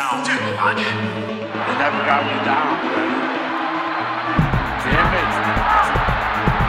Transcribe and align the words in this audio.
Down 0.00 0.24
too 0.24 0.32
much. 0.56 0.78
They 0.78 1.74
never 1.76 2.00
got 2.08 2.24
me 2.24 2.32
down. 2.48 2.72
Damn 4.80 5.12
it. 5.20 5.30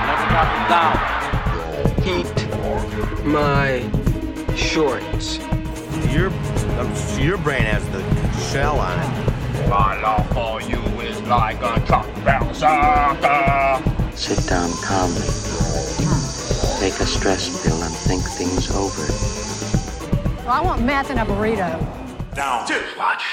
Never 0.10 0.28
got 0.36 0.48
me 0.52 0.60
down. 0.68 0.96
Heat 2.04 2.28
my 3.26 3.68
shorts. 4.58 5.40
Your 6.14 6.30
uh, 6.30 7.18
your 7.22 7.38
brain 7.38 7.62
has 7.62 7.88
the 7.92 8.02
shell 8.52 8.78
on 8.82 9.00
it. 9.00 9.70
My 9.70 10.02
love 10.02 10.28
for 10.34 10.62
you 10.64 10.82
is 11.00 11.22
like 11.22 11.62
a 11.62 11.80
truck 11.86 12.08
bouncer. 12.26 12.68
Sit 14.14 14.46
down 14.50 14.70
calmly. 14.84 15.22
Take 16.82 17.00
a 17.00 17.06
stress 17.06 17.64
pill 17.64 17.82
and 17.82 17.96
think 17.96 18.24
things 18.24 18.70
over. 18.72 19.08
I 20.50 20.60
want 20.60 20.84
meth 20.84 21.12
and 21.12 21.20
a 21.22 21.24
burrito. 21.24 22.01
Down 22.34 22.66
too 22.68 22.82
much. 22.98 23.24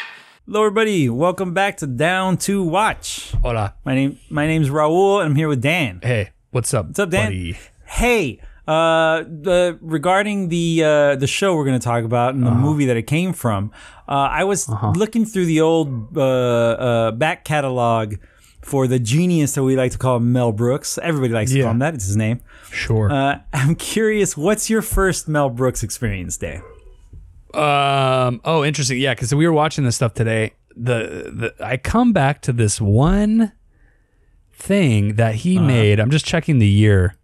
Hello, 0.47 0.65
everybody. 0.65 1.09
Welcome 1.09 1.55
back 1.55 1.77
to 1.79 1.87
Down 1.87 2.37
to 2.39 2.63
Watch. 2.65 3.33
Hola. 3.43 3.75
My 3.85 3.95
name, 3.95 4.19
my 4.31 4.47
name's 4.47 4.71
Raul, 4.71 5.21
and 5.21 5.31
I'm 5.31 5.37
here 5.37 5.49
with 5.49 5.63
Dan. 5.63 6.01
Hey, 6.03 6.31
what's 6.51 6.73
up? 6.75 6.87
What's 6.87 6.99
up, 6.99 7.11
Dan? 7.11 7.27
buddy? 7.27 7.59
Hey, 7.87 8.41
uh, 8.67 9.23
the 9.23 9.79
regarding 9.81 10.49
the 10.49 10.83
uh, 10.85 11.17
the 11.17 11.27
show 11.27 11.55
we're 11.55 11.65
going 11.65 11.79
to 11.79 11.85
talk 11.85 12.05
about 12.05 12.35
and 12.35 12.43
the 12.45 12.49
Uh-huh. 12.51 12.59
movie 12.61 12.87
that 12.87 12.97
it 12.97 13.05
came 13.07 13.33
from, 13.33 13.71
uh, 14.09 14.13
I 14.13 14.45
was 14.45 14.69
looking 14.97 15.25
through 15.25 15.47
the 15.47 15.61
old 15.61 16.17
uh, 16.17 16.21
uh, 16.23 17.11
back 17.13 17.45
catalog 17.45 18.15
for 18.63 18.87
the 18.89 18.99
genius 18.99 19.53
that 19.53 19.63
we 19.63 19.77
like 19.77 19.93
to 19.93 19.99
call 19.99 20.19
Mel 20.19 20.51
Brooks. 20.53 20.99
Everybody 21.03 21.33
likes 21.33 21.53
to 21.53 21.59
Yeah. 21.59 21.65
call 21.65 21.73
him 21.73 21.79
that. 21.79 21.95
It's 21.95 22.07
his 22.07 22.17
name. 22.17 22.41
Sure. 22.71 23.11
Uh, 23.13 23.39
I'm 23.53 23.75
curious, 23.77 24.37
what's 24.37 24.69
your 24.69 24.83
first 24.83 25.29
Mel 25.29 25.51
Brooks 25.51 25.83
experience, 25.83 26.37
Dave? 26.37 26.63
Um. 27.55 28.41
Oh, 28.45 28.65
interesting. 28.65 28.99
Yeah, 28.99 29.15
because 29.15 29.35
we 29.35 29.47
were 29.47 29.53
watching 29.53 29.85
this 29.85 29.97
stuff 29.97 30.15
today. 30.15 30.53
The 30.77 31.53
the 31.59 31.65
I 31.65 31.77
come 31.77 32.13
back 32.13 32.43
to 32.43 32.53
this 32.53 32.81
one 32.81 33.53
thing 34.53 35.15
that 35.17 35.37
he 35.37 35.59
made. 35.59 36.01
I'm 36.01 36.11
just 36.11 36.25
checking 36.27 36.59
the 36.59 36.67
year 36.69 37.15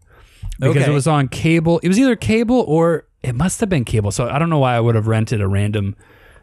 because 0.61 0.77
Okay. 0.77 0.91
it 0.91 0.95
was 0.95 1.07
on 1.07 1.29
cable. 1.29 1.79
It 1.81 1.89
was 1.89 1.99
either 1.99 2.17
cable 2.17 2.65
or 2.67 3.07
it 3.23 3.35
must 3.35 3.61
have 3.61 3.69
been 3.69 3.85
cable. 3.85 4.11
So 4.11 4.29
I 4.29 4.39
don't 4.39 4.51
know 4.51 4.59
why 4.59 4.75
I 4.77 4.81
would 4.81 4.95
have 4.95 5.07
rented 5.07 5.41
a 5.41 5.49
random 5.49 5.97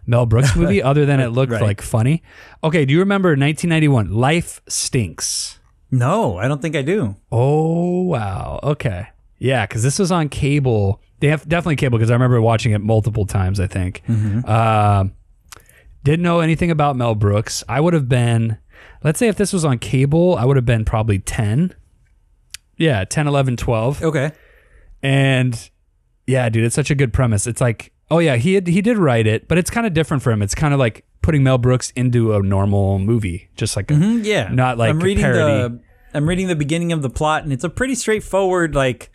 Mel 0.05 0.25
Brooks 0.25 0.55
movie 0.55 0.81
other 0.91 1.05
than 1.05 1.19
it 1.19 1.27
looked 1.27 1.51
Right. 1.51 1.61
like 1.61 1.81
funny. 1.81 2.23
Okay, 2.63 2.85
do 2.85 2.93
you 2.93 2.99
remember 2.99 3.29
1991? 3.29 4.11
Life 4.11 4.61
Stinks. 4.67 5.59
No, 5.91 6.37
I 6.37 6.47
don't 6.47 6.61
think 6.61 6.75
I 6.75 6.81
do. 6.81 7.15
Oh 7.31 8.01
wow. 8.03 8.59
Okay. 8.63 9.07
Yeah, 9.37 9.65
because 9.65 9.83
this 9.83 9.97
was 9.99 10.11
on 10.11 10.29
cable. 10.29 11.01
They 11.21 11.27
have 11.27 11.47
definitely 11.47 11.77
cable 11.77 11.97
because 11.97 12.09
I 12.11 12.13
remember 12.13 12.41
watching 12.41 12.73
it 12.73 12.79
multiple 12.81 13.25
times. 13.25 13.59
I 13.59 13.67
think. 13.67 14.01
Um, 14.09 15.13
didn't 16.03 16.23
know 16.23 16.39
anything 16.41 16.69
about 16.71 16.95
Mel 16.95 17.15
Brooks. 17.15 17.63
I 17.69 17.79
would 17.79 17.93
have 17.93 18.09
been, 18.09 18.57
let's 19.03 19.19
say, 19.19 19.27
if 19.27 19.35
this 19.37 19.53
was 19.53 19.63
on 19.63 19.77
cable, 19.79 20.35
I 20.35 20.45
would 20.45 20.57
have 20.57 20.65
been 20.65 20.83
probably 20.83 21.19
ten. 21.19 21.73
Yeah, 22.77 23.03
10, 23.05 23.27
11, 23.27 23.57
12. 23.57 24.03
Okay. 24.03 24.31
And 25.03 25.69
yeah, 26.25 26.49
dude, 26.49 26.63
it's 26.63 26.73
such 26.75 26.89
a 26.89 26.95
good 26.95 27.13
premise. 27.13 27.45
It's 27.45 27.61
like, 27.61 27.91
oh 28.09 28.17
yeah, 28.19 28.37
he 28.37 28.55
had, 28.55 28.65
he 28.65 28.81
did 28.81 28.97
write 28.97 29.27
it, 29.27 29.47
but 29.47 29.59
it's 29.59 29.69
kind 29.69 29.85
of 29.85 29.93
different 29.93 30.23
for 30.23 30.31
him. 30.31 30.41
It's 30.41 30.55
kind 30.55 30.73
of 30.73 30.79
like 30.79 31.05
putting 31.21 31.43
Mel 31.43 31.59
Brooks 31.59 31.91
into 31.95 32.33
a 32.33 32.41
normal 32.41 32.97
movie, 32.97 33.49
just 33.55 33.75
like 33.75 33.91
a, 33.91 33.93
Mm, 33.93 34.25
Yeah, 34.25 34.49
not 34.51 34.79
like 34.79 34.89
I'm 34.89 34.99
a 35.01 35.03
reading 35.03 35.23
parody. 35.23 35.75
the 35.75 35.81
I'm 36.13 36.27
reading 36.27 36.47
the 36.47 36.55
beginning 36.55 36.91
of 36.91 37.03
the 37.03 37.09
plot, 37.09 37.43
and 37.43 37.53
it's 37.53 37.63
a 37.63 37.69
pretty 37.69 37.93
straightforward 37.95 38.73
like 38.73 39.11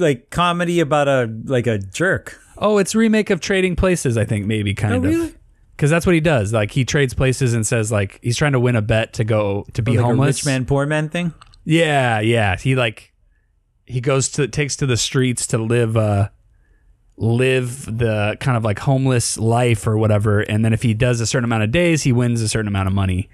like 0.00 0.30
comedy 0.30 0.80
about 0.80 1.08
a 1.08 1.30
like 1.44 1.66
a 1.66 1.78
jerk. 1.78 2.40
Oh, 2.58 2.78
it's 2.78 2.94
a 2.94 2.98
remake 2.98 3.30
of 3.30 3.40
Trading 3.40 3.76
Places, 3.76 4.16
I 4.16 4.24
think 4.24 4.46
maybe 4.46 4.74
kind 4.74 4.94
Oh, 4.94 4.96
of. 4.98 5.04
really? 5.04 5.34
Because 5.76 5.90
that's 5.90 6.04
what 6.04 6.14
he 6.14 6.20
does. 6.20 6.52
Like 6.52 6.70
he 6.72 6.84
trades 6.84 7.14
places 7.14 7.54
and 7.54 7.66
says 7.66 7.90
like 7.90 8.18
he's 8.22 8.36
trying 8.36 8.52
to 8.52 8.60
win 8.60 8.76
a 8.76 8.82
bet 8.82 9.14
to 9.14 9.24
go 9.24 9.66
to 9.72 9.82
be 9.82 9.96
like 9.96 10.04
homeless. 10.04 10.40
rich 10.40 10.46
man, 10.46 10.66
poor 10.66 10.84
man 10.86 11.08
thing. 11.08 11.32
Yeah, 11.64 12.20
yeah. 12.20 12.56
He 12.56 12.74
like 12.74 13.14
he 13.86 14.00
goes 14.00 14.28
to 14.30 14.46
takes 14.48 14.76
to 14.76 14.86
the 14.86 14.96
streets 14.96 15.46
to 15.48 15.58
live 15.58 15.96
uh 15.96 16.28
live 17.16 17.84
the 17.98 18.36
kind 18.40 18.56
of 18.56 18.64
like 18.64 18.78
homeless 18.78 19.38
life 19.38 19.86
or 19.86 19.96
whatever. 19.98 20.40
And 20.40 20.64
then 20.64 20.72
if 20.72 20.82
he 20.82 20.94
does 20.94 21.20
a 21.20 21.26
certain 21.26 21.44
amount 21.44 21.62
of 21.64 21.70
days, 21.70 22.02
he 22.02 22.12
wins 22.12 22.40
a 22.40 22.48
certain 22.48 22.68
amount 22.68 22.88
of 22.88 22.94
money 22.94 23.28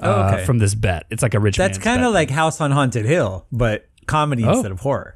uh, 0.00 0.06
Oh, 0.30 0.34
okay. 0.34 0.44
from 0.44 0.58
this 0.58 0.74
bet. 0.74 1.06
It's 1.10 1.22
like 1.22 1.34
a 1.34 1.40
rich. 1.40 1.56
That's 1.56 1.78
kind 1.78 2.04
of 2.04 2.12
like 2.12 2.30
House 2.30 2.60
on 2.60 2.70
Haunted 2.70 3.04
Hill, 3.04 3.46
but 3.52 3.86
comedy 4.06 4.44
Oh. 4.44 4.52
instead 4.52 4.70
of 4.72 4.80
horror. 4.80 5.14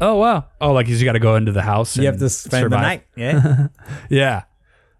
Oh 0.00 0.16
wow 0.16 0.44
oh 0.60 0.72
like 0.72 0.86
he's 0.86 1.02
got 1.02 1.12
to 1.12 1.18
go 1.18 1.36
into 1.36 1.52
the 1.52 1.62
house. 1.62 1.96
You 1.96 2.06
have 2.06 2.18
to 2.18 2.28
spend 2.28 2.62
survive. 2.64 3.02
the 3.14 3.20
night. 3.22 3.34
Yeah, 3.34 3.66
Yeah. 4.08 4.42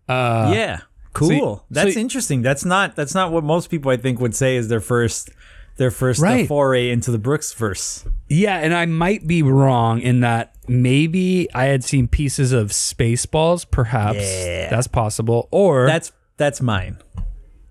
Uh, 0.08 0.52
yeah. 0.54 0.80
Cool. 1.12 1.28
so 1.28 1.64
that's 1.70 1.94
you- 1.96 2.00
interesting. 2.00 2.42
That's 2.42 2.64
not 2.64 2.96
that's 2.96 3.14
not 3.14 3.32
what 3.32 3.44
most 3.44 3.70
people 3.70 3.90
I 3.90 3.96
think 3.96 4.20
would 4.20 4.34
say 4.34 4.56
is 4.56 4.68
their 4.68 4.80
first 4.80 5.30
their 5.76 5.90
first 5.90 6.20
uh, 6.20 6.24
Right. 6.24 6.48
foray 6.48 6.90
into 6.90 7.10
the 7.10 7.18
Brooks 7.18 7.52
verse. 7.52 8.04
Yeah, 8.28 8.56
and 8.58 8.74
I 8.74 8.86
might 8.86 9.26
be 9.26 9.42
wrong 9.42 10.00
in 10.00 10.20
that 10.20 10.54
maybe 10.66 11.48
I 11.54 11.64
had 11.66 11.84
seen 11.84 12.08
pieces 12.08 12.52
of 12.52 12.68
Spaceballs, 12.70 13.64
perhaps. 13.70 14.18
Yeah. 14.20 14.70
That's 14.70 14.86
possible. 14.88 15.48
Or 15.52 15.86
that's 15.86 16.10
That's 16.10 16.58
that's 16.58 16.60
mine. 16.62 16.98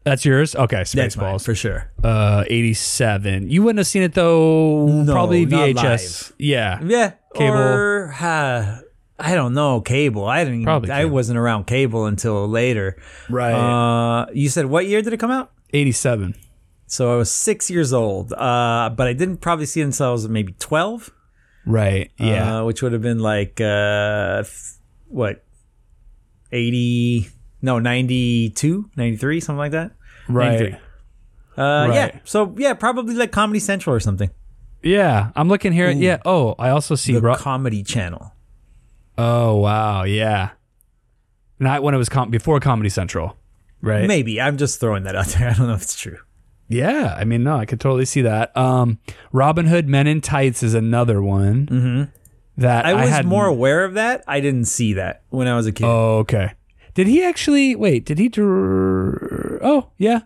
That's 0.10 0.26
yours? 0.26 0.56
Okay, 0.56 0.78
That's 0.78 0.96
mine 0.96 1.10
Spaceballs. 1.36 1.46
for 1.46 1.56
sure. 1.56 1.92
uh 2.04 2.44
87. 2.48 3.50
You 3.50 3.64
wouldn't 3.64 3.80
have 3.80 3.88
seen 3.88 4.04
it 4.04 4.14
though 4.14 4.88
No, 4.88 5.12
probably 5.14 5.46
not 5.46 5.70
VHS. 5.70 6.34
Yeah. 6.38 6.80
Yeah, 6.84 7.14
Cable. 7.36 7.58
Or, 7.58 8.14
uh, 8.20 8.80
I 9.20 9.34
don't 9.36 9.54
know 9.54 9.82
cable. 9.82 10.26
I 10.26 10.44
didn't. 10.44 10.64
Probably 10.64 10.92
I 10.92 11.02
cable. 11.02 11.14
wasn't 11.16 11.40
around 11.40 11.66
cable 11.66 12.06
until 12.06 12.48
later. 12.48 12.98
Right. 13.30 13.54
Uh, 13.54 14.28
you 14.34 14.50
said 14.50 14.66
what 14.68 14.86
year 14.88 15.02
did 15.02 15.14
it 15.14 15.18
come 15.20 15.32
out? 15.32 15.52
87. 15.74 16.36
So 16.86 17.14
I 17.14 17.18
was 17.18 17.30
six 17.32 17.70
years 17.70 17.92
old. 17.94 18.32
Uh, 18.34 18.90
but 18.96 19.08
I 19.08 19.14
didn't 19.14 19.38
probably 19.38 19.66
see 19.66 19.82
it 19.82 19.86
until 19.86 20.08
I 20.08 20.12
was 20.12 20.28
maybe 20.30 20.54
twelve. 20.60 21.10
Right. 21.66 22.12
Yeah. 22.18 22.60
Uh, 22.60 22.64
which 22.66 22.82
would 22.82 22.94
have 22.94 23.02
been 23.02 23.20
like 23.20 23.60
uh, 23.60 24.44
th- 24.44 24.54
what, 25.10 25.44
eighty? 26.52 27.28
No, 27.60 27.80
92, 27.80 28.92
93, 28.96 29.40
something 29.40 29.58
like 29.58 29.72
that. 29.72 29.92
Right. 30.30 30.60
93. 30.60 30.80
Uh, 31.58 31.92
yeah. 31.94 32.20
So 32.24 32.54
yeah, 32.58 32.74
probably 32.74 33.16
like 33.16 33.32
Comedy 33.32 33.60
Central 33.60 33.96
or 33.96 34.00
something. 34.00 34.30
Yeah, 34.84 35.32
I'm 35.36 35.50
looking 35.50 35.74
here. 35.74 35.90
Yeah. 35.90 36.20
Oh, 36.26 36.56
I 36.60 36.70
also 36.70 36.96
see 36.96 37.14
The 37.14 37.22
Ro- 37.22 37.36
Comedy 37.36 37.84
Channel. 37.84 38.32
Oh, 39.18 39.56
wow. 39.56 40.04
Yeah. 40.04 40.52
Not 41.60 41.82
when 41.82 41.96
it 41.96 41.98
was 41.98 42.10
com- 42.10 42.30
before 42.30 42.60
Comedy 42.60 42.90
Central. 42.90 43.36
Right. 43.82 44.08
Maybe 44.08 44.40
I'm 44.40 44.58
just 44.58 44.80
throwing 44.80 45.04
that 45.04 45.16
out 45.16 45.28
there. 45.28 45.50
I 45.50 45.54
don't 45.54 45.68
know 45.68 45.74
if 45.74 45.82
it's 45.82 46.00
true. 46.00 46.20
Yeah, 46.70 47.16
I 47.18 47.24
mean, 47.24 47.44
no, 47.44 47.56
I 47.56 47.66
could 47.66 47.80
totally 47.80 48.04
see 48.06 48.22
that. 48.24 48.56
Um, 48.58 49.00
Robin 49.32 49.68
Hood 49.68 49.88
Men 49.88 50.06
in 50.06 50.20
Tights 50.20 50.64
is 50.64 50.74
another 50.74 51.22
one 51.22 51.66
mm-hmm. 51.66 52.04
that 52.58 52.86
I 52.86 52.92
I, 52.92 52.94
was 52.96 53.10
had 53.10 53.26
more 53.26 53.46
aware 53.46 53.86
of 53.86 53.94
that. 53.94 54.24
I 54.28 54.42
didn't 54.42 54.66
see 54.66 54.94
that 54.94 55.24
when 55.30 55.48
I 55.48 55.56
was 55.56 55.66
a 55.66 55.72
kid. 55.72 55.86
Oh, 55.86 56.18
okay. 56.20 56.52
Did 56.98 57.06
he 57.06 57.24
actually 57.24 57.76
wait? 57.76 58.06
Did 58.08 58.18
he? 58.18 58.28
Dir- 58.28 59.60
oh, 59.64 59.92
yeah, 60.00 60.22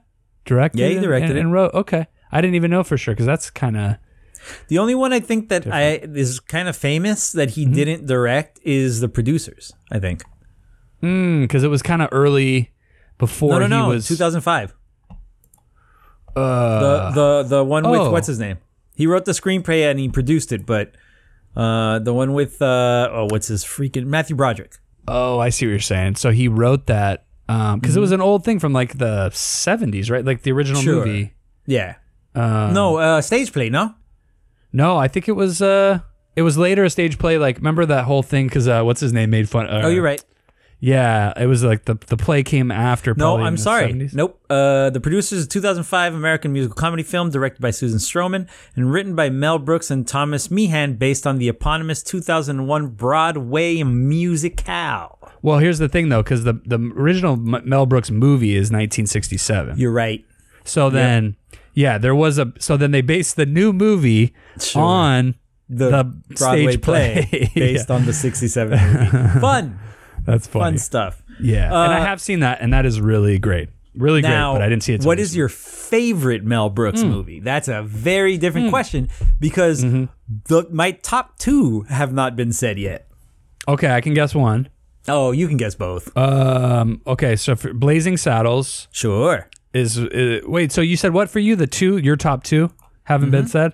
directed. 0.46 0.80
Yeah, 0.80 0.88
he 0.88 1.00
directed 1.02 1.32
and, 1.32 1.38
it. 1.38 1.42
and 1.42 1.52
wrote. 1.52 1.74
Okay, 1.74 2.08
I 2.32 2.40
didn't 2.40 2.56
even 2.56 2.72
know 2.72 2.82
for 2.86 2.98
sure 2.98 3.14
because 3.14 3.26
that's 3.26 3.50
kind 3.50 3.76
of 3.76 3.98
the 4.70 4.78
only 4.80 4.96
one 4.96 5.12
I 5.12 5.20
think 5.20 5.50
that 5.50 5.68
I 5.68 5.96
is 5.98 6.40
kind 6.40 6.70
of 6.70 6.78
famous 6.78 7.34
that 7.34 7.50
he 7.52 7.66
Mm-hmm. 7.66 7.74
didn't 7.74 8.06
direct 8.06 8.58
is 8.64 9.02
the 9.02 9.10
producers. 9.10 9.74
I 9.92 10.00
think. 10.00 10.24
because 11.02 11.62
it 11.66 11.68
was 11.68 11.82
kind 11.82 12.02
of 12.02 12.08
early 12.14 12.72
before 13.18 13.60
No, 13.60 13.60
no, 13.60 13.68
no. 13.68 13.86
he 13.90 13.96
was 13.96 14.08
2005. 14.08 14.74
Uh, 16.34 16.80
the 16.80 17.12
the 17.12 17.44
the 17.58 17.64
one 17.66 17.84
with 17.90 18.00
oh. 18.00 18.12
what's 18.12 18.28
his 18.28 18.40
name? 18.40 18.60
He 18.96 19.08
wrote 19.08 19.26
the 19.26 19.34
screenplay 19.34 19.92
and 19.92 20.00
he 20.00 20.08
produced 20.08 20.54
it, 20.54 20.66
but 20.66 20.96
uh, 21.54 22.00
the 22.00 22.14
one 22.14 22.32
with 22.32 22.62
uh, 22.62 23.10
oh, 23.12 23.28
what's 23.30 23.48
his 23.48 23.66
freaking 23.66 24.06
Matthew 24.06 24.38
Broderick? 24.38 24.78
Oh, 25.08 25.40
I 25.40 25.50
see 25.50 25.66
what 25.66 25.72
you're 25.72 25.80
saying. 25.80 26.16
So 26.16 26.32
he 26.32 26.48
wrote 26.48 26.88
that 26.88 27.26
because 27.48 27.98
it 27.98 28.00
was 28.00 28.12
an 28.12 28.22
old 28.22 28.46
thing 28.46 28.60
from 28.60 28.72
like 28.74 28.98
the 28.98 29.30
70s, 29.34 30.10
right? 30.10 30.24
Like 30.24 30.44
the 30.44 30.52
original 30.52 30.82
Mm-hmm. 30.82 30.90
Sure. 30.90 31.06
movie. 31.06 31.34
Yeah. 31.66 31.96
Um, 32.34 32.74
no, 32.74 32.98
uh, 32.98 33.22
stage 33.22 33.52
play. 33.52 33.70
No. 33.70 33.94
No, 34.72 34.98
I 34.98 35.08
think 35.10 35.28
it 35.28 35.34
was 35.34 35.62
uh 35.62 36.00
it 36.36 36.44
was 36.44 36.58
later 36.58 36.86
a 36.86 36.90
stage 36.90 37.20
play 37.20 37.38
like 37.38 37.58
remember 37.58 37.86
that 37.86 38.06
whole 38.06 38.24
thing 38.24 38.48
cuz 38.50 38.68
uh 38.70 38.84
what's 38.84 39.02
his 39.02 39.12
name 39.12 39.30
made 39.32 39.50
fun 39.50 39.68
uh, 39.68 39.82
Oh, 39.84 39.90
you're 39.90 40.02
right. 40.04 40.24
Yeah, 40.84 41.32
it 41.40 41.46
was 41.46 41.64
like 41.64 41.86
the 41.86 41.94
the 42.08 42.18
play 42.18 42.42
came 42.42 42.72
after 42.72 43.14
No, 43.16 43.38
I'm 43.38 43.56
sorry. 43.56 43.94
70s. 43.94 44.16
Nope. 44.16 44.44
Uh, 44.50 44.90
the 44.90 45.00
producers 45.00 45.44
of 45.44 45.50
2005 45.50 46.16
American 46.16 46.52
musical 46.52 46.74
comedy 46.76 47.04
film 47.04 47.30
directed 47.30 47.62
by 47.62 47.70
Susan 47.70 48.00
Stroman 48.00 48.50
and 48.76 48.92
written 48.92 49.14
by 49.16 49.30
Mel 49.30 49.60
Brooks 49.60 49.92
and 49.92 50.08
Thomas 50.08 50.50
Meehan 50.50 50.96
based 50.96 51.28
on 51.28 51.38
the 51.38 51.48
eponymous 51.50 52.02
2001 52.02 52.88
Broadway 52.88 53.84
musical. 53.84 55.20
Well, 55.44 55.60
here's 55.60 55.78
the 55.80 55.88
thing 55.90 56.10
though 56.10 56.24
cuz 56.24 56.44
the 56.46 56.54
the 56.66 56.80
original 56.98 57.34
M- 57.34 57.62
Mel 57.64 57.86
Brooks 57.86 58.10
movie 58.12 58.56
is 58.56 58.72
1967. 58.72 59.78
You're 59.78 59.92
right. 59.92 60.26
so 60.64 60.90
then 60.90 61.36
yeah, 61.74 61.98
there 61.98 62.16
was 62.16 62.38
a 62.40 62.54
so 62.60 62.76
then 62.76 62.90
they 62.92 63.02
based 63.02 63.36
the 63.36 63.46
new 63.46 63.72
movie 63.72 64.34
Sure. 64.60 64.82
on 64.82 65.36
The, 65.70 65.90
The 65.90 66.04
Broadway 66.38 66.72
stage 66.72 66.82
play, 66.82 67.28
play. 67.30 67.52
based 67.56 67.90
on 67.92 68.06
the 68.06 68.14
67 68.14 68.80
movie. 68.80 69.40
Fun. 69.40 69.80
That's 70.26 70.48
funny. 70.48 70.64
Fun 70.66 70.78
stuff. 70.78 71.22
Yeah, 71.40 71.66
and 71.68 71.94
I 71.94 72.00
Uh, 72.00 72.06
have 72.06 72.22
seen 72.22 72.40
that, 72.42 72.60
and 72.62 72.72
that 72.74 72.86
is 72.86 73.02
really 73.02 73.40
great, 73.40 73.70
really 73.96 74.22
Now, 74.22 74.52
great. 74.54 74.60
But 74.60 74.66
I 74.66 74.70
didn't 74.70 74.84
see 74.84 74.94
it. 74.94 75.02
till 75.02 75.08
What 75.08 75.20
is 75.20 75.30
recently. 75.30 75.38
your 75.40 75.50
favorite 75.50 76.44
Mel 76.44 76.70
Brooks 76.70 77.04
movie? 77.04 77.40
That's 77.40 77.68
a 77.68 77.82
very 77.82 78.38
different 78.38 78.68
Hmm. 78.68 78.72
question 78.72 79.10
because 79.40 79.84
Mm-hmm. 79.84 80.06
the 80.48 80.68
my 80.72 80.92
top 80.92 81.38
two 81.40 81.82
have 81.90 82.14
not 82.14 82.36
been 82.36 82.52
said 82.54 82.78
yet. 82.78 83.08
Okay, 83.68 83.92
I 83.94 84.02
can 84.02 84.14
guess 84.14 84.34
one. 84.36 84.70
Oh, 85.08 85.32
you 85.32 85.48
can 85.48 85.58
guess 85.58 85.74
both. 85.76 86.16
Um. 86.16 87.02
Okay, 87.08 87.36
so 87.36 87.56
for 87.56 87.74
Blazing 87.74 88.18
Saddles 88.18 88.88
sure. 88.92 89.50
is 89.74 89.98
uh, 89.98 90.42
wait. 90.46 90.72
So 90.72 90.82
you 90.82 90.96
said 90.98 91.14
what 91.14 91.30
for 91.30 91.40
you? 91.40 91.56
The 91.56 91.66
two, 91.68 91.98
your 91.98 92.16
top 92.16 92.44
two 92.44 92.72
haven't 93.06 93.32
been 93.32 93.48
said. 93.48 93.74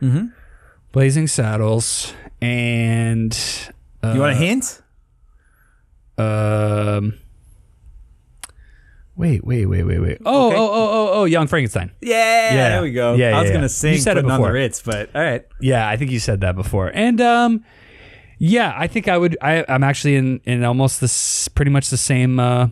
Mm-hmm. 0.00 0.26
Blazing 0.92 1.26
Saddles 1.26 2.12
and 2.40 3.32
you 4.02 4.20
want 4.20 4.32
a 4.32 4.36
hint? 4.36 4.81
Um. 6.18 7.18
Wait, 9.14 9.44
wait, 9.44 9.66
wait, 9.66 9.82
wait, 9.84 9.98
wait. 10.00 10.18
Oh, 10.24 10.46
Okay. 10.48 10.56
oh, 10.56 10.70
oh, 10.72 10.88
oh, 10.90 11.10
oh, 11.20 11.24
Young 11.26 11.46
Frankenstein. 11.46 11.90
Yeah, 12.00 12.54
Yeah. 12.54 12.68
there 12.70 12.82
we 12.82 12.92
go. 12.92 13.14
Yeah, 13.14 13.36
I 13.36 13.40
was 13.42 13.50
yeah, 13.50 13.54
gonna 13.56 13.68
sing 13.68 13.92
You 13.92 13.98
said 13.98 14.12
it 14.16 14.22
putting 14.22 14.30
on 14.30 14.40
the 14.40 14.42
before. 14.46 14.54
Ritz, 14.54 14.80
but 14.82 15.10
all 15.14 15.20
right. 15.22 15.44
Yeah, 15.60 15.86
I 15.86 15.96
think 15.98 16.10
you 16.10 16.18
said 16.18 16.40
that 16.40 16.54
before. 16.56 16.90
And 16.94 17.20
um, 17.20 17.62
yeah, 18.38 18.72
I 18.74 18.86
think 18.86 19.08
I 19.08 19.18
would. 19.18 19.36
I, 19.42 19.64
I'm 19.68 19.84
actually 19.84 20.16
in 20.16 20.40
in 20.44 20.64
almost 20.64 21.00
this 21.02 21.46
pretty 21.48 21.70
much 21.70 21.90
the 21.90 21.98
same 21.98 22.40
uh, 22.40 22.68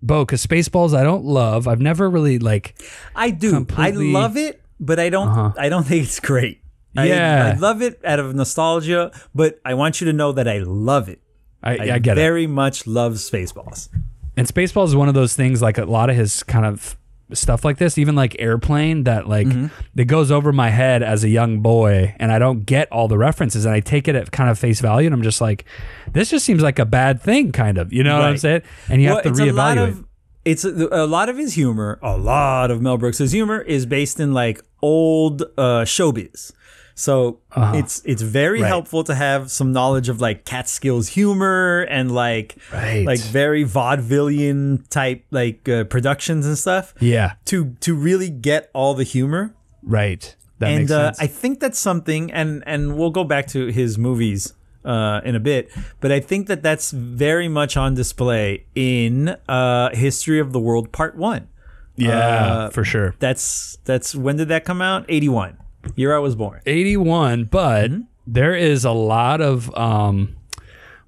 boat 0.00 0.28
because 0.28 0.46
Spaceballs 0.46 0.94
I 0.96 1.02
don't 1.02 1.24
love. 1.24 1.66
I've 1.66 1.80
never 1.80 2.08
really 2.08 2.38
like. 2.38 2.80
I 3.16 3.30
do. 3.30 3.50
Completely- 3.50 4.10
I 4.10 4.20
love 4.20 4.36
it, 4.36 4.62
but 4.78 5.00
I 5.00 5.10
don't. 5.10 5.58
I 5.58 5.68
don't 5.68 5.84
think 5.88 6.04
it's 6.04 6.20
great. 6.20 6.60
I- 6.96 7.06
Yeah. 7.08 7.52
I, 7.56 7.58
love 7.58 7.82
it 7.82 8.00
out 8.04 8.20
of 8.20 8.32
nostalgia, 8.36 9.10
but 9.34 9.58
I 9.64 9.74
want 9.74 10.00
you 10.00 10.04
to 10.06 10.12
know 10.12 10.30
that 10.30 10.46
I 10.46 10.58
love 10.58 11.08
it. 11.08 11.20
I, 11.64 11.76
I, 11.76 11.94
I 11.94 11.98
get 11.98 12.16
it. 12.18 12.20
very 12.20 12.46
much 12.46 12.86
love 12.86 13.14
Spaceballs. 13.14 13.88
And 14.36 14.46
Spaceballs 14.46 14.88
is 14.88 14.96
one 14.96 15.08
of 15.08 15.14
those 15.14 15.34
things 15.34 15.62
like 15.62 15.78
a 15.78 15.84
lot 15.84 16.10
of 16.10 16.16
his 16.16 16.42
kind 16.42 16.66
of 16.66 16.96
stuff 17.32 17.64
like 17.64 17.78
this, 17.78 17.96
even 17.98 18.14
like 18.14 18.36
Airplane, 18.38 19.04
that 19.04 19.26
like 19.28 19.46
Mm-hmm. 19.46 19.66
that 19.94 20.04
goes 20.04 20.30
over 20.30 20.52
my 20.52 20.68
head 20.70 21.02
as 21.02 21.24
a 21.24 21.28
young 21.28 21.60
boy, 21.60 22.14
and 22.18 22.30
I 22.30 22.38
don't 22.38 22.64
get 22.66 22.90
all 22.92 23.08
the 23.08 23.16
references, 23.18 23.64
and 23.64 23.74
I 23.74 23.80
take 23.80 24.06
it 24.08 24.14
at 24.14 24.30
kind 24.30 24.50
of 24.50 24.58
face 24.58 24.80
value, 24.80 25.06
and 25.06 25.14
I'm 25.14 25.22
just 25.22 25.40
like, 25.40 25.64
this 26.12 26.30
just 26.30 26.44
seems 26.44 26.62
like 26.62 26.78
a 26.78 26.84
bad 26.84 27.20
thing, 27.22 27.50
kind 27.50 27.78
of. 27.78 27.92
You 27.92 28.02
know 28.04 28.18
what 28.18 28.28
I'm 28.28 28.36
saying? 28.38 28.62
And 28.90 29.00
you 29.00 29.08
Well, 29.08 29.16
have 29.16 29.24
to 29.24 29.30
it's 29.30 29.40
a 29.40 29.52
lot 29.52 29.78
reevaluate. 29.78 29.88
of 29.88 30.04
it's 30.44 30.64
a, 30.64 30.88
a 30.92 31.06
lot 31.06 31.30
of 31.30 31.38
his 31.38 31.54
humor. 31.54 31.98
A 32.02 32.18
lot 32.18 32.70
of 32.70 32.82
Mel 32.82 32.98
Brooks's 32.98 33.32
humor 33.32 33.62
is 33.62 33.86
based 33.86 34.20
in 34.20 34.34
like 34.34 34.60
old 34.82 35.42
uh, 35.56 35.84
showbiz. 35.86 36.52
So 36.96 37.40
it's 37.74 38.02
it's 38.04 38.22
very 38.22 38.58
Uh-huh. 38.60 38.62
Right. 38.64 38.68
helpful 38.68 39.04
to 39.04 39.14
have 39.14 39.50
some 39.50 39.72
knowledge 39.72 40.08
of 40.08 40.20
like 40.20 40.44
Catskills 40.44 41.08
humor 41.08 41.82
and 41.90 42.12
like 42.14 42.56
Right. 42.72 43.04
like 43.04 43.20
very 43.20 43.64
vaudevillian 43.64 44.88
type 44.90 45.24
like 45.30 45.68
uh, 45.68 45.84
productions 45.84 46.46
and 46.46 46.56
stuff. 46.58 46.94
yeah, 47.00 47.32
To 47.46 47.74
to 47.80 47.94
really 47.94 48.30
get 48.30 48.70
all 48.74 48.94
the 48.94 49.04
humor. 49.04 49.54
right. 49.82 50.34
That 50.60 50.68
and 50.70 50.78
makes 50.82 50.92
uh. 50.92 51.12
I 51.18 51.26
think 51.26 51.58
that's 51.58 51.80
something, 51.80 52.30
and 52.32 52.62
and 52.64 52.96
we'll 52.96 53.10
go 53.10 53.24
back 53.24 53.48
to 53.48 53.66
his 53.72 53.98
movies 53.98 54.54
uh, 54.84 55.20
in 55.24 55.34
a 55.34 55.40
bit, 55.40 55.68
but 56.00 56.12
I 56.12 56.20
think 56.20 56.46
that 56.46 56.62
that's 56.62 56.92
very 56.92 57.48
much 57.48 57.76
on 57.76 57.94
display 57.94 58.64
in 58.76 59.34
uh, 59.48 59.90
History 59.92 60.38
of 60.38 60.52
the 60.52 60.60
World 60.60 60.92
Part 60.92 61.16
One. 61.16 61.48
yeah, 61.96 62.18
uh, 62.18 62.70
for 62.70 62.84
sure. 62.84 63.14
That's 63.18 63.78
that's 63.84 64.14
when 64.14 64.36
did 64.36 64.46
that 64.48 64.64
come 64.64 64.80
out? 64.80 65.04
Eighty 65.08 65.28
one, 65.28 65.56
year 65.96 66.14
I 66.14 66.18
was 66.18 66.34
born. 66.36 66.60
81 66.66 67.44
but 67.44 67.90
Mm-hmm. 67.90 68.00
there 68.26 68.54
is 68.54 68.84
a 68.84 68.90
lot 68.92 69.40
of 69.40 69.74
um 69.76 70.36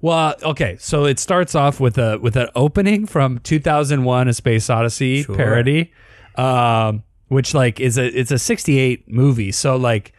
well 0.01 0.35
okay 0.43 0.77
so 0.79 1.05
it 1.05 1.17
starts 1.19 1.55
off 1.55 1.79
with 1.79 1.97
a 1.97 2.17
with 2.19 2.35
an 2.35 2.47
opening 2.55 3.05
from 3.07 3.39
2001 3.39 4.27
a 4.27 4.33
space 4.33 4.69
odyssey 4.69 5.23
Sure. 5.23 5.35
parody 5.35 5.91
um 6.35 7.03
which 7.29 7.53
like 7.53 7.79
is 7.79 7.97
a 7.97 8.05
it's 8.17 8.31
a 8.31 8.37
68 8.37 9.09
movie 9.11 9.51
so 9.51 9.75
like 9.75 10.13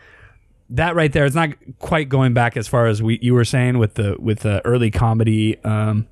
that 0.71 0.95
right 0.97 1.13
there 1.13 1.25
it's 1.25 1.35
not 1.37 1.51
quite 1.79 2.09
going 2.09 2.35
back 2.35 2.57
as 2.57 2.67
far 2.69 2.87
as 2.87 3.01
we 3.03 3.19
you 3.23 3.33
were 3.35 3.45
saying 3.45 3.79
with 3.79 3.95
the 3.95 4.17
with 4.19 4.41
the 4.41 4.61
early 4.67 4.91
comedy 4.91 5.57
um 5.65 6.07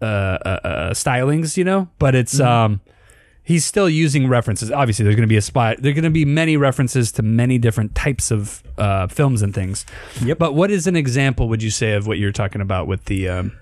uh, 0.00 0.04
uh, 0.04 0.48
uh 0.64 0.90
stylings 0.92 1.56
you 1.56 1.64
know 1.64 1.88
but 1.98 2.14
it's 2.14 2.34
Mm-hmm. 2.38 2.46
um 2.48 2.80
he's 3.42 3.64
still 3.64 3.88
using 3.88 4.28
references. 4.28 4.70
Obviously, 4.70 5.04
there's 5.04 5.16
going 5.16 5.28
to 5.28 5.32
be 5.32 5.36
a 5.36 5.42
spot. 5.42 5.76
There's 5.80 5.94
going 5.94 6.04
to 6.04 6.10
be 6.10 6.24
many 6.24 6.56
references 6.56 7.12
to 7.12 7.22
many 7.22 7.58
different 7.58 7.94
types 7.94 8.30
of 8.30 8.62
uh, 8.78 9.06
films 9.08 9.42
and 9.42 9.54
things. 9.54 9.84
Yep. 10.24 10.38
But 10.38 10.54
what 10.54 10.70
is 10.70 10.86
an 10.86 10.96
example? 10.96 11.48
Would 11.48 11.62
you 11.62 11.70
say 11.70 11.92
of 11.94 12.06
what 12.06 12.18
you're 12.18 12.32
talking 12.32 12.60
about 12.60 12.86
with 12.86 13.04
the 13.06 13.28
um, 13.28 13.52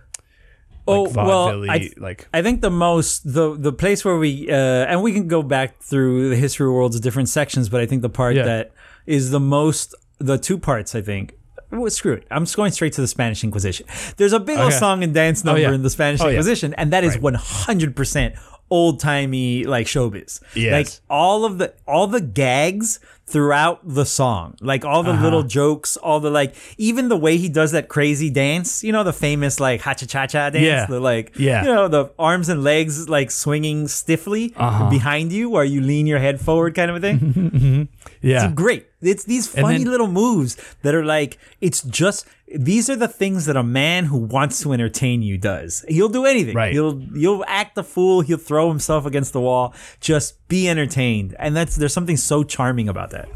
Oh 0.89 1.03
like 1.03 1.15
well, 1.17 1.71
I, 1.71 1.79
th- 1.79 1.99
like 1.99 2.27
I 2.33 2.43
think 2.43 2.63
the 2.63 2.71
most 2.71 3.33
the 3.33 3.55
the 3.57 3.73
place 3.73 4.05
where 4.05 4.17
we 4.17 4.51
uh, 4.51 4.55
and 4.55 5.03
we 5.03 5.13
can 5.13 5.29
go 5.29 5.43
back 5.43 5.79
through 5.81 6.31
the 6.31 6.37
history 6.37 6.67
of 6.67 6.73
worlds 6.73 6.99
different 7.01 7.29
sections, 7.29 7.69
but 7.69 7.81
I 7.81 7.87
think 7.87 8.03
the 8.03 8.09
part 8.09 8.35
Yeah. 8.35 8.45
that 8.45 8.73
is 9.07 9.31
the 9.31 9.41
most 9.41 9.95
the 10.19 10.39
two 10.39 10.59
parts 10.59 10.95
I 10.95 11.03
think. 11.03 11.35
Well, 11.71 11.89
screw 11.91 12.15
it. 12.15 12.27
I'm 12.33 12.45
just 12.47 12.57
going 12.57 12.73
straight 12.73 12.95
to 12.95 13.01
the 13.01 13.07
Spanish 13.07 13.45
Inquisition. 13.45 13.87
There's 14.17 14.33
a 14.33 14.41
big 14.41 14.59
old 14.59 14.73
song 14.73 15.05
and 15.05 15.15
dance 15.15 15.45
number 15.45 15.61
yeah. 15.61 15.73
in 15.73 15.83
the 15.83 15.91
Spanish 15.91 16.21
Oh, 16.21 16.25
yeah. 16.25 16.31
Inquisition, 16.33 16.75
and 16.75 16.93
that 16.93 17.05
is 17.05 17.17
100 17.17 17.95
percent 17.95 18.35
old 18.71 19.01
timey 19.01 19.65
like 19.65 19.87
showbiz. 19.87 20.41
Yes. 20.55 20.73
Like 20.73 20.89
all 21.11 21.45
of 21.45 21.59
the 21.59 21.75
all 21.87 22.07
the 22.07 22.21
gags 22.21 23.01
throughout 23.27 23.79
the 23.87 24.05
song, 24.05 24.57
like 24.61 24.85
all 24.85 25.05
the 25.05 25.11
Uh-huh. 25.13 25.23
little 25.23 25.43
jokes, 25.45 25.97
all 25.97 26.19
the 26.19 26.31
like, 26.31 26.53
even 26.79 27.09
the 27.09 27.17
way 27.17 27.37
he 27.37 27.49
does 27.49 27.71
that 27.71 27.87
crazy 27.89 28.29
dance. 28.29 28.83
You 28.83 28.91
know, 28.93 29.05
the 29.05 29.13
famous 29.13 29.61
like 29.61 29.83
ha 29.83 29.95
cha 29.95 30.07
cha 30.07 30.27
cha 30.27 30.51
dance. 30.51 30.65
Yeah. 30.67 30.87
The 30.87 30.99
like, 30.99 31.33
Yeah. 31.39 31.63
you 31.63 31.69
know, 31.73 31.87
the 31.87 32.11
arms 32.19 32.49
and 32.49 32.65
legs 32.65 33.09
like 33.09 33.31
swinging 33.31 33.87
stiffly 33.87 34.53
Uh-huh. 34.57 34.91
behind 34.91 35.33
you, 35.33 35.49
while 35.51 35.65
you 35.65 35.81
lean 35.81 36.07
your 36.09 36.19
head 36.19 36.41
forward, 36.41 36.75
kind 36.75 36.91
of 36.91 36.97
a 36.97 37.01
thing. 37.01 37.89
yeah, 38.21 38.47
It's 38.47 38.55
great. 38.55 38.87
It's 39.01 39.25
these 39.25 39.47
funny 39.47 39.79
then- 39.85 39.91
little 39.93 40.09
moves 40.09 40.57
that 40.83 40.95
are 40.95 41.05
like, 41.05 41.39
it's 41.61 41.83
just 41.83 42.27
these 42.55 42.91
are 42.91 42.97
the 42.97 43.09
things 43.09 43.47
that 43.47 43.57
a 43.57 43.63
man 43.63 44.07
who 44.07 44.17
wants 44.19 44.61
to 44.63 44.73
entertain 44.73 45.23
you 45.23 45.39
does. 45.39 45.85
He'll 45.89 46.09
do 46.09 46.27
anything. 46.27 46.55
Right. 46.55 46.73
He'll 46.73 47.01
you'll 47.15 47.45
act 47.47 47.75
the 47.75 47.85
fool. 47.85 48.23
He'll 48.23 48.39
throw 48.39 48.69
himself 48.69 49.07
against 49.07 49.33
the 49.33 49.41
wall. 49.41 49.75
Just 50.01 50.47
be 50.49 50.69
entertained, 50.69 51.37
and 51.39 51.57
that's 51.57 51.77
there's 51.77 51.93
something 51.93 52.17
so 52.17 52.43
charming 52.43 52.89
about 52.89 53.11
that. 53.11 53.29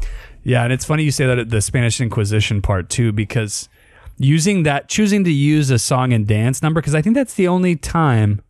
yeah. 0.43 0.63
And 0.63 0.73
it's 0.73 0.85
funny 0.85 1.03
you 1.03 1.11
say 1.11 1.25
that 1.25 1.39
at 1.39 1.49
the 1.49 1.61
Spanish 1.61 2.01
Inquisition 2.01 2.61
part 2.61 2.89
too, 2.89 3.11
because 3.11 3.69
using 4.17 4.63
that, 4.63 4.89
choosing 4.89 5.23
to 5.23 5.31
use 5.31 5.69
a 5.71 5.79
song 5.79 6.13
and 6.13 6.27
dance 6.27 6.61
number, 6.61 6.81
because 6.81 6.95
I 6.95 7.01
think 7.01 7.15
that's 7.15 7.35
the 7.35 7.47
only 7.47 7.75
time, 7.75 8.41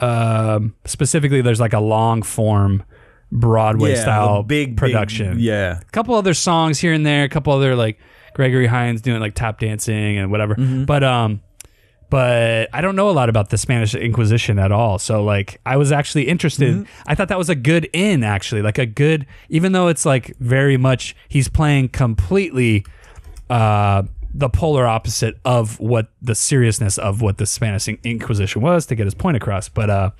um, 0.00 0.74
specifically, 0.84 1.42
there's 1.42 1.60
like 1.60 1.72
a 1.72 1.80
long 1.80 2.22
form 2.22 2.82
Broadway 3.30 3.94
style 3.94 4.42
big 4.42 4.76
production. 4.76 5.36
Big, 5.36 5.44
yeah. 5.44 5.80
a 5.80 5.84
couple 5.92 6.14
other 6.14 6.34
songs 6.34 6.78
here 6.80 6.92
and 6.92 7.06
there, 7.06 7.24
a 7.24 7.28
couple 7.28 7.52
other 7.52 7.74
like 7.74 7.98
Gregory 8.34 8.66
Hines 8.66 9.00
doing 9.00 9.20
like 9.20 9.34
tap 9.34 9.58
dancing 9.60 10.18
and 10.18 10.30
whatever. 10.30 10.54
Mm-hmm. 10.54 10.84
But 10.84 11.04
um 11.04 11.40
but 12.10 12.68
I 12.74 12.82
don't 12.82 12.94
know 12.94 13.08
a 13.08 13.12
lot 13.12 13.30
about 13.30 13.48
the 13.48 13.56
Spanish 13.56 13.94
Inquisition 13.94 14.58
at 14.58 14.70
all. 14.70 14.98
So 14.98 15.24
like 15.24 15.60
I 15.64 15.78
was 15.78 15.92
actually 15.92 16.28
interested. 16.28 16.74
Mm-hmm. 16.74 17.02
I 17.06 17.14
thought 17.14 17.28
that 17.28 17.38
was 17.38 17.48
a 17.48 17.54
good 17.54 17.88
in 17.94 18.22
actually, 18.22 18.60
like 18.60 18.78
a 18.78 18.86
good 18.86 19.26
even 19.48 19.72
though 19.72 19.88
it's 19.88 20.04
like 20.04 20.36
very 20.36 20.76
much 20.76 21.16
he's 21.28 21.48
playing 21.48 21.88
completely 21.88 22.84
uh 23.48 24.02
the 24.34 24.48
polar 24.48 24.86
opposite 24.86 25.38
of 25.44 25.78
what 25.78 26.08
the 26.22 26.34
seriousness 26.34 26.98
of 26.98 27.20
what 27.20 27.38
the 27.38 27.46
Spanish 27.46 27.88
Inquisition 27.88 28.62
was 28.62 28.86
to 28.86 28.94
get 28.94 29.06
his 29.06 29.14
point 29.14 29.36
across. 29.36 29.68
But 29.68 29.90
uh 29.90 30.10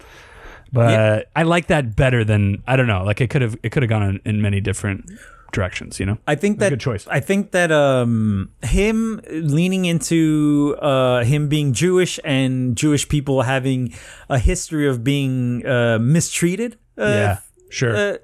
but 0.73 1.29
I 1.37 1.43
like 1.43 1.67
that 1.67 1.95
better 1.95 2.25
than 2.25 2.63
I 2.67 2.77
don't 2.77 2.87
know. 2.87 3.05
Like 3.05 3.21
it 3.21 3.29
could 3.29 3.43
have 3.43 3.57
it 3.63 3.71
could 3.71 3.83
have 3.83 3.91
gone 3.91 4.03
in, 4.03 4.21
in 4.25 4.41
many 4.41 4.61
different 4.61 5.11
directions. 5.53 6.01
You 6.01 6.07
know. 6.07 6.19
I 6.27 6.35
think 6.35 6.59
that 6.59 6.71
good 6.71 6.81
choice. 6.81 7.07
I 7.09 7.21
think 7.21 7.53
that 7.53 7.71
um 7.71 8.51
him 8.63 9.21
leaning 9.31 9.85
into 9.85 10.77
uh 10.81 11.23
him 11.25 11.49
being 11.49 11.73
Jewish 11.73 12.19
and 12.25 12.77
Jewish 12.77 13.09
people 13.09 13.43
having 13.43 13.95
a 14.29 14.39
history 14.39 14.89
of 14.89 15.05
being 15.05 15.65
uh 15.67 15.99
mistreated 16.01 16.77
uh, 16.99 17.05
yeah. 17.05 17.39
Sure. 17.73 17.97
uh, 17.97 18.17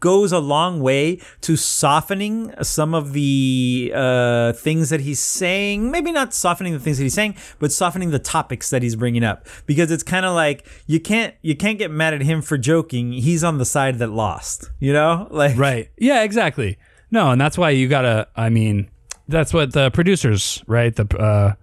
goes 0.00 0.32
a 0.32 0.38
long 0.38 0.80
way 0.80 1.18
to 1.40 1.56
softening 1.56 2.52
some 2.62 2.94
of 2.94 3.14
the 3.14 3.90
uh, 3.94 4.52
things 4.52 4.90
that 4.90 5.00
he's 5.00 5.18
saying. 5.18 5.90
Maybe 5.90 6.12
not 6.12 6.34
softening 6.34 6.74
the 6.74 6.78
things 6.78 6.98
that 6.98 7.04
he's 7.04 7.14
saying, 7.14 7.36
but 7.58 7.72
softening 7.72 8.10
the 8.10 8.18
topics 8.18 8.68
that 8.68 8.82
he's 8.82 8.96
bringing 8.96 9.24
up. 9.24 9.46
Because 9.64 9.90
it's 9.90 10.02
kind 10.02 10.26
of 10.26 10.34
like 10.34 10.66
you 10.86 11.00
can't 11.00 11.34
you 11.40 11.56
can't 11.56 11.78
get 11.78 11.90
mad 11.90 12.12
at 12.12 12.20
him 12.20 12.42
for 12.42 12.58
joking. 12.58 13.12
He's 13.12 13.42
on 13.42 13.56
the 13.56 13.64
side 13.64 13.98
that 13.98 14.08
lost. 14.10 14.70
You 14.78 14.92
know, 14.92 15.26
like 15.32 15.56
right. 15.56 15.88
Yeah. 15.96 16.22
Exactly. 16.22 16.76
No, 17.10 17.30
and 17.30 17.40
that's 17.40 17.56
why 17.58 17.70
you 17.70 17.88
gotta. 17.88 18.28
I 18.36 18.50
mean, 18.50 18.90
that's 19.26 19.54
what 19.54 19.72
the 19.72 19.90
producers, 19.90 20.62
right? 20.66 20.94
The 20.94 21.06
uh, 21.18 21.54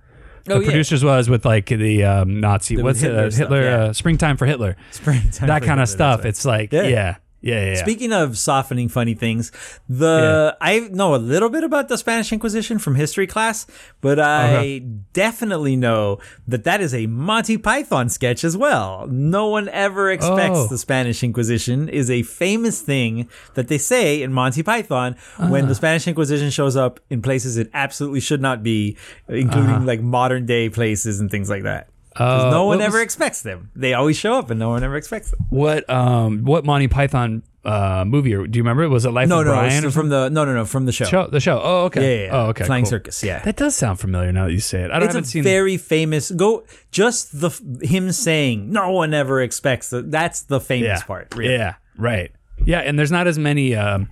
the 0.47 0.55
Oh, 0.55 0.59
yeah. 0.59 0.65
producers 0.65 1.03
was 1.03 1.29
with 1.29 1.45
like 1.45 1.67
the 1.67 2.03
um, 2.03 2.39
Nazi. 2.39 2.75
The 2.75 2.83
what's 2.83 2.99
Hitler 3.01 3.19
it? 3.23 3.27
Uh, 3.27 3.31
stuff, 3.31 3.39
Hitler. 3.39 3.63
yeah. 3.63 3.75
Uh, 3.83 3.93
springtime 3.93 4.37
for 4.37 4.45
Hitler. 4.45 4.75
Springtime 4.91 5.47
that 5.47 5.61
for 5.61 5.67
kind 5.67 5.79
Hitler, 5.79 5.83
of 5.83 5.89
stuff. 5.89 6.19
right. 6.21 6.27
It's 6.29 6.45
like 6.45 6.71
Yeah. 6.73 6.83
yeah. 6.83 7.15
Yeah, 7.39 7.60
yeah. 7.63 7.65
yeah. 7.70 7.75
Speaking 7.75 8.12
of 8.12 8.38
softening 8.38 8.89
funny 8.89 9.13
things, 9.13 9.51
the 9.88 10.58
I 10.60 10.79
know 10.91 11.13
a 11.13 11.17
little 11.17 11.50
bit 11.50 11.63
about 11.63 11.88
the 11.88 11.98
Spanish 11.98 12.34
Inquisition 12.34 12.79
from 12.79 12.96
history 12.96 13.27
class, 13.27 13.67
but 14.01 14.20
I 14.20 14.56
Okay. 14.58 14.79
definitely 15.13 15.75
know 15.75 16.17
that 16.48 16.63
that 16.63 16.82
is 16.82 16.94
a 16.96 17.06
Monty 17.06 17.58
Python 17.58 18.10
sketch 18.10 18.44
as 18.44 18.58
well. 18.58 19.08
No 19.08 19.48
one 19.48 19.70
ever 19.70 20.10
expects 20.12 20.58
Oh. 20.58 20.67
the 20.67 20.77
Spanish 20.79 21.24
Inquisition 21.24 21.89
is 21.89 22.10
a 22.10 22.24
famous 22.24 22.82
thing 22.82 23.27
that 23.53 23.67
they 23.67 23.77
say 23.77 24.22
in 24.24 24.34
Monty 24.34 24.63
Python 24.63 25.15
when 25.38 25.65
Ah. 25.65 25.67
the 25.67 25.75
Spanish 25.75 26.08
Inquisition 26.08 26.50
shows 26.50 26.75
up 26.75 27.00
in 27.10 27.22
places 27.22 27.56
it 27.58 27.70
absolutely 27.74 28.20
should 28.20 28.41
not 28.41 28.63
be, 28.63 28.98
including 29.29 29.86
like 29.86 30.01
modern 30.01 30.46
day 30.48 30.70
places 30.70 31.20
and 31.20 31.29
things 31.29 31.50
like 31.50 31.63
that. 31.63 31.88
Because. 32.17 32.45
Uh, 32.45 32.50
no 32.51 32.65
one 32.65 32.81
ever 32.81 32.97
was- 32.97 33.03
expects 33.03 33.41
them. 33.41 33.69
They 33.75 33.93
always 33.93 34.17
show 34.17 34.33
up 34.39 34.50
and 34.50 34.59
no 34.59 34.69
one 34.69 34.83
ever 34.83 34.95
expects 34.95 35.31
them. 35.31 35.39
what 35.50 35.88
um 35.89 36.43
what 36.43 36.65
Monty 36.65 36.88
Python 36.88 37.43
uh 37.65 38.05
movie 38.07 38.33
or 38.33 38.47
do 38.47 38.57
you 38.57 38.63
remember? 38.63 38.88
Was 38.89 39.05
it 39.05 39.12
Life 39.12 39.27
No, 39.27 39.41
of 39.41 39.45
no, 39.47 39.51
Brian? 39.53 39.83
or 39.86 39.91
from 39.91 40.09
the 40.09 40.29
no, 40.29 40.45
no, 40.45 40.53
no, 40.53 40.65
from 40.65 40.86
the 40.86 40.91
show. 40.91 41.05
show? 41.05 41.27
The 41.27 41.39
show. 41.39 41.59
Oh, 41.62 41.86
okay. 41.86 42.01
Yeah, 42.01 42.07
yeah, 42.21 42.25
yeah. 42.31 42.38
Oh, 42.38 42.45
okay. 42.50 42.63
Flying 42.65 42.86
cool. 42.86 42.89
Circus. 42.91 43.24
Yeah, 43.24 43.39
That 43.43 43.55
does 43.57 43.75
sound 43.75 44.00
familiar 44.00 44.31
now 44.31 44.45
that 44.47 44.53
you 44.53 44.59
say 44.59 44.81
it. 44.83 44.91
I 44.91 45.00
don't 45.00 45.03
it's 45.03 45.15
haven't 45.15 45.25
seen. 45.25 45.43
very 45.43 45.77
famous. 45.77 46.31
Go 46.31 46.63
just 46.91 47.39
the 47.39 47.50
him 47.81 48.12
saying 48.12 48.71
no 48.71 48.91
one 48.91 49.13
ever 49.13 49.41
expects 49.41 49.89
that. 49.91 50.09
That's 50.12 50.41
the 50.43 50.59
famous 50.59 51.00
yeah. 51.01 51.03
part. 51.05 51.36
Really. 51.36 51.53
Yeah. 51.53 51.75
Right. 51.97 52.31
Yeah, 52.65 52.79
and 52.79 52.97
there's 52.97 53.12
not 53.12 53.27
as 53.27 53.38
many. 53.38 53.75
Um, 53.75 54.09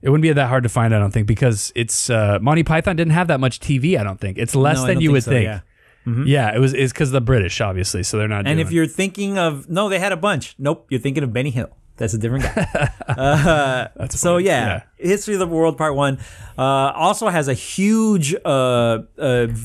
it 0.00 0.08
wouldn't 0.10 0.22
be 0.22 0.32
that 0.32 0.48
hard 0.48 0.64
to 0.64 0.68
find, 0.68 0.92
I 0.92 0.98
don't 0.98 1.12
think, 1.12 1.28
because 1.28 1.70
it's 1.76 2.10
uh, 2.10 2.38
Monty 2.42 2.64
Python 2.64 2.96
didn't 2.96 3.12
have 3.12 3.28
that 3.28 3.38
much 3.38 3.60
TV. 3.60 3.96
I 3.96 4.02
don't 4.02 4.18
think 4.20 4.36
it's 4.36 4.56
less 4.56 4.78
No, 4.78 4.86
than 4.86 5.00
you 5.00 5.12
would 5.12 5.22
so, 5.22 5.30
think. 5.30 5.62
Yeah. 6.06 6.24
Yeah, 6.24 6.54
it 6.54 6.58
was. 6.58 6.72
It's 6.74 6.92
because 6.92 7.10
the 7.10 7.20
British, 7.20 7.60
obviously, 7.60 8.02
so 8.02 8.18
they're 8.18 8.28
not. 8.28 8.46
And 8.46 8.56
doing 8.56 8.58
if 8.58 8.72
you're 8.72 8.86
thinking 8.86 9.38
of 9.38 9.68
no, 9.68 9.88
they 9.88 9.98
had 9.98 10.12
a 10.12 10.16
bunch. 10.16 10.54
Nope, 10.58 10.86
you're 10.90 11.00
thinking 11.00 11.22
of 11.22 11.32
Benny 11.32 11.50
Hill. 11.50 11.70
That's 11.96 12.14
a 12.14 12.18
different 12.18 12.44
guy. 12.44 12.90
uh, 13.08 14.08
so 14.08 14.34
funny. 14.34 14.46
yeah, 14.46 14.82
History 14.96 15.34
of 15.34 15.40
the 15.40 15.46
World 15.46 15.76
Part 15.76 15.94
One 15.94 16.18
uh, 16.56 16.62
also 16.62 17.28
has 17.28 17.48
a 17.48 17.54
huge 17.54 18.34
uh, 18.34 18.48
uh, 18.48 19.02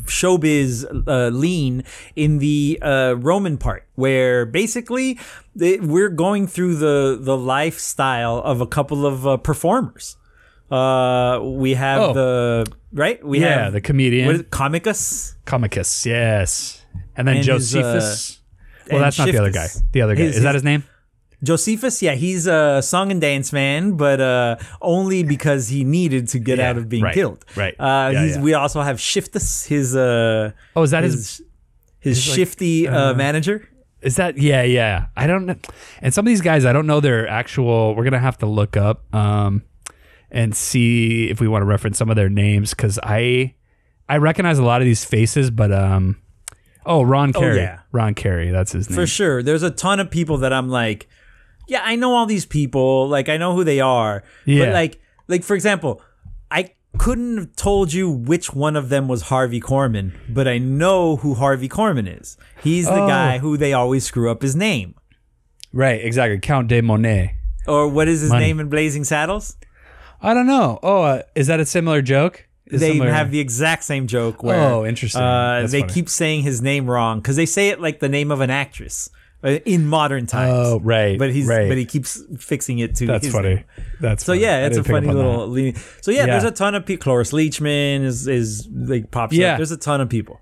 showbiz 0.05 0.85
uh, 1.07 1.29
lean 1.29 1.83
in 2.15 2.39
the 2.39 2.79
uh, 2.81 3.15
Roman 3.17 3.57
part, 3.57 3.87
where 3.95 4.45
basically 4.45 5.17
they, 5.55 5.79
we're 5.79 6.09
going 6.09 6.47
through 6.47 6.75
the 6.75 7.17
the 7.19 7.37
lifestyle 7.37 8.39
of 8.39 8.61
a 8.61 8.67
couple 8.67 9.05
of 9.05 9.25
uh, 9.25 9.37
performers. 9.37 10.16
Uh, 10.69 11.39
we 11.43 11.73
have 11.75 12.01
Oh. 12.01 12.13
the 12.13 12.65
right. 12.93 13.23
We 13.25 13.39
Yeah, 13.39 13.63
have 13.65 13.73
the 13.73 13.81
comedian. 13.81 14.25
What 14.25 14.35
is 14.35 14.41
it, 14.41 14.51
Comicus. 14.51 15.35
Comicus, 15.45 16.05
yes, 16.05 16.83
and 17.15 17.27
then 17.27 17.37
And 17.37 17.45
his, 17.45 17.75
uh, 17.75 17.79
Josephus. 17.81 18.39
well, 18.89 18.97
and 18.97 19.05
that's 19.05 19.17
not 19.17 19.31
the 19.31 19.37
other 19.37 19.51
guy. 19.51 19.65
Shiftus. 19.67 19.83
The 19.93 20.01
other 20.01 20.15
guy 20.15 20.23
His- 20.23 20.37
is 20.37 20.43
that 20.43 20.49
his- 20.55 20.61
his 20.61 20.63
name? 20.65 20.83
Josephus, 21.43 22.01
yeah, 22.01 22.15
he's 22.15 22.47
a 22.47 22.81
song 22.81 23.11
and 23.11 23.21
dance 23.21 23.53
man, 23.53 23.91
but 23.91 24.19
uh, 24.19 24.55
only 24.81 25.21
because 25.23 25.69
he 25.69 25.83
needed 25.83 26.27
to 26.29 26.39
get 26.39 26.57
Yeah, 26.57 26.69
out 26.71 26.77
of 26.77 26.89
being 26.89 27.03
right, 27.03 27.13
killed. 27.13 27.45
right. 27.55 27.75
Uh, 27.79 28.09
Yeah, 28.11 28.23
he's, 28.23 28.35
yeah. 28.37 28.41
We 28.41 28.53
also 28.55 28.81
have 28.81 28.97
Shiftus, 28.97 29.67
his 29.67 29.95
uh, 29.95 30.51
Oh, 30.75 30.81
is 30.81 30.91
that 30.91 31.03
his? 31.03 31.13
his 31.13 31.41
his 31.99 32.27
like, 32.27 32.35
shifty 32.35 32.87
uh, 32.87 33.13
manager. 33.13 33.67
Is 34.01 34.15
that 34.15 34.37
yeah 34.37 34.63
yeah? 34.63 35.07
I 35.15 35.27
don't 35.27 35.45
know. 35.45 35.55
And 36.01 36.11
some 36.13 36.25
of 36.25 36.27
these 36.27 36.41
guys, 36.41 36.65
I 36.65 36.73
don't 36.73 36.87
know 36.87 36.99
their 37.01 37.27
actual. 37.27 37.95
We're 37.95 38.03
gonna 38.03 38.19
have 38.19 38.37
to 38.39 38.45
look 38.47 38.75
up 38.77 39.03
um, 39.13 39.61
and 40.31 40.55
see 40.55 41.29
if 41.29 41.39
we 41.39 41.47
want 41.47 41.61
to 41.61 41.65
reference 41.65 41.97
some 41.97 42.09
of 42.09 42.15
their 42.15 42.29
names 42.29 42.71
because 42.71 42.99
I 43.03 43.55
I 44.09 44.17
recognize 44.17 44.57
a 44.59 44.63
lot 44.63 44.81
of 44.81 44.85
these 44.85 45.03
faces, 45.05 45.49
but 45.51 45.71
um, 45.71 46.17
oh 46.85 47.01
Ron 47.03 47.31
Oh, 47.35 47.39
Carey, 47.39 47.57
yeah. 47.57 47.79
Ron 47.91 48.13
Carey, 48.13 48.49
that's 48.51 48.71
his 48.71 48.89
name. 48.89 48.95
For 48.95 49.07
sure, 49.07 49.43
there's 49.43 49.63
a 49.63 49.71
ton 49.71 49.99
of 49.99 50.09
people 50.11 50.37
that 50.39 50.51
I'm 50.53 50.69
like, 50.69 51.07
yeah, 51.67 51.81
I 51.83 51.95
know 51.95 52.13
all 52.13 52.25
these 52.25 52.45
people, 52.45 53.07
like 53.09 53.29
I 53.29 53.37
know 53.37 53.53
who 53.55 53.63
they 53.63 53.79
are, 53.79 54.23
Yeah. 54.45 54.65
but 54.65 54.73
like, 54.73 55.01
like 55.27 55.43
for 55.43 55.55
example, 55.55 56.01
I 56.51 56.71
couldn't 56.97 57.37
have 57.37 57.55
told 57.55 57.93
you 57.93 58.09
which 58.09 58.53
one 58.53 58.75
of 58.75 58.89
them 58.89 59.07
was 59.07 59.23
Harvey 59.23 59.59
Korman, 59.61 60.13
but 60.29 60.47
I 60.47 60.57
know 60.57 61.17
who 61.17 61.33
Harvey 61.35 61.69
Korman 61.69 62.07
is. 62.21 62.37
He's 62.63 62.85
the 62.85 63.03
Oh. 63.03 63.07
guy 63.07 63.37
who 63.39 63.55
they 63.57 63.73
always 63.73 64.03
screw 64.05 64.31
up 64.31 64.41
his 64.41 64.55
name. 64.55 64.95
Right, 65.73 66.03
exactly. 66.03 66.39
Count 66.39 66.69
de 66.69 66.81
Monet. 66.81 67.35
Or 67.67 67.87
what 67.89 68.07
is 68.07 68.21
his 68.21 68.29
Money. 68.31 68.45
name 68.45 68.59
in 68.61 68.69
Blazing 68.69 69.03
Saddles? 69.03 69.57
I 70.21 70.33
don't 70.33 70.47
know. 70.47 70.79
Oh, 70.83 71.03
uh, 71.03 71.21
is 71.35 71.47
that 71.47 71.59
a 71.59 71.65
similar 71.65 72.01
joke? 72.01 72.47
Is 72.65 72.81
they 72.81 72.91
similar- 72.93 73.11
have 73.11 73.31
the 73.31 73.39
exact 73.39 73.83
same 73.83 74.07
joke 74.07 74.43
where 74.43 74.59
Oh, 74.59 74.85
interesting. 74.85 75.21
Uh, 75.21 75.65
they 75.69 75.81
funny. 75.81 75.93
keep 75.93 76.09
saying 76.09 76.41
his 76.41 76.61
name 76.61 76.89
wrong 76.89 77.19
because 77.19 77.35
they 77.35 77.45
say 77.45 77.69
it 77.69 77.79
like 77.79 77.99
the 77.99 78.09
name 78.09 78.29
of 78.31 78.41
an 78.41 78.49
actress 78.49 79.09
uh, 79.43 79.59
in 79.65 79.85
modern 79.87 80.25
times. 80.25 80.51
Oh, 80.53 80.79
right, 80.81 81.17
But 81.17 81.31
he's 81.31 81.47
right. 81.47 81.69
but 81.69 81.77
he 81.77 81.85
keeps 81.85 82.21
fixing 82.39 82.79
it 82.79 82.95
to 82.95 83.05
That's 83.05 83.29
funny. 83.29 83.55
name. 83.55 83.63
That's 84.01 84.25
So 84.25 84.33
funny. 84.33 84.41
yeah, 84.41 84.65
it's 84.65 84.75
a 84.75 84.81
didn't 84.81 84.85
pick 84.87 84.95
up 84.95 85.03
funny 85.03 85.13
little. 85.15 85.47
leaning- 85.47 85.75
So 86.01 86.11
yeah, 86.11 86.21
Yeah. 86.21 86.25
there's 86.31 86.43
a 86.43 86.51
ton 86.51 86.75
of 86.75 86.85
people. 86.85 87.03
Cloris 87.03 87.31
Leachman 87.31 88.03
is 88.03 88.27
is 88.27 88.67
like 88.73 89.11
pops 89.11 89.33
Yeah. 89.35 89.53
up. 89.53 89.57
There's 89.59 89.71
a 89.71 89.77
ton 89.77 90.01
of 90.01 90.09
people. 90.09 90.41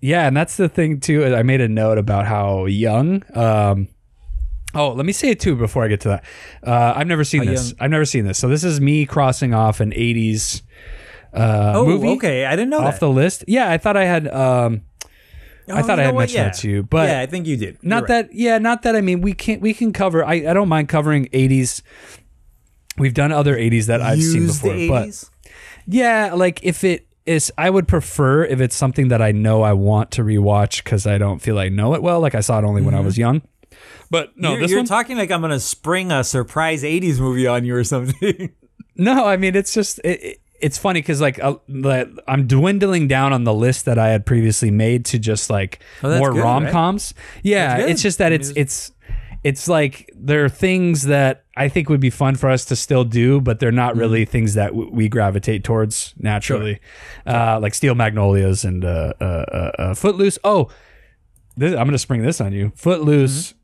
Yeah, 0.00 0.26
and 0.26 0.36
that's 0.36 0.56
the 0.56 0.68
thing 0.68 0.98
too. 1.00 1.24
I 1.24 1.42
made 1.44 1.60
a 1.62 1.68
note 1.68 1.96
about 1.96 2.26
how 2.26 2.66
young. 2.66 3.22
Um, 3.34 3.88
oh, 4.74 4.92
let 4.92 5.04
me 5.06 5.12
say 5.12 5.30
it 5.30 5.40
too 5.40 5.56
before 5.56 5.84
I 5.84 5.88
get 5.88 6.00
to 6.02 6.08
that. 6.08 6.24
Uh, 6.66 6.92
I've 6.96 7.06
never 7.06 7.24
seen 7.24 7.44
this. 7.46 7.74
I've 7.80 7.90
never 7.90 8.04
seen 8.04 8.24
this. 8.26 8.38
So 8.38 8.48
this 8.48 8.64
is 8.64 8.80
me 8.80 9.06
crossing 9.06 9.54
off 9.54 9.80
an 9.80 9.90
'80s 9.92 10.62
uh, 11.34 11.72
Oh, 11.76 11.86
movie 11.86 12.08
okay, 12.10 12.44
I 12.44 12.50
didn't 12.56 12.70
know 12.70 12.80
off 12.80 12.94
that. 12.94 13.00
the 13.00 13.10
list. 13.10 13.44
Yeah, 13.48 13.70
I 13.70 13.78
thought 13.78 13.96
I 13.96 14.04
had. 14.04 14.28
Um, 14.28 14.82
I 15.68 15.80
Oh, 15.80 15.82
thought 15.86 16.00
I 16.00 16.04
had 16.04 16.14
mentioned 16.16 16.34
Yeah. 16.36 16.44
that 16.44 16.54
to 16.58 16.68
you, 16.70 16.82
but 16.82 17.08
yeah, 17.08 17.20
I 17.20 17.26
think 17.26 17.46
you 17.46 17.56
did. 17.56 17.78
not 17.82 18.08
You're 18.08 18.16
right. 18.18 18.28
that. 18.28 18.34
Yeah, 18.34 18.58
not 18.58 18.82
that. 18.82 18.96
I 18.96 19.00
mean, 19.00 19.20
we 19.20 19.32
can't. 19.32 19.62
We 19.62 19.72
can 19.74 19.92
cover. 19.92 20.24
I, 20.24 20.34
I 20.34 20.52
don't 20.54 20.68
mind 20.68 20.88
covering 20.88 21.26
'80s. 21.26 21.82
We've 22.98 23.14
done 23.14 23.32
other 23.32 23.56
'80s 23.56 23.86
that 23.86 24.02
I've 24.02 24.20
seen 24.22 24.46
before, 24.48 24.74
the 24.74 24.88
but 24.88 25.30
yeah, 25.86 26.32
like 26.34 26.60
if 26.62 26.84
it 26.84 27.06
is, 27.24 27.50
I 27.56 27.70
would 27.70 27.86
prefer 27.88 28.44
if 28.44 28.60
it's 28.60 28.74
something 28.76 29.08
that 29.08 29.22
I 29.22 29.30
know 29.32 29.62
I 29.62 29.72
want 29.72 30.10
to 30.12 30.22
rewatch 30.24 30.82
because 30.84 31.06
I 31.06 31.16
don't 31.16 31.38
feel 31.40 31.58
I 31.58 31.68
know 31.68 31.94
it 31.94 32.02
well. 32.02 32.20
Like 32.20 32.34
I 32.34 32.40
saw 32.40 32.58
it 32.58 32.64
only 32.64 32.82
when 32.82 32.94
I 32.94 33.00
was 33.00 33.16
young. 33.16 33.40
But 34.10 34.36
no, 34.36 34.56
you're, 34.56 34.68
you're 34.68 34.78
one. 34.80 34.86
talking 34.86 35.16
like 35.16 35.30
I'm 35.30 35.40
gonna 35.40 35.60
spring 35.60 36.10
a 36.12 36.22
surprise 36.24 36.82
'80s 36.82 37.18
movie 37.20 37.46
on 37.46 37.64
you 37.64 37.74
or 37.76 37.84
something. 37.84 38.52
no, 38.96 39.24
I 39.26 39.36
mean 39.36 39.54
it's 39.56 39.72
just 39.74 39.98
it, 40.04 40.22
it- 40.22 40.38
it's 40.60 40.78
funny 40.78 41.00
because 41.00 41.20
like 41.20 41.42
uh, 41.42 41.56
I'm 42.28 42.46
dwindling 42.46 43.08
down 43.08 43.32
on 43.32 43.42
the 43.42 43.52
list 43.52 43.84
that 43.86 43.98
I 43.98 44.10
had 44.10 44.24
previously 44.24 44.70
made 44.70 45.04
to 45.06 45.18
just 45.18 45.50
like 45.50 45.80
Oh, 46.04 46.16
more 46.18 46.32
rom 46.32 46.68
coms. 46.68 47.14
Yeah, 47.42 47.78
it's 47.78 48.00
just 48.00 48.18
that 48.18 48.28
I 48.28 48.30
mean, 48.30 48.40
it's 48.42 48.50
it's 48.54 48.92
it's 49.42 49.66
like 49.66 50.08
there 50.14 50.44
are 50.44 50.48
things 50.48 51.02
that 51.06 51.46
I 51.56 51.68
think 51.68 51.88
would 51.88 51.98
be 51.98 52.10
fun 52.10 52.36
for 52.36 52.48
us 52.48 52.64
to 52.66 52.76
still 52.76 53.02
do, 53.02 53.40
but 53.40 53.58
they're 53.58 53.72
not 53.72 53.96
really 53.96 54.22
Mm-hmm. 54.22 54.30
things 54.30 54.54
that 54.54 54.68
w- 54.68 54.88
we 54.92 55.08
gravitate 55.08 55.64
towards 55.64 56.14
naturally, 56.16 56.78
uh, 57.26 57.58
like 57.60 57.74
Steel 57.74 57.96
Magnolias 57.96 58.62
and 58.64 58.84
uh, 58.84 59.14
uh, 59.20 59.24
uh, 59.24 59.72
uh, 59.80 59.94
Footloose. 59.94 60.38
Oh, 60.44 60.70
this, 61.56 61.72
I'm 61.72 61.88
gonna 61.88 61.98
spring 61.98 62.22
this 62.22 62.40
on 62.40 62.52
you. 62.52 62.70
Footloose. 62.76 63.54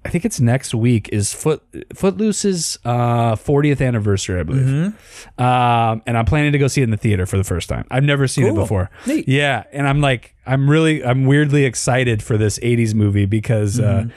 Mm-hmm. 0.00 0.08
I 0.08 0.10
think 0.10 0.24
it's 0.24 0.40
next 0.40 0.74
week. 0.74 1.08
Is 1.12 1.32
Foot 1.34 1.62
Footloose's 1.94 2.78
uh, 2.84 3.36
40th 3.36 3.86
anniversary, 3.86 4.40
I 4.40 4.42
believe. 4.44 4.64
Mm-hmm. 4.66 5.42
Um, 5.42 6.02
and 6.06 6.16
I'm 6.16 6.24
planning 6.24 6.52
to 6.52 6.58
go 6.58 6.68
see 6.68 6.80
it 6.80 6.84
in 6.84 6.90
the 6.90 6.96
theater 6.96 7.26
for 7.26 7.36
the 7.36 7.44
first 7.44 7.68
time. 7.68 7.86
I've 7.90 8.04
never 8.04 8.26
seen 8.26 8.46
it 8.46 8.54
before. 8.54 8.90
Neat. 9.06 9.28
Yeah, 9.28 9.64
and 9.72 9.86
I'm 9.86 10.00
like, 10.00 10.34
I'm 10.46 10.68
really, 10.70 11.04
I'm 11.04 11.26
weirdly 11.26 11.64
excited 11.64 12.22
for 12.22 12.36
this 12.38 12.58
'80s 12.60 12.94
movie 12.94 13.26
because 13.26 13.78
Mm-hmm. 13.78 14.08
uh, 14.10 14.12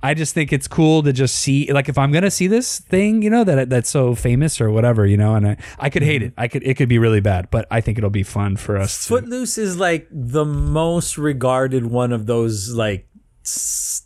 I 0.00 0.14
just 0.14 0.32
think 0.32 0.52
it's 0.52 0.68
cool 0.68 1.02
to 1.02 1.12
just 1.12 1.34
see, 1.34 1.72
like, 1.72 1.88
if 1.88 1.98
I'm 1.98 2.12
gonna 2.12 2.30
see 2.30 2.46
this 2.46 2.78
thing, 2.78 3.20
you 3.22 3.30
know, 3.30 3.42
that 3.42 3.68
that's 3.68 3.90
so 3.90 4.14
famous 4.14 4.60
or 4.60 4.70
whatever, 4.70 5.04
you 5.04 5.16
know, 5.16 5.34
and 5.34 5.46
I, 5.48 5.56
I 5.78 5.90
could 5.90 6.02
Mm-hmm. 6.02 6.08
hate 6.10 6.22
it. 6.22 6.32
I 6.38 6.46
could, 6.46 6.62
it 6.62 6.74
could 6.74 6.88
be 6.88 6.98
really 6.98 7.20
bad, 7.20 7.50
but 7.50 7.66
I 7.70 7.80
think 7.80 7.98
it'll 7.98 8.08
be 8.10 8.22
fun 8.22 8.56
for 8.56 8.76
us. 8.76 9.02
to, 9.06 9.08
Footloose 9.08 9.58
is 9.58 9.76
like 9.76 10.06
the 10.12 10.44
most 10.44 11.18
regarded 11.18 11.86
one 11.86 12.12
of 12.12 12.26
those 12.26 12.72
like 12.72 13.08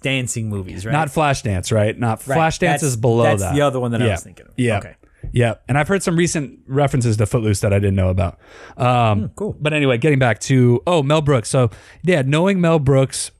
dancing 0.03 0.49
movies, 0.49 0.85
right? 0.87 0.93
Not 0.93 1.09
Flashdance, 1.09 1.73
right? 1.73 1.99
Not 1.99 2.27
Right. 2.27 2.39
Flashdance 2.39 2.59
That's- 2.61 2.83
is 2.83 2.97
below 2.97 3.23
that. 3.25 3.31
that's 3.31 3.43
that. 3.43 3.55
the 3.55 3.61
other 3.63 3.81
one 3.81 3.91
that 3.93 4.03
I 4.03 4.09
was 4.09 4.23
thinking 4.23 4.47
of. 4.47 4.53
Yeah. 4.57 4.79
Okay. 4.79 4.95
Yeah. 5.33 5.55
And 5.69 5.79
I've 5.79 5.87
heard 5.89 6.03
some 6.03 6.17
recent 6.17 6.59
references 6.67 7.17
to 7.19 7.27
Footloose 7.27 7.61
that 7.61 7.73
I 7.73 7.79
didn't 7.79 7.95
know 7.95 8.09
about. 8.09 8.39
Um, 8.77 9.31
cool. 9.37 9.57
But 9.61 9.73
anyway, 9.73 9.97
getting 9.99 10.19
back 10.19 10.41
to, 10.41 10.83
oh, 10.87 11.03
Mel 11.03 11.21
Brooks. 11.21 11.49
So, 11.49 11.71
yeah, 12.03 12.23
knowing 12.23 12.61
Mel 12.61 12.81
Brooks 12.81 13.31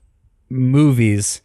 movies, 0.49 1.41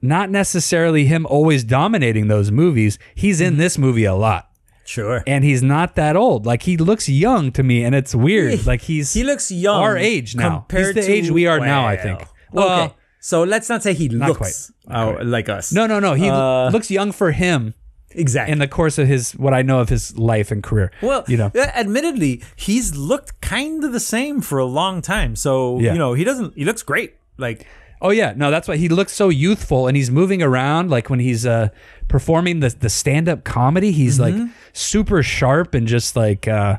not 0.00 0.30
necessarily 0.30 1.06
him 1.06 1.26
always 1.26 1.64
dominating 1.64 2.28
those 2.28 2.50
movies, 2.50 2.98
he's 3.14 3.40
in 3.40 3.56
this 3.56 3.76
movie 3.78 4.04
a 4.04 4.14
lot. 4.14 4.48
Sure. 4.86 5.22
And 5.26 5.44
he's 5.44 5.62
not 5.62 5.94
that 5.96 6.14
old. 6.14 6.44
Like, 6.46 6.62
he 6.64 6.76
looks 6.76 7.08
young 7.08 7.50
to 7.52 7.62
me, 7.62 7.82
and 7.84 7.94
it's 7.94 8.14
weird. 8.14 8.66
Like, 8.66 8.82
he's 8.82 9.14
he 9.14 9.24
looks 9.24 9.50
young. 9.50 9.80
our 9.82 9.96
age 9.96 10.36
now. 10.36 10.58
Compared 10.68 10.94
He's 10.96 11.06
the 11.06 11.12
to, 11.12 11.18
age 11.18 11.30
we 11.30 11.46
are 11.46 11.58
now, 11.58 11.86
I 11.86 11.96
think. 11.96 12.20
Well, 12.52 12.68
Well, 12.68 12.84
okay. 12.84 12.94
So 13.24 13.42
let's 13.42 13.70
not 13.70 13.82
say 13.82 13.94
he 13.94 14.10
looks 14.10 14.36
quite. 14.36 14.96
oh, 15.00 15.16
like 15.24 15.48
us. 15.48 15.72
no, 15.72 15.86
no, 15.86 15.98
no. 15.98 16.12
He 16.12 16.28
Uh, 16.28 16.68
looks 16.68 16.90
young 16.90 17.10
for 17.10 17.32
him 17.32 17.72
exactly. 18.10 18.52
in 18.52 18.58
the 18.58 18.68
course 18.68 18.98
of 18.98 19.08
his 19.08 19.32
what 19.32 19.54
I 19.54 19.62
know 19.62 19.80
of 19.80 19.88
his 19.88 20.12
life 20.18 20.50
and 20.52 20.62
career. 20.62 20.92
well, 21.00 21.24
you 21.26 21.38
know, 21.38 21.50
uh, 21.54 21.70
admittedly, 21.74 22.42
he's 22.54 22.94
looked 22.94 23.40
kind 23.40 23.82
of 23.82 23.92
the 23.92 24.00
same 24.00 24.42
for 24.42 24.58
a 24.58 24.66
long 24.66 25.00
time. 25.00 25.36
So 25.36 25.80
Yeah. 25.80 25.92
you 25.94 25.98
know, 25.98 26.12
he 26.12 26.22
doesn't. 26.24 26.52
He 26.54 26.64
looks 26.66 26.82
great. 26.82 27.14
Like 27.38 27.66
Oh 28.02 28.10
yeah, 28.10 28.34
no, 28.36 28.50
that's 28.50 28.68
why 28.68 28.76
he 28.76 28.90
looks 28.90 29.12
so 29.14 29.30
youthful 29.30 29.88
and 29.88 29.96
he's 29.96 30.10
moving 30.10 30.42
around 30.42 30.90
like 30.90 31.08
when 31.08 31.20
he's 31.20 31.46
uh 31.46 31.68
performing 32.08 32.60
the 32.60 32.68
the 32.68 32.90
stand 32.90 33.26
up 33.28 33.42
comedy. 33.44 33.90
He's 33.92 34.18
Mm-hmm. 34.18 34.40
like 34.40 34.50
super 34.74 35.22
sharp 35.22 35.72
and 35.74 35.86
just 35.88 36.14
like 36.14 36.46
uh 36.46 36.76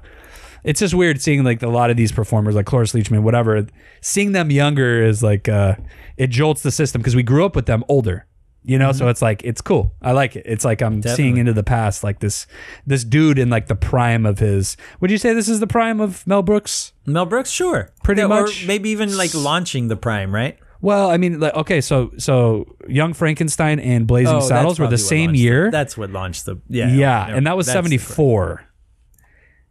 it's 0.63 0.79
just 0.79 0.93
weird 0.93 1.21
seeing 1.21 1.43
like 1.43 1.61
a 1.63 1.69
lot 1.69 1.89
of 1.89 1.97
these 1.97 2.11
performers 2.11 2.53
like 2.55 2.65
Cloris 2.67 2.93
Leachman, 2.93 3.21
whatever. 3.23 3.65
Seeing 4.01 4.31
them 4.33 4.51
younger 4.51 5.01
is 5.03 5.23
like 5.23 5.49
uh 5.49 5.73
it 6.17 6.27
jolts 6.29 6.61
the 6.61 6.71
system 6.71 7.01
because 7.01 7.15
we 7.15 7.23
grew 7.23 7.45
up 7.45 7.55
with 7.55 7.65
them 7.65 7.83
older. 7.89 8.25
You 8.67 8.79
know, 8.79 8.93
so 8.93 9.09
it's 9.09 9.21
like 9.21 9.43
it's 9.43 9.61
cool. 9.61 9.93
I 10.01 10.13
like 10.13 10.35
it. 10.35 10.41
It's 10.47 10.65
like 10.65 10.81
I'm 10.81 11.03
seeing 11.03 11.33
Mm-hmm. 11.33 11.39
Into 11.41 11.53
the 11.53 11.61
past, 11.61 12.03
like 12.03 12.19
this 12.19 12.47
this 12.87 13.03
dude 13.03 13.37
in 13.37 13.51
like 13.51 13.67
the 13.67 13.75
prime 13.75 14.25
of 14.25 14.39
his. 14.39 14.75
Would 15.01 15.11
you 15.11 15.19
say 15.19 15.33
this 15.35 15.47
is 15.47 15.59
the 15.59 15.67
prime 15.67 16.01
of 16.01 16.25
Mel 16.25 16.41
Brooks? 16.41 16.91
Mel 17.05 17.27
Brooks, 17.27 17.51
sure, 17.51 17.91
Pretty 18.03 18.21
Yeah, 18.21 18.27
much. 18.27 18.63
or 18.63 18.67
maybe 18.67 18.89
even 18.89 19.15
like 19.15 19.35
launching 19.35 19.87
the 19.87 19.95
prime, 19.95 20.33
right? 20.33 20.57
Well, 20.81 21.11
I 21.11 21.17
mean, 21.17 21.39
like, 21.39 21.53
okay, 21.53 21.79
so 21.79 22.11
so 22.17 22.75
Young 22.87 23.13
Frankenstein 23.13 23.79
and 23.79 24.07
Blazing 24.07 24.37
Oh, 24.37 24.39
Saddles 24.39 24.79
were 24.79 24.87
the 24.87 24.97
same 24.97 25.35
year. 25.35 25.65
The, 25.65 25.71
that's 25.71 25.95
what 25.95 26.09
launched 26.09 26.45
the 26.45 26.57
yeah 26.67 26.87
yeah, 26.91 27.27
no, 27.29 27.35
and 27.35 27.45
that 27.45 27.55
was 27.55 27.67
74. 27.67 28.63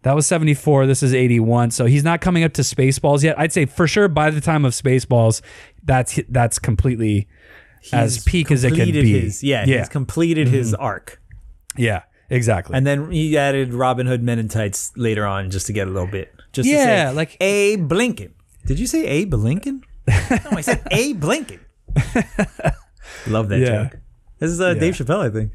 That 0.02 0.14
was 0.14 0.26
74. 0.26 0.86
This 0.86 1.02
is 1.02 1.14
81. 1.14 1.70
So 1.70 1.86
he's 1.86 2.04
not 2.04 2.20
coming 2.20 2.44
up 2.44 2.52
to 2.54 2.62
Spaceballs 2.62 3.22
yet. 3.22 3.38
I'd 3.38 3.52
say 3.52 3.64
for 3.64 3.86
sure 3.88 4.06
by 4.06 4.28
the 4.30 4.40
time 4.40 4.66
of 4.66 4.72
Spaceballs, 4.74 5.40
that's 5.84 6.18
that's 6.28 6.58
completely 6.58 7.28
as 7.92 8.22
peak 8.24 8.50
as 8.50 8.64
it 8.64 8.74
can 8.74 8.90
be. 8.90 9.20
His, 9.20 9.42
yeah, 9.42 9.60
Yeah. 9.60 9.64
Mm-hmm. 9.64 9.78
he's 9.80 9.88
completed 9.88 10.48
his 10.48 10.74
arc, 10.74 11.20
yeah, 11.76 12.02
exactly. 12.30 12.76
and 12.76 12.86
then 12.86 13.10
he 13.10 13.36
added 13.36 13.74
Robin 13.74 14.06
Hood 14.06 14.22
Men 14.22 14.38
in 14.38 14.48
Tights 14.48 14.92
later 14.96 15.26
on 15.26 15.50
just 15.50 15.66
to 15.66 15.72
get 15.72 15.86
a 15.88 15.90
little 15.90 16.08
bit. 16.08 16.32
Just 16.52 16.68
to 16.68 16.74
Yeah, 16.74 17.10
say, 17.10 17.14
like- 17.16 17.36
Abe 17.40 17.90
Lincoln. 17.92 18.34
Did 18.66 18.78
you 18.78 18.86
say 18.86 19.04
Abe 19.06 19.34
Lincoln? 19.34 19.82
no, 20.08 20.14
I 20.52 20.60
said 20.60 20.86
Abe 20.90 21.22
Lincoln. 21.24 21.60
Love 23.26 23.48
that 23.48 23.58
Yeah. 23.58 23.84
joke. 23.84 23.98
This 24.38 24.50
is 24.50 24.60
uh, 24.60 24.74
Dave 24.74 24.94
Chappelle, 24.94 25.20
I 25.20 25.30
think. 25.30 25.52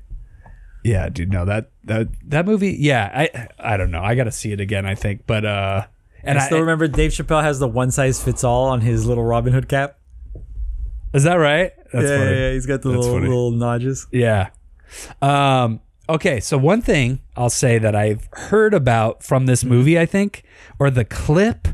yeah, 0.83 1.09
dude, 1.09 1.31
no, 1.31 1.45
that 1.45 1.71
that 1.83 2.07
that 2.29 2.45
movie, 2.45 2.75
yeah, 2.79 3.11
I 3.13 3.47
I 3.59 3.77
don't 3.77 3.91
know. 3.91 4.01
I 4.01 4.15
got 4.15 4.23
to 4.25 4.31
see 4.31 4.51
it 4.51 4.59
again, 4.59 4.85
I 4.85 4.95
think. 4.95 5.25
But 5.27 5.45
uh 5.45 5.85
and 6.23 6.37
I 6.37 6.45
still 6.45 6.59
remember 6.59 6.87
Dave 6.87 7.11
Chappelle 7.11 7.43
has 7.43 7.59
the 7.59 7.67
one 7.67 7.91
size 7.91 8.21
fits 8.23 8.43
all 8.43 8.65
on 8.65 8.81
his 8.81 9.05
little 9.05 9.23
Robin 9.23 9.53
Hood 9.53 9.69
cap. 9.69 9.98
Is 11.13 11.23
that 11.23 11.35
right? 11.35 11.71
That's 11.91 12.09
yeah, 12.09 12.17
funny. 12.17 12.31
yeah, 12.31 12.37
yeah, 12.47 12.51
he's 12.53 12.65
got 12.65 12.81
the 12.81 12.89
That's 12.89 12.99
little, 13.01 13.15
funny. 13.15 13.27
little 13.27 13.51
notches. 13.51 14.07
Yeah. 14.11 14.49
Um, 15.21 15.81
okay, 16.07 16.39
so 16.39 16.57
one 16.57 16.81
thing 16.81 17.21
I'll 17.35 17.49
say 17.49 17.77
that 17.77 17.95
I've 17.95 18.27
heard 18.33 18.73
about 18.73 19.23
from 19.23 19.45
this 19.45 19.63
movie, 19.63 19.97
I 19.99 20.05
think, 20.05 20.43
or 20.79 20.89
the 20.89 21.05
clip 21.05 21.67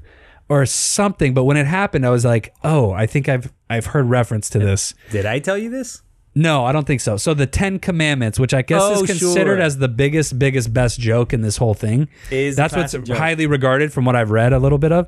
or 0.48 0.66
something, 0.66 1.34
but 1.34 1.44
when 1.46 1.58
it 1.58 1.66
happened, 1.66 2.06
I 2.06 2.10
was 2.10 2.24
like, 2.26 2.54
oh, 2.64 2.92
I 2.92 3.06
think 3.06 3.28
I've 3.28 3.52
I've 3.70 3.88
heard 3.88 4.06
reference 4.06 4.50
to 4.52 4.60
this. 4.60 4.94
Did 5.12 5.26
I 5.26 5.40
tell 5.40 5.58
you 5.58 5.70
this? 5.70 6.02
No, 6.38 6.66
I 6.66 6.72
don't 6.74 6.86
think 6.86 7.00
so. 7.02 7.16
So 7.18 7.34
the 7.34 7.48
Ten 7.48 7.80
Commandments, 7.80 8.38
which 8.38 8.54
I 8.54 8.62
guess 8.62 8.82
Oh, 8.84 9.02
is 9.04 9.08
considered 9.10 9.56
sure. 9.58 9.62
as 9.62 9.78
the 9.78 9.88
biggest, 9.88 10.38
biggest, 10.38 10.74
best 10.74 11.00
joke 11.00 11.34
in 11.34 11.42
this 11.42 11.58
whole 11.58 11.74
thing. 11.74 12.10
Is 12.30 12.56
That's 12.58 12.76
what's 12.76 12.92
joke. 12.92 13.08
highly 13.18 13.48
regarded 13.48 13.94
from 13.94 14.04
what 14.06 14.16
I've 14.18 14.32
read 14.32 14.52
a 14.54 14.60
little 14.60 14.78
bit 14.78 14.92
of, 14.92 15.08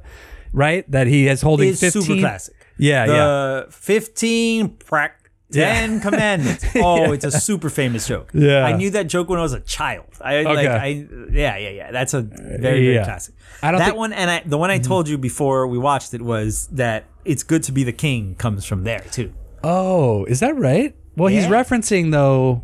right? 0.53 0.89
That 0.89 1.05
he 1.07 1.27
is 1.27 1.41
holding 1.41 1.69
Is 1.69 1.81
15. 1.81 2.01
super 2.01 2.19
classic. 2.21 2.55
Yeah, 2.77 3.05
yeah. 3.05 3.13
the 3.13 3.67
15 3.71 4.69
prac- 4.77 5.31
10 5.51 5.99
commandments. 6.07 6.65
Oh, 6.75 7.11
it's 7.13 7.23
a 7.25 7.31
super 7.31 7.69
famous 7.69 8.05
joke. 8.07 8.29
Yeah. 8.33 8.65
I 8.65 8.73
knew 8.73 8.89
that 8.91 9.07
joke 9.07 9.29
when 9.29 9.39
I 9.39 9.41
was 9.43 9.53
a 9.53 9.61
child. 9.61 10.05
I 10.21 10.41
like 10.43 10.57
Okay. 10.59 10.67
I 10.67 10.87
yeah, 11.31 11.55
yeah, 11.57 11.69
yeah. 11.69 11.91
That's 11.91 12.13
a 12.13 12.21
very 12.21 12.57
very 12.61 12.95
Yeah. 12.95 13.05
classic. 13.05 13.33
I 13.63 13.71
don't 13.71 13.79
that 13.79 13.85
think- 13.85 13.93
Mm-hmm. 13.93 13.99
one 13.99 14.13
and 14.13 14.29
I 14.29 14.41
the 14.45 14.57
one 14.57 14.71
I 14.71 14.77
told 14.79 15.07
you 15.07 15.17
before 15.17 15.65
we 15.67 15.77
watched 15.77 16.13
it 16.13 16.21
was 16.21 16.67
that 16.73 17.05
it's 17.23 17.43
good 17.43 17.63
to 17.63 17.71
be 17.71 17.83
the 17.85 17.93
king 17.93 18.35
comes 18.35 18.65
from 18.65 18.83
there 18.83 18.99
too. 19.11 19.31
Oh, 19.63 20.25
is 20.25 20.39
that 20.41 20.55
right? 20.57 20.93
Well, 21.15 21.29
he's 21.29 21.45
referencing 21.45 22.11
though 22.11 22.63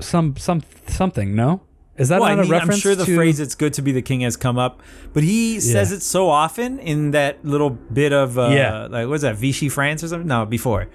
some 0.00 0.36
some 0.36 0.62
something. 0.88 1.34
No, 1.36 1.60
is 1.96 2.08
that 2.08 2.20
Well, 2.20 2.28
not 2.30 2.38
I 2.38 2.42
mean, 2.42 2.50
a 2.50 2.52
reference 2.52 2.74
I'm 2.76 2.80
sure 2.80 2.94
the 2.94 3.04
to? 3.04 3.14
phrase 3.16 3.40
"it's 3.40 3.54
good 3.54 3.72
to 3.74 3.82
be 3.82 3.92
the 3.92 4.02
king" 4.02 4.20
has 4.22 4.36
come 4.36 4.58
up, 4.58 4.82
but 5.12 5.22
he 5.22 5.60
says 5.60 5.90
Yeah. 5.90 5.96
it 5.98 6.02
so 6.02 6.28
often 6.28 6.78
in 6.78 7.12
that 7.12 7.44
little 7.44 7.70
bit 7.70 8.12
of 8.12 8.38
uh, 8.38 8.48
Yeah. 8.48 8.86
like 8.90 9.08
what's 9.08 9.22
that 9.22 9.36
Vichy 9.36 9.68
France 9.68 10.02
or 10.04 10.08
something? 10.08 10.26
No, 10.28 10.44
before 10.46 10.88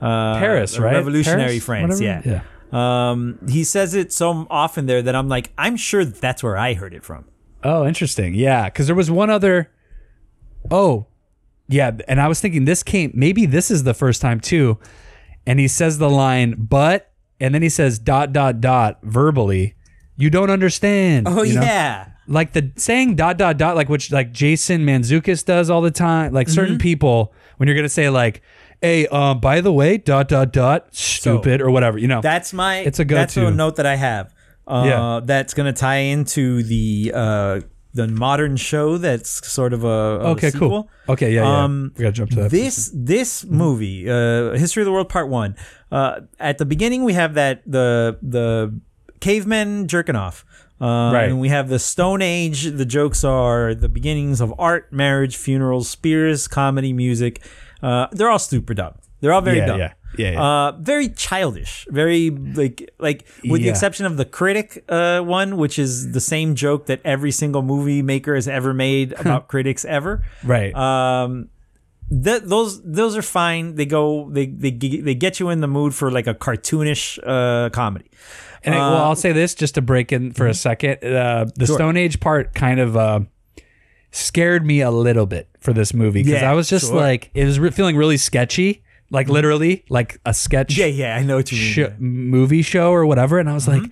uh, 0.00 0.38
Paris, 0.38 0.78
right? 0.78 0.92
Revolutionary 0.94 1.60
Paris? 1.60 1.64
France, 1.64 2.00
yeah. 2.00 2.18
Whatever? 2.18 2.42
Um, 2.72 3.38
he 3.48 3.62
says 3.64 3.94
it 3.94 4.12
so 4.12 4.46
often 4.50 4.86
there 4.86 5.00
that 5.00 5.14
I'm 5.14 5.28
like, 5.28 5.52
I'm 5.56 5.76
sure 5.76 6.04
that's 6.04 6.42
where 6.42 6.56
I 6.56 6.74
heard 6.74 6.92
it 6.94 7.04
from. 7.04 7.24
Oh, 7.62 7.86
interesting. 7.86 8.34
Yeah, 8.34 8.64
because 8.64 8.86
there 8.86 8.96
was 8.96 9.10
one 9.10 9.30
other. 9.30 9.70
Oh, 10.70 11.06
yeah, 11.68 11.92
and 12.08 12.20
I 12.20 12.26
was 12.28 12.40
thinking 12.40 12.64
this 12.64 12.82
came. 12.82 13.12
Maybe 13.14 13.46
this 13.46 13.70
is 13.70 13.84
the 13.84 13.94
first 13.94 14.20
time 14.20 14.40
too. 14.40 14.78
And 15.46 15.60
he 15.60 15.68
says 15.68 15.98
the 15.98 16.10
line, 16.10 16.56
but, 16.58 17.12
and 17.40 17.54
then 17.54 17.62
he 17.62 17.68
says 17.68 17.98
dot 18.00 18.32
dot 18.32 18.60
dot 18.60 18.98
verbally. 19.04 19.75
You 20.16 20.30
don't 20.30 20.50
understand. 20.50 21.28
Oh 21.28 21.42
you 21.42 21.54
know? 21.54 21.62
yeah, 21.62 22.08
like 22.26 22.52
the 22.52 22.72
saying 22.76 23.16
dot 23.16 23.36
dot 23.38 23.58
dot 23.58 23.76
like 23.76 23.88
which 23.88 24.10
like 24.10 24.32
Jason 24.32 24.84
Mantzoukas 24.86 25.44
does 25.44 25.68
all 25.70 25.82
the 25.82 25.90
time. 25.90 26.32
Like 26.32 26.46
Mm-hmm. 26.46 26.54
certain 26.54 26.78
people 26.78 27.32
when 27.58 27.68
you're 27.68 27.76
gonna 27.76 27.88
say 27.88 28.08
like, 28.08 28.42
"Hey, 28.80 29.06
um, 29.08 29.40
by 29.40 29.60
the 29.60 29.72
way, 29.72 29.98
dot 29.98 30.28
dot 30.28 30.52
dot, 30.52 30.94
stupid" 30.94 31.60
or 31.60 31.70
whatever, 31.70 31.98
you 31.98 32.08
know. 32.08 32.20
that's 32.22 32.52
my. 32.52 32.78
It's 32.78 32.98
a 32.98 33.04
That's 33.04 33.34
go-to. 33.34 33.48
a 33.48 33.50
note 33.50 33.76
that 33.76 33.86
I 33.86 33.96
have. 33.96 34.34
Uh, 34.66 34.84
Yeah. 34.86 35.20
that's 35.24 35.54
gonna 35.54 35.72
tie 35.72 35.98
into 35.98 36.62
the 36.62 37.12
uh 37.14 37.60
the 37.94 38.08
modern 38.08 38.56
show. 38.56 38.98
That's 38.98 39.46
sort 39.46 39.72
of 39.72 39.84
a, 39.84 39.86
a 39.86 40.28
okay, 40.32 40.50
sequel. 40.50 40.68
cool. 40.68 40.90
Okay, 41.08 41.32
yeah, 41.34 41.42
yeah. 41.44 41.64
Um, 41.64 41.92
we 41.96 42.02
gotta 42.02 42.12
jump 42.12 42.30
to 42.30 42.36
that. 42.42 42.50
This 42.50 42.90
this 42.94 43.44
movie, 43.44 44.08
uh, 44.10 44.52
History 44.52 44.82
of 44.82 44.86
the 44.86 44.92
World 44.92 45.08
Part 45.08 45.28
One. 45.28 45.56
Uh, 45.92 46.20
at 46.40 46.58
the 46.58 46.64
beginning, 46.66 47.04
we 47.04 47.12
have 47.14 47.34
that 47.34 47.62
the 47.66 48.18
the 48.22 48.78
cavemen 49.20 49.88
jerking 49.88 50.16
off. 50.16 50.44
Uh, 50.80 51.10
Right. 51.12 51.28
And 51.28 51.40
we 51.40 51.48
have 51.48 51.68
the 51.70 51.78
Stone 51.78 52.20
Age. 52.22 52.64
The 52.64 52.84
jokes 52.84 53.24
are 53.24 53.74
the 53.74 53.88
beginnings 53.88 54.40
of 54.42 54.52
art, 54.58 54.92
marriage, 54.92 55.36
funerals, 55.36 55.88
spears, 55.88 56.46
comedy, 56.48 56.92
music. 56.92 57.42
Uh, 57.82 58.08
they're 58.12 58.28
all 58.30 58.38
super 58.38 58.74
dumb. 58.74 58.94
They're 59.20 59.32
all 59.32 59.40
very 59.40 59.56
Yeah, 59.58 59.66
dumb. 59.66 59.78
yeah, 59.78 59.92
yeah, 60.18 60.30
yeah. 60.32 60.42
Uh, 60.42 60.72
very 60.78 61.08
childish. 61.08 61.86
Very 61.88 62.28
like 62.30 62.90
like 62.98 63.26
with 63.48 63.62
the 63.62 63.70
exception 63.70 64.04
of 64.04 64.18
the 64.18 64.26
critic 64.26 64.84
uh, 64.90 65.20
one, 65.20 65.56
which 65.56 65.78
is 65.78 66.12
the 66.12 66.20
same 66.20 66.54
joke 66.54 66.86
that 66.86 67.00
every 67.04 67.30
single 67.32 67.62
movie 67.62 68.02
maker 68.02 68.34
has 68.34 68.46
ever 68.46 68.74
made 68.74 69.12
about 69.14 69.48
critics 69.52 69.86
ever. 69.86 70.22
Right. 70.44 70.74
Um, 70.74 71.48
th- 72.10 72.42
those 72.44 72.82
those 72.82 73.16
are 73.16 73.22
fine. 73.22 73.74
They 73.74 73.86
go 73.86 74.28
they 74.30 74.46
they 74.46 74.70
they 74.70 75.14
get 75.14 75.40
you 75.40 75.48
in 75.50 75.60
the 75.60 75.68
mood 75.68 75.94
for 75.94 76.10
like 76.10 76.26
a 76.26 76.34
cartoonish 76.34 77.18
uh, 77.26 77.70
comedy. 77.70 78.10
And 78.64 78.74
it- 78.74 78.78
well, 78.78 79.04
I'll 79.04 79.16
say 79.16 79.32
this 79.32 79.54
just 79.54 79.74
to 79.76 79.82
break 79.82 80.12
in 80.12 80.32
for 80.32 80.46
a 80.46 80.54
second. 80.54 81.04
Uh, 81.04 81.46
the 81.54 81.66
Stone 81.66 81.96
Age 81.96 82.18
part 82.20 82.54
kind 82.54 82.80
of 82.80 82.96
uh, 82.96 83.20
scared 84.10 84.64
me 84.66 84.80
a 84.80 84.90
little 84.90 85.26
bit 85.26 85.48
for 85.60 85.72
this 85.72 85.92
movie 85.94 86.22
because 86.22 86.40
Yeah, 86.42 86.50
I 86.50 86.54
was 86.54 86.68
just 86.68 86.86
sure. 86.88 86.96
like, 86.96 87.30
it 87.34 87.44
was 87.44 87.58
re- 87.60 87.70
feeling 87.70 87.96
really 87.96 88.16
sketchy, 88.16 88.82
like 89.10 89.28
literally, 89.28 89.84
like 89.88 90.18
a 90.24 90.32
sketch 90.34 90.76
Yeah, 90.76 90.86
yeah, 90.86 91.16
I 91.16 91.22
know 91.22 91.36
what 91.36 91.52
you 91.52 91.58
mean. 91.58 91.72
sh- 91.72 91.78
yeah. 91.78 91.92
movie 91.98 92.62
show 92.62 92.90
or 92.92 93.06
whatever. 93.06 93.38
And 93.38 93.48
I 93.48 93.54
was 93.54 93.68
like, 93.68 93.82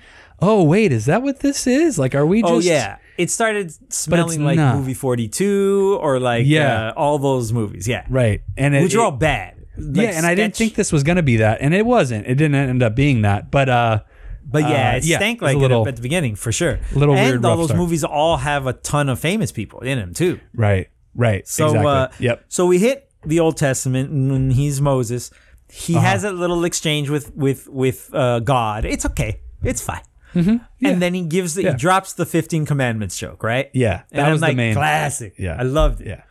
oh, 0.40 0.62
wait, 0.64 0.92
is 0.92 1.06
that 1.06 1.22
what 1.22 1.40
this 1.40 1.66
is? 1.66 1.98
Like, 1.98 2.14
are 2.14 2.26
we 2.26 2.40
just. 2.42 2.52
Oh 2.52 2.58
yeah, 2.60 2.98
it 3.18 3.30
started 3.30 3.72
smelling 3.92 4.44
like 4.44 4.56
not. 4.56 4.76
movie 4.76 4.94
forty 4.94 5.28
two 5.28 5.98
or 6.00 6.18
like 6.20 6.44
Yeah. 6.46 6.88
uh, 6.88 6.92
all 6.96 7.18
those 7.18 7.52
movies. 7.52 7.86
Yeah, 7.88 8.04
Right. 8.08 8.42
And 8.56 8.74
it, 8.74 8.82
which 8.82 8.94
are 8.94 9.00
all 9.02 9.14
it- 9.14 9.20
bad. 9.20 9.54
yeah, 9.78 10.10
and 10.16 10.24
I 10.26 10.34
didn't 10.34 10.56
think 10.56 10.74
this 10.74 10.92
was 10.92 11.02
going 11.02 11.16
to 11.16 11.22
be 11.22 11.38
that. 11.38 11.58
And 11.60 11.74
it 11.74 11.84
wasn't. 11.86 12.26
It 12.26 12.34
didn't 12.36 12.54
end 12.54 12.82
up 12.82 12.94
being 12.94 13.22
that. 13.22 13.50
But, 13.50 13.68
uh, 13.68 14.00
But 14.46 14.62
yeah, 14.68 14.92
Uh, 14.92 14.96
it 14.98 15.04
yeah, 15.04 15.16
stank 15.16 15.38
it 15.38 15.42
a 15.42 15.44
like 15.46 15.56
little- 15.56 15.88
at 15.88 15.96
the 15.96 16.02
beginning 16.02 16.34
for 16.36 16.52
sure. 16.52 16.78
little 16.94 17.14
and 17.16 17.24
weird 17.26 17.44
all 17.44 17.56
those 17.56 17.66
start. 17.68 17.80
movies 17.80 18.04
all 18.04 18.36
have 18.36 18.66
a 18.66 18.72
ton 18.74 19.08
of 19.08 19.18
famous 19.18 19.50
people 19.50 19.80
in 19.80 19.98
them 19.98 20.12
too. 20.12 20.38
right, 20.54 20.88
right. 21.16 21.48
So 21.48 21.66
exactly. 21.68 21.90
uh, 21.90 22.08
yep. 22.20 22.44
So 22.48 22.66
we 22.66 22.78
hit 22.78 23.08
the 23.24 23.40
Old 23.40 23.56
Testament, 23.56 24.10
and 24.10 24.52
he's 24.52 24.80
Moses. 24.80 25.30
He 25.72 25.96
Uh-huh. 25.96 26.04
has 26.06 26.24
a 26.24 26.30
little 26.30 26.64
exchange 26.64 27.08
with 27.10 27.34
with 27.34 27.66
with 27.68 28.10
uh, 28.12 28.40
God. 28.40 28.84
It's 28.84 29.06
okay. 29.06 29.40
It's 29.64 29.80
fine. 29.80 30.02
And 30.34 30.60
then 31.02 31.14
he 31.14 31.22
gives 31.22 31.54
the, 31.54 31.62
Mm-hmm. 31.62 31.66
Yeah. 31.68 31.72
he 31.72 31.78
drops 31.78 32.12
the 32.14 32.26
fifteen 32.26 32.66
commandments 32.66 33.16
joke, 33.18 33.42
right? 33.42 33.70
Yeah, 33.72 34.02
and 34.10 34.18
that 34.20 34.26
I'm 34.26 34.32
was 34.32 34.40
the 34.40 34.46
like 34.48 34.56
main- 34.56 34.74
classic. 34.74 35.34
Yeah. 35.38 35.56
I 35.58 35.62
loved 35.62 36.00
it. 36.00 36.06
Yeah. 36.08 36.22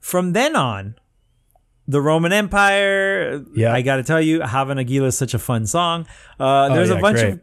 From 0.00 0.32
then 0.32 0.54
on, 0.54 0.94
the 1.88 2.00
Roman 2.00 2.32
Empire. 2.32 3.44
Yeah. 3.54 3.72
I 3.72 3.82
got 3.82 3.96
to 3.96 4.02
tell 4.02 4.20
you, 4.20 4.42
Hava 4.42 4.74
Nagila 4.74 5.06
is 5.06 5.16
such 5.18 5.34
a 5.34 5.38
fun 5.38 5.66
song. 5.66 6.06
Uh, 6.38 6.68
there's 6.74 6.90
Oh, 6.90 6.94
yeah, 6.94 6.98
a 6.98 7.02
bunch 7.02 7.18
great. 7.18 7.32
of 7.34 7.40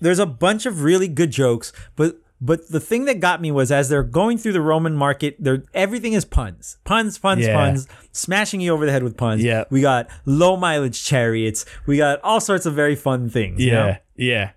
there's 0.00 0.18
a 0.18 0.26
bunch 0.26 0.66
of 0.66 0.82
really 0.82 1.08
good 1.08 1.30
jokes, 1.30 1.72
but 1.96 2.16
but 2.38 2.68
the 2.68 2.80
thing 2.80 3.06
that 3.06 3.18
got 3.18 3.40
me 3.40 3.50
was 3.50 3.72
as 3.72 3.88
they're 3.88 4.02
going 4.02 4.36
through 4.36 4.52
the 4.52 4.60
Roman 4.60 4.94
market, 4.94 5.36
they're 5.38 5.62
everything 5.72 6.12
is 6.12 6.24
puns, 6.26 6.76
puns, 6.84 7.18
puns, 7.18 7.46
Yeah. 7.46 7.54
puns, 7.56 7.88
smashing 8.12 8.60
you 8.60 8.72
over 8.72 8.84
the 8.84 8.92
head 8.92 9.02
with 9.02 9.16
puns. 9.16 9.42
Yeah. 9.42 9.64
we 9.70 9.80
got 9.80 10.08
low 10.26 10.56
mileage 10.56 11.02
chariots, 11.02 11.64
we 11.86 11.96
got 11.96 12.20
all 12.22 12.40
sorts 12.40 12.66
of 12.66 12.74
very 12.74 12.94
fun 12.94 13.30
things. 13.30 13.60
you 13.60 13.72
know? 13.72 13.96
Yeah. 14.16 14.50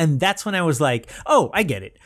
And 0.00 0.18
that's 0.18 0.44
when 0.44 0.54
I 0.54 0.62
was 0.62 0.80
like, 0.80 1.10
oh, 1.26 1.50
I 1.52 1.62
get 1.62 1.82
it. 1.82 1.98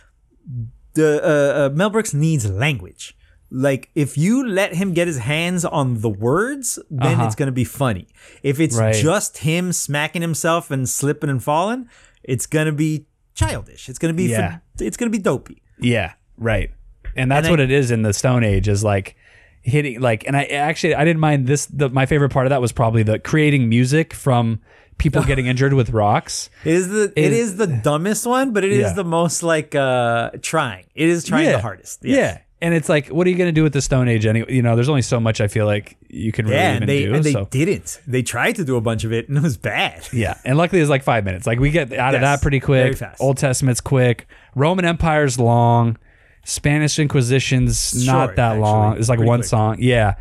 The 0.94 1.20
uh, 1.22 1.66
uh, 1.66 1.74
Mel 1.74 1.90
Brooks 1.90 2.14
needs 2.14 2.48
language. 2.50 3.16
like 3.50 3.88
if 3.94 4.18
you 4.18 4.44
let 4.48 4.74
him 4.74 4.92
get 4.94 5.06
his 5.06 5.18
hands 5.18 5.64
on 5.64 6.00
the 6.00 6.08
words, 6.08 6.78
then 6.90 7.14
Uh-huh. 7.14 7.26
it's 7.26 7.36
gonna 7.36 7.52
be 7.52 7.62
funny. 7.64 8.08
If 8.42 8.58
it's 8.58 8.76
Right. 8.76 8.94
just 8.94 9.38
him 9.38 9.72
smacking 9.72 10.22
himself 10.22 10.70
and 10.72 10.88
slipping 10.88 11.30
and 11.30 11.40
falling, 11.42 11.86
it's 12.24 12.46
gonna 12.46 12.72
be 12.72 13.06
childish. 13.34 13.88
It's 13.88 13.98
gonna 14.00 14.14
be 14.14 14.24
Yeah. 14.24 14.58
for, 14.76 14.84
it's 14.84 14.96
gonna 14.96 15.10
be 15.12 15.18
dopey. 15.18 15.62
Yeah, 15.78 16.14
right. 16.36 16.70
And 17.14 17.30
that's 17.30 17.46
And 17.46 17.48
I- 17.48 17.50
what 17.50 17.60
it 17.60 17.70
is 17.70 17.92
in 17.92 18.02
the 18.02 18.12
Stone 18.12 18.42
Age 18.42 18.66
is 18.66 18.82
like 18.82 19.14
hitting 19.62 20.00
like 20.00 20.26
and 20.26 20.36
I 20.36 20.44
actually 20.44 20.94
I 20.96 21.04
didn't 21.04 21.20
mind 21.20 21.46
this 21.46 21.66
the 21.66 21.88
my 21.90 22.06
favorite 22.06 22.30
part 22.30 22.46
of 22.46 22.50
that 22.50 22.60
was 22.60 22.72
probably 22.72 23.02
the 23.04 23.18
creating 23.20 23.68
music 23.68 24.12
from 24.14 24.60
people 24.98 25.22
getting 25.26 25.46
injured 25.46 25.72
with 25.74 25.90
rocks. 25.90 26.50
It 26.64 26.72
is 26.74 26.88
the 26.88 27.12
it 27.16 27.32
Is- 27.32 27.56
the 27.56 27.66
dumbest 27.66 28.26
one, 28.26 28.52
but 28.52 28.64
it 28.64 28.72
is 28.72 28.78
Yeah. 28.80 28.92
the 28.94 29.04
most 29.04 29.42
like 29.42 29.74
uh 29.74 30.30
trying. 30.42 30.86
It 30.94 31.08
is 31.08 31.24
trying 31.24 31.46
the 31.50 31.60
hardest. 31.60 32.00
Yes. 32.02 32.16
Yeah. 32.16 32.38
And 32.60 32.72
it's 32.72 32.88
like, 32.88 33.08
what 33.08 33.26
are 33.26 33.30
you 33.30 33.36
going 33.36 33.48
to 33.48 33.52
do 33.52 33.62
with 33.62 33.74
the 33.74 33.82
Stone 33.82 34.08
Age? 34.08 34.24
Anyway, 34.24 34.46
you 34.54 34.62
know, 34.62 34.74
there's 34.74 34.88
only 34.88 35.02
so 35.02 35.20
much 35.20 35.42
I 35.42 35.48
feel 35.48 35.66
like 35.66 35.98
you 36.08 36.32
can 36.32 36.46
really 36.46 36.56
Yeah, 36.56 36.70
even 36.70 36.82
and 36.84 36.88
they 36.88 37.04
do. 37.04 37.14
and 37.14 37.22
they 37.24 37.32
so. 37.32 37.44
didn't. 37.50 38.00
They 38.06 38.22
tried 38.22 38.56
to 38.56 38.64
do 38.64 38.76
a 38.76 38.80
bunch 38.80 39.04
of 39.04 39.12
it 39.12 39.28
and 39.28 39.36
it 39.36 39.42
was 39.42 39.58
bad. 39.58 40.08
Yeah, 40.14 40.38
and 40.46 40.56
luckily 40.56 40.80
it's 40.80 40.88
like 40.88 41.02
five 41.02 41.24
minutes. 41.26 41.46
Like 41.46 41.58
we 41.58 41.70
get 41.70 41.92
out 41.92 42.14
of 42.14 42.22
Yes, 42.22 42.38
that 42.38 42.42
pretty 42.42 42.60
very 42.60 42.88
quick. 42.90 42.96
fast. 42.98 43.20
Old 43.20 43.36
Testament's 43.36 43.82
quick. 43.82 44.26
Roman 44.54 44.86
Empire's 44.86 45.38
long. 45.38 45.98
Spanish 46.44 46.98
Inquisition's 46.98 48.06
not 48.06 48.26
Short, 48.28 48.36
that 48.36 48.52
actually. 48.52 48.60
long. 48.62 48.96
It's 48.98 49.08
like 49.10 49.18
Pretty 49.18 49.28
one 49.28 49.40
quick. 49.40 49.46
Mm-hmm. 49.46 49.56
song. 49.56 49.76
Yeah. 49.80 50.14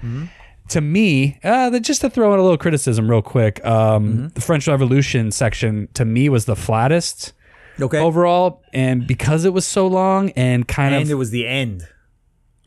To 0.69 0.81
me, 0.81 1.39
uh, 1.43 1.77
just 1.79 2.01
to 2.01 2.09
throw 2.09 2.33
in 2.33 2.39
a 2.39 2.41
little 2.41 2.57
criticism 2.57 3.09
real 3.09 3.21
quick, 3.21 3.63
um, 3.65 4.07
Mm-hmm. 4.07 4.27
the 4.29 4.41
French 4.41 4.67
Revolution 4.67 5.31
section 5.31 5.89
to 5.93 6.05
me 6.05 6.29
was 6.29 6.45
the 6.45 6.55
flattest 6.55 7.33
Okay. 7.81 7.99
overall, 7.99 8.61
and 8.73 9.05
because 9.05 9.45
it 9.45 9.53
was 9.53 9.67
so 9.67 9.87
long 9.87 10.29
and 10.31 10.67
kind 10.67 10.95
and 10.95 11.03
of 11.03 11.11
it 11.11 11.15
was 11.15 11.31
the 11.31 11.45
end. 11.47 11.87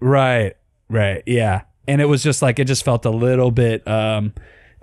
Right, 0.01 0.55
right, 0.89 1.23
yeah. 1.27 1.63
And 1.89 2.01
it 2.01 2.07
was 2.07 2.23
just 2.23 2.43
like 2.43 2.59
it 2.59 2.65
just 2.67 2.85
felt 2.85 3.05
a 3.07 3.11
little 3.11 3.51
bit 3.51 3.87
um 3.89 4.35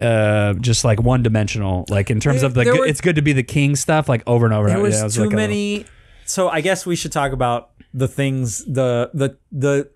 uh 0.01 0.53
just 0.55 0.83
like 0.83 1.01
one 1.01 1.21
dimensional 1.21 1.85
like 1.89 2.09
in 2.09 2.19
terms 2.19 2.41
There- 2.41 2.47
of 2.47 2.53
the 2.55 2.63
good- 2.63 2.79
were- 2.79 2.87
it's 2.87 2.99
good 3.01 3.15
to 3.17 3.21
be 3.21 3.33
the 3.33 3.43
king 3.43 3.75
stuff 3.75 4.09
like 4.09 4.23
over 4.25 4.45
and 4.45 4.53
over 4.53 4.65
and 4.67 4.71
There 4.71 4.77
over. 4.77 4.87
was 4.87 4.95
Yeah, 4.97 5.03
was 5.03 5.15
too 5.15 5.21
like 5.25 5.33
a- 5.33 5.35
many. 5.35 5.85
So 6.25 6.49
I 6.49 6.61
guess 6.61 6.85
we 6.85 6.95
should 6.95 7.11
talk 7.11 7.31
about 7.31 7.69
the 7.93 8.07
things 8.07 8.63
the 8.65 9.11
the 9.13 9.37
the 9.51 9.89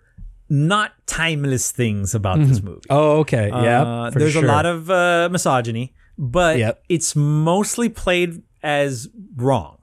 not 0.50 0.94
timeless 1.06 1.72
things 1.72 2.16
about 2.16 2.40
this 2.40 2.62
movie. 2.62 2.82
Oh, 2.90 3.20
okay. 3.20 3.50
Yeah. 3.50 3.82
Uh, 3.84 4.10
there's 4.12 4.36
a 4.36 4.42
lot 4.42 4.66
of 4.66 4.90
uh, 4.90 5.30
misogyny, 5.32 5.94
but 6.18 6.58
Yep. 6.58 6.84
it's 6.90 7.16
mostly 7.16 7.90
played 7.90 8.42
as 8.64 9.08
wrong. 9.36 9.78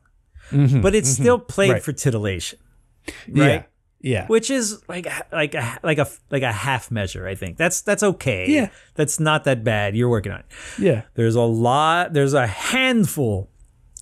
but 0.52 0.94
it's 0.94 1.08
still 1.10 1.38
played 1.38 1.68
Mm-hmm. 1.68 1.72
Right. 1.74 1.82
for 1.82 1.92
titillation, 1.92 2.58
yeah. 3.26 3.46
right? 3.46 3.68
Yeah. 4.00 4.26
Which 4.26 4.50
is 4.50 4.82
like 4.88 5.06
like 5.32 5.54
a 5.54 5.78
like 5.82 5.96
a 5.98 6.06
like 6.30 6.42
a 6.42 6.52
half 6.52 6.90
measure. 6.90 7.26
I 7.26 7.34
think 7.34 7.56
that's 7.56 7.80
that's 7.80 8.02
okay. 8.02 8.44
Yeah. 8.50 8.68
that's 8.94 9.18
not 9.18 9.44
that 9.44 9.64
bad. 9.64 9.96
You're 9.96 10.10
working 10.10 10.30
on 10.32 10.40
it. 10.40 10.46
yeah. 10.78 11.02
There's 11.14 11.34
a 11.36 11.40
lot. 11.42 12.12
There's 12.12 12.34
a 12.34 12.46
handful 12.46 13.48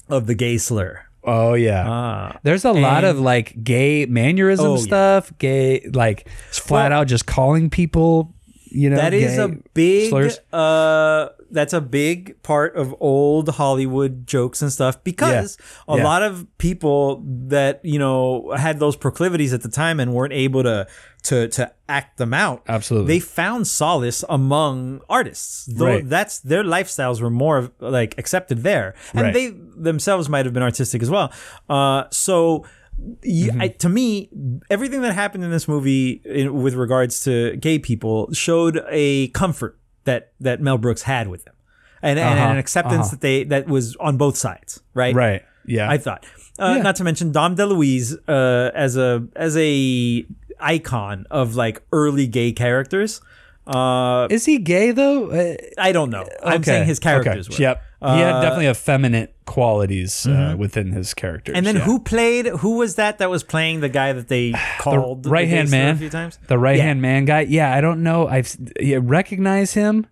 of 0.09 0.27
the 0.27 0.35
gay 0.35 0.59
slur. 0.59 1.07
Oh 1.25 1.55
yeah. 1.55 1.85
Ah, 1.89 2.39
There's 2.43 2.65
a 2.65 2.73
lot 2.73 3.05
of 3.05 3.19
like 3.21 3.63
gay 3.63 4.07
mannerism 4.07 4.67
Oh, 4.67 4.75
yeah. 4.77 4.83
stuff, 4.83 5.33
gay 5.39 5.89
like 5.93 6.29
flat 6.51 6.91
Well- 6.91 7.01
out 7.03 7.07
just 7.07 7.27
calling 7.27 7.71
people, 7.71 8.35
you 8.75 8.89
know. 8.91 8.97
that 8.97 9.13
is 9.15 9.39
a 9.39 9.49
big 9.75 10.11
slurs. 10.11 10.39
uh 10.53 11.29
that's 11.51 11.73
a 11.75 11.81
big 11.81 12.43
part 12.43 12.75
of 12.77 12.95
old 13.01 13.49
hollywood 13.51 14.27
jokes 14.27 14.63
and 14.63 14.73
stuff 14.73 15.03
because 15.05 15.59
a 15.87 15.97
Yeah. 15.97 16.05
lot 16.05 16.23
of 16.23 16.47
people 16.59 17.23
that 17.49 17.81
you 17.85 17.99
know 17.99 18.53
had 18.57 18.79
those 18.79 18.97
proclivities 18.97 19.53
at 19.53 19.63
the 19.63 19.69
time 19.69 20.01
and 20.01 20.15
weren't 20.15 20.33
able 20.33 20.63
to 20.63 20.87
to 21.25 21.49
to 21.49 21.71
act 21.89 22.17
them 22.19 22.33
out 22.35 22.63
Absolutely. 22.69 23.15
they 23.15 23.21
found 23.21 23.67
solace 23.67 24.25
among 24.29 25.01
artists 25.09 25.67
though 25.67 25.87
Right. 25.87 26.09
that's 26.09 26.41
their 26.41 26.65
lifestyles 26.65 27.21
were 27.21 27.31
more 27.31 27.71
like 27.81 28.17
accepted 28.19 28.63
there 28.63 28.95
and 29.13 29.23
Right. 29.23 29.35
they 29.35 29.47
themselves 29.77 30.29
might 30.29 30.47
have 30.47 30.55
been 30.55 30.63
artistic 30.65 31.03
as 31.03 31.11
well 31.11 31.31
uh 31.69 32.05
so 32.11 32.65
Mm-hmm. 33.01 33.61
I, 33.61 33.69
to 33.69 33.89
me, 33.89 34.29
everything 34.71 35.03
that 35.03 35.15
happened 35.15 35.45
in 35.45 35.51
this 35.51 35.67
movie 35.67 36.21
in, 36.25 36.63
with 36.63 36.75
regards 36.75 37.25
to 37.25 37.57
gay 37.57 37.79
people 37.79 38.33
showed 38.33 38.83
a 38.91 39.29
comfort 39.29 39.79
that 40.05 40.33
that 40.41 40.61
Mel 40.61 40.79
Brooks 40.79 41.03
had 41.03 41.29
with 41.29 41.45
them, 41.45 41.55
and, 42.03 42.19
and 42.19 42.39
Uh-huh, 42.39 42.51
an 42.53 42.59
acceptance 42.59 43.07
uh-huh. 43.07 43.11
that 43.11 43.21
they 43.21 43.45
that 43.45 43.67
was 43.67 43.97
on 43.97 44.17
both 44.17 44.37
sides, 44.37 44.81
right? 44.95 45.15
Right. 45.15 45.43
Yeah. 45.67 45.91
I 45.91 45.99
thought. 45.99 46.25
Uh, 46.59 46.75
Yeah. 46.77 46.83
Not 46.83 46.97
to 46.97 47.05
mention 47.05 47.33
Dom 47.33 47.57
DeLuise 47.57 48.17
uh, 48.29 48.71
as 48.75 48.97
a 48.97 49.27
as 49.37 49.57
a 49.57 50.25
icon 50.61 51.27
of 51.31 51.57
like 51.57 51.83
early 51.93 52.27
gay 52.27 52.53
characters. 52.53 53.21
Uh, 53.67 54.27
is 54.31 54.45
he 54.45 54.59
gay 54.59 54.91
though? 54.91 55.31
Uh, 55.31 55.55
I 55.79 55.93
don't 55.93 56.11
know. 56.11 56.27
I'm 56.45 56.63
saying 56.63 56.87
his 56.87 56.99
characters 56.99 57.49
okay, 57.49 57.57
were. 57.57 57.63
Yep. 57.63 57.83
He 58.01 58.07
had 58.21 58.35
Uh, 58.35 58.43
definitely 58.43 58.69
effeminate 58.69 59.35
qualities 59.53 60.27
uh, 60.27 60.55
within 60.59 60.93
his 60.93 61.15
character. 61.15 61.53
And 61.55 61.67
then 61.67 61.77
yeah. 61.77 61.83
who 61.83 62.01
played? 62.01 62.47
Who 62.47 62.77
was 62.79 62.95
that 62.97 63.19
that 63.19 63.29
was 63.31 63.43
playing 63.45 63.81
the 63.81 63.89
guy 63.89 64.13
that 64.13 64.29
they 64.29 64.53
called 64.79 65.23
the 65.25 65.31
right 65.31 65.49
hand 65.49 65.71
man 65.71 65.95
a 65.95 65.99
few 65.99 66.11
times? 66.11 66.39
the 66.49 66.59
right 66.59 66.77
Yeah. 66.79 66.85
hand 66.89 67.01
man 67.03 67.25
guy 67.27 67.41
yeah 67.43 67.77
i 67.77 67.81
don't 67.81 68.03
know 68.03 68.27
i've 68.29 68.49
yeah, 68.81 68.99
recognize 69.03 69.75
him 69.75 70.07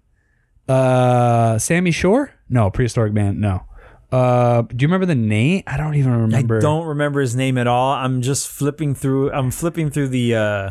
uh 0.68 1.58
sammy 1.58 1.90
shore 1.90 2.32
no 2.48 2.70
prehistoric 2.70 3.12
man 3.12 3.40
no 3.40 3.64
uh 4.12 4.62
do 4.62 4.76
you 4.82 4.88
remember 4.88 5.06
the 5.06 5.14
name 5.14 5.62
i 5.66 5.76
don't 5.76 5.94
even 5.94 6.12
remember 6.12 6.58
I 6.58 6.60
don't 6.60 6.86
remember 6.86 7.20
his 7.20 7.34
name 7.34 7.56
at 7.58 7.66
all. 7.66 7.92
I'm 7.92 8.22
just 8.22 8.48
flipping 8.48 8.94
through. 8.94 9.32
I'm 9.32 9.50
flipping 9.50 9.90
through 9.90 10.08
the 10.08 10.34
uh, 10.34 10.70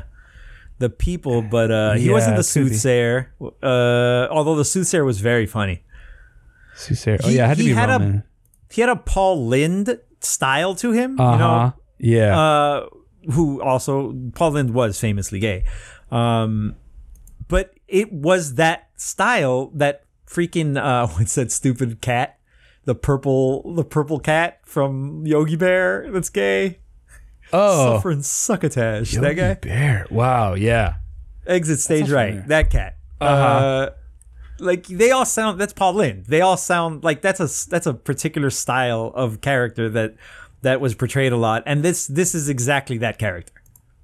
the 0.78 0.90
people, 0.90 1.42
but 1.42 1.72
uh, 1.72 1.94
he 1.94 2.06
Yeah, 2.08 2.14
wasn't 2.14 2.36
the 2.36 2.42
it 2.42 2.52
could 2.54 2.70
be. 2.70 2.76
soothsayer. 2.76 3.34
Uh, 3.64 4.28
although 4.32 4.56
the 4.56 4.66
soothsayer 4.66 5.04
was 5.06 5.20
very 5.22 5.46
funny. 5.46 5.84
Soothsayer. 6.76 7.18
oh 7.24 7.30
yeah 7.30 7.46
it 7.46 7.48
had 7.50 7.58
to 7.58 7.64
he 7.64 7.70
be 7.70 7.76
had 7.76 7.90
a- 7.90 7.94
Roman. 7.94 8.24
He 8.70 8.82
had 8.82 8.90
a 8.90 8.96
Paul 8.96 9.48
Lynde 9.48 10.00
style 10.22 10.76
to 10.76 10.92
him. 10.92 11.20
uh-huh 11.20 11.32
You 11.34 11.38
know, 11.40 11.74
yeah 12.00 12.40
uh, 12.40 12.90
who 13.34 13.62
also 13.62 14.16
Paul 14.36 14.52
Lynde 14.52 14.74
was 14.74 15.00
famously 15.00 15.40
gay. 15.40 15.66
Um, 16.12 16.76
but 17.48 17.74
it 17.88 18.12
was 18.12 18.56
that 18.56 18.90
style 18.96 19.72
that 19.76 20.06
freaking 20.28 20.78
uh, 20.78 21.08
what's 21.18 21.36
that 21.36 21.52
stupid 21.52 22.02
cat? 22.02 22.38
The 22.86 22.96
purple, 22.96 23.74
the 23.76 23.84
purple 23.84 24.20
cat 24.20 24.62
from 24.64 25.26
Yogi 25.26 25.56
Bear 25.56 26.10
that's 26.12 26.30
gay. 26.30 26.80
oh 27.54 27.96
Suffering 27.96 28.22
succotash. 28.22 29.12
that 29.12 29.22
Yogi 29.24 29.36
guy. 29.36 29.54
bear 29.56 30.06
wow 30.10 30.54
yeah 30.54 30.96
Exit 31.46 31.80
stage 31.80 32.02
sounds 32.02 32.12
right. 32.12 32.48
That 32.48 32.70
cat. 32.70 32.98
Uh-huh. 33.20 33.34
Uh, 33.34 33.90
like 34.60 34.88
they 34.88 35.12
all 35.12 35.26
sound. 35.26 35.60
That's 35.60 35.74
Paul 35.74 35.96
Lynde. 35.96 36.26
They 36.26 36.42
all 36.42 36.58
sound 36.58 37.04
like 37.04 37.22
that's 37.22 37.40
a 37.40 37.70
that's 37.70 37.88
a 37.88 37.94
particular 37.94 38.50
style 38.50 39.12
of 39.16 39.42
character 39.42 39.90
that 39.90 40.16
that 40.62 40.82
was 40.82 40.96
portrayed 40.96 41.32
a 41.32 41.38
lot. 41.38 41.64
And 41.66 41.84
this 41.84 42.08
this 42.08 42.36
is 42.36 42.50
exactly 42.50 42.98
that 43.00 43.18
character. 43.18 43.54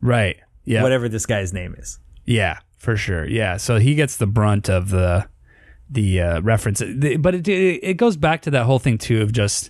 right 0.02 0.38
yeah 0.64 0.82
Whatever 0.82 1.08
this 1.10 1.26
guy's 1.26 1.54
name 1.54 1.76
is. 1.78 2.00
Yeah, 2.26 2.60
for 2.78 2.98
sure. 2.98 3.28
Yeah, 3.28 3.58
so 3.58 3.78
he 3.78 3.94
gets 3.94 4.18
the 4.18 4.28
brunt 4.28 4.70
of 4.70 4.90
the 4.90 5.28
the 5.90 6.22
uh, 6.22 6.42
reference, 6.42 6.82
but 7.20 7.36
it 7.36 7.48
it 7.48 7.98
goes 7.98 8.18
back 8.18 8.42
to 8.44 8.52
that 8.52 8.66
whole 8.66 8.80
thing 8.80 8.98
too 8.98 9.22
of 9.22 9.32
just 9.32 9.70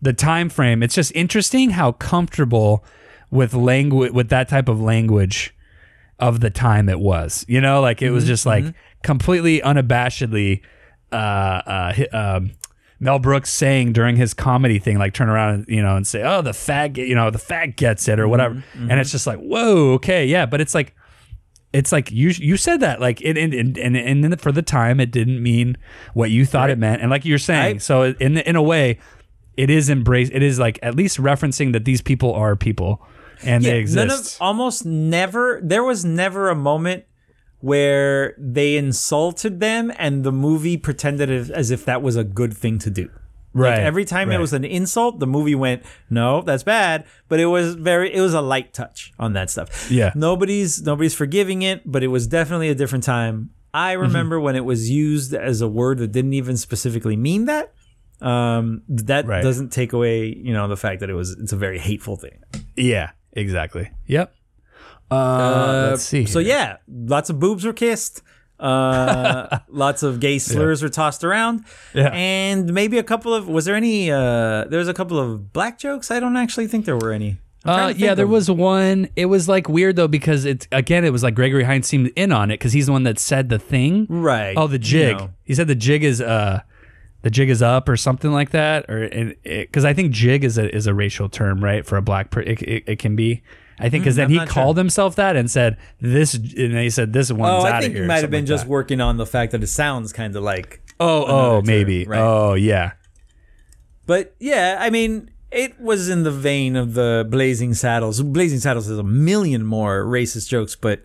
the 0.00 0.12
time 0.12 0.48
frame. 0.48 0.82
It's 0.82 0.94
just 0.94 1.10
interesting 1.14 1.70
how 1.70 1.92
comfortable 1.92 2.84
with 3.30 3.54
language 3.54 4.12
with 4.12 4.28
that 4.28 4.48
type 4.48 4.68
of 4.68 4.80
language 4.80 5.55
of 6.18 6.40
the 6.40 6.50
time 6.50 6.88
it 6.88 7.00
was. 7.00 7.44
You 7.48 7.60
know, 7.60 7.80
like 7.80 8.02
it 8.02 8.10
was 8.10 8.24
just 8.26 8.46
like 8.46 8.64
completely 9.02 9.60
unabashedly 9.60 10.60
uh, 11.12 11.14
uh, 11.14 11.94
um, 12.12 12.52
Mel 12.98 13.18
Brooks 13.18 13.50
saying 13.50 13.92
during 13.92 14.16
his 14.16 14.32
comedy 14.34 14.78
thing, 14.78 14.98
like 14.98 15.12
turn 15.14 15.28
around 15.28 15.54
and 15.54 15.64
you 15.68 15.82
know 15.82 15.96
and 15.96 16.06
say, 16.06 16.22
"Oh, 16.22 16.42
the 16.42 16.50
fag, 16.52 16.96
you 16.96 17.14
know, 17.14 17.30
the 17.30 17.38
fag 17.38 17.76
gets 17.76 18.08
it" 18.08 18.18
or 18.18 18.26
whatever, 18.28 18.62
and 18.74 18.92
it's 19.00 19.12
just 19.12 19.26
like, 19.26 19.38
"Whoa, 19.38 19.92
okay, 19.94 20.24
yeah," 20.26 20.46
but 20.46 20.60
it's 20.60 20.74
like 20.74 20.94
it's 21.72 21.92
like 21.92 22.10
you 22.10 22.30
you 22.30 22.56
said 22.56 22.80
that 22.80 23.00
like 23.00 23.20
it 23.20 23.36
and 23.36 23.52
and 23.52 23.76
and, 23.76 23.96
and 24.24 24.40
for 24.40 24.50
the 24.52 24.62
time 24.62 24.98
it 25.00 25.10
didn't 25.10 25.42
mean 25.42 25.76
what 26.14 26.30
you 26.30 26.46
thought 26.46 26.70
it 26.70 26.78
meant. 26.78 27.02
And 27.02 27.10
like 27.10 27.24
you're 27.26 27.38
saying 27.38 27.76
I- 27.76 27.78
so 27.78 28.14
in 28.18 28.38
in 28.38 28.56
a 28.56 28.62
way 28.62 28.98
it 29.56 29.68
is 29.70 29.88
embrace 29.90 30.30
it 30.32 30.42
is 30.42 30.58
like 30.58 30.78
at 30.82 30.94
least 30.94 31.18
referencing 31.18 31.72
that 31.72 31.84
these 31.84 32.00
people 32.02 32.32
are 32.34 32.56
people 32.56 33.02
and 33.44 33.64
they 33.64 33.84
none 33.84 34.06
of 34.10 34.18
exist 34.18 34.38
almost 34.40 34.84
never. 34.86 35.60
There 35.62 35.84
was 35.84 36.04
never 36.04 36.48
a 36.48 36.54
moment 36.54 37.04
where 37.60 38.34
they 38.38 38.76
insulted 38.76 39.60
them 39.60 39.92
and 39.96 40.24
the 40.24 40.32
movie 40.32 40.76
pretended 40.76 41.30
as, 41.50 41.70
if 41.70 41.84
that 41.86 42.02
was 42.02 42.16
a 42.16 42.24
good 42.24 42.56
thing 42.56 42.78
to 42.80 42.90
do. 42.90 43.08
Like, 43.54 43.70
right 43.70 43.78
every 43.80 44.04
time 44.04 44.30
it 44.30 44.38
was 44.38 44.52
an 44.52 44.64
insult, 44.66 45.18
the 45.18 45.26
movie 45.26 45.54
went, 45.54 45.82
"No, 46.10 46.42
that's 46.42 46.62
bad." 46.62 47.06
But 47.28 47.40
it 47.40 47.46
was 47.46 47.74
very, 47.74 48.14
it 48.14 48.20
was 48.20 48.34
a 48.34 48.42
light 48.42 48.74
touch 48.74 49.14
on 49.18 49.32
that 49.32 49.48
stuff. 49.48 49.90
Yeah. 49.90 50.12
nobody's 50.14 50.82
nobody's 50.82 51.14
forgiving 51.14 51.62
it, 51.62 51.80
but 51.90 52.02
it 52.02 52.08
was 52.08 52.26
definitely 52.26 52.68
a 52.68 52.74
different 52.74 53.02
time. 53.04 53.50
I 53.72 53.94
Mm-hmm. 53.94 54.02
remember 54.02 54.40
when 54.40 54.56
it 54.56 54.64
was 54.66 54.90
used 54.90 55.32
as 55.32 55.62
a 55.62 55.68
word 55.68 55.98
that 55.98 56.12
didn't 56.12 56.34
even 56.34 56.58
specifically 56.58 57.16
mean 57.16 57.46
that. 57.46 57.72
Um, 58.20 58.82
that 58.88 59.26
Right. 59.26 59.42
doesn't 59.42 59.72
take 59.72 59.92
away, 59.94 60.34
you 60.34 60.52
know, 60.52 60.68
the 60.68 60.76
fact 60.76 61.00
that 61.00 61.08
it 61.10 61.14
was 61.14 61.30
it's 61.40 61.52
a 61.52 61.56
very 61.56 61.78
hateful 61.78 62.16
thing. 62.16 62.38
yeah 62.76 63.10
exactly 63.36 63.90
yep 64.06 64.34
Uh, 65.10 65.88
let's 65.90 66.02
see. 66.02 66.26
So 66.26 66.40
here. 66.40 66.48
yeah, 66.48 66.76
lots 66.88 67.30
of 67.30 67.38
boobs 67.38 67.64
were 67.64 67.72
kissed. 67.72 68.22
Uh, 68.58 69.58
lots 69.68 70.02
of 70.02 70.18
gay 70.18 70.38
slurs 70.40 70.82
were 70.82 70.88
tossed 70.88 71.22
around, 71.22 71.64
Yeah. 71.94 72.08
and 72.12 72.72
maybe 72.72 72.98
a 72.98 73.02
couple 73.04 73.32
of. 73.34 73.46
Was 73.48 73.66
there 73.66 73.76
any? 73.76 74.10
Uh, 74.10 74.64
there 74.64 74.78
was 74.80 74.88
a 74.88 74.94
couple 74.94 75.18
of 75.18 75.52
black 75.52 75.78
jokes. 75.78 76.10
I 76.10 76.18
don't 76.18 76.36
actually 76.36 76.66
think 76.66 76.86
there 76.86 76.96
were 76.96 77.12
any. 77.12 77.38
I'm 77.64 77.74
trying 77.78 77.94
Uh, 77.94 77.98
yeah, 77.98 78.14
there 78.14 78.26
was 78.26 78.50
one. 78.50 79.08
It 79.14 79.26
was 79.26 79.48
like 79.48 79.68
weird 79.68 79.94
though 79.96 80.08
because 80.08 80.44
it's 80.44 80.66
again 80.72 81.04
it 81.04 81.10
was 81.12 81.22
like 81.22 81.34
Gregory 81.36 81.64
Hines 81.64 81.86
seemed 81.86 82.08
in 82.16 82.32
on 82.32 82.50
it 82.50 82.54
because 82.54 82.72
he's 82.72 82.86
the 82.86 82.92
one 82.92 83.04
that 83.04 83.18
said 83.20 83.48
the 83.48 83.58
thing. 83.60 84.06
Right. 84.08 84.54
Oh, 84.56 84.66
the 84.66 84.74
You 84.74 84.78
jig. 84.78 85.18
know. 85.18 85.30
He 85.44 85.54
said 85.54 85.68
the 85.68 85.74
jig 85.76 86.02
is 86.02 86.20
uh 86.20 86.62
the 87.26 87.30
jig 87.30 87.50
is 87.50 87.60
up 87.60 87.88
or 87.88 87.96
something 87.96 88.30
like 88.30 88.50
that 88.50 88.88
or 88.88 89.34
because 89.42 89.84
I 89.84 89.92
think 89.92 90.12
jig 90.12 90.44
is 90.44 90.58
a 90.58 90.72
is 90.72 90.86
a 90.86 90.94
racial 90.94 91.28
term 91.28 91.58
right 91.58 91.84
for 91.84 91.96
a 91.96 92.02
black 92.02 92.30
person 92.30 92.52
it, 92.52 92.62
it, 92.62 92.84
it 92.86 92.98
can 93.00 93.16
be. 93.16 93.42
I 93.80 93.88
think 93.88 94.04
because 94.04 94.14
then 94.14 94.26
Hmm, 94.26 94.30
I'm 94.30 94.30
he 94.30 94.36
not 94.38 94.48
called 94.48 94.76
himself 94.78 95.16
that 95.16 95.34
and 95.34 95.50
said 95.50 95.76
this 96.00 96.34
and 96.34 96.76
they 96.76 96.88
said 96.88 97.12
this 97.12 97.32
one's 97.32 97.64
Oh, 97.64 97.66
out 97.66 97.82
I 97.82 97.86
of 97.86 97.92
here. 97.92 98.02
he 98.02 98.06
might 98.06 98.22
have 98.22 98.30
been 98.30 98.44
like 98.44 98.48
just 98.48 98.62
that. 98.64 98.70
working 98.70 99.00
on 99.00 99.16
the 99.16 99.26
fact 99.26 99.50
that 99.50 99.62
it 99.64 99.66
sounds 99.66 100.12
kind 100.12 100.36
of 100.36 100.44
like. 100.44 100.80
Oh, 101.00 101.24
oh, 101.26 101.56
term, 101.56 101.66
maybe. 101.66 102.04
right. 102.04 102.20
Oh, 102.20 102.54
yeah. 102.54 102.92
But 104.06 104.34
yeah, 104.38 104.78
I 104.80 104.90
mean, 104.90 105.30
it 105.50 105.80
was 105.80 106.08
in 106.08 106.22
the 106.22 106.30
vein 106.30 106.76
of 106.76 106.94
the 106.94 107.26
Blazing 107.28 107.74
Saddles. 107.74 108.22
Blazing 108.22 108.60
Saddles 108.60 108.86
has 108.86 108.98
a 108.98 109.02
million 109.02 109.66
more 109.66 110.04
racist 110.04 110.48
jokes, 110.48 110.76
but 110.76 111.02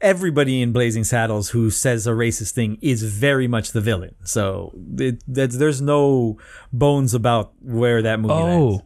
everybody 0.00 0.62
in 0.62 0.72
Blazing 0.72 1.04
Saddles 1.04 1.50
who 1.50 1.70
says 1.70 2.06
a 2.06 2.10
racist 2.10 2.52
thing 2.52 2.78
is 2.80 3.02
very 3.02 3.48
much 3.48 3.72
the 3.72 3.80
villain. 3.80 4.14
So 4.24 4.72
it, 4.96 5.22
that's, 5.26 5.56
there's 5.56 5.80
no 5.80 6.38
bones 6.72 7.14
about 7.14 7.52
where 7.60 8.02
that 8.02 8.20
movie 8.20 8.34
lands. 8.34 8.82
Oh. 8.82 8.84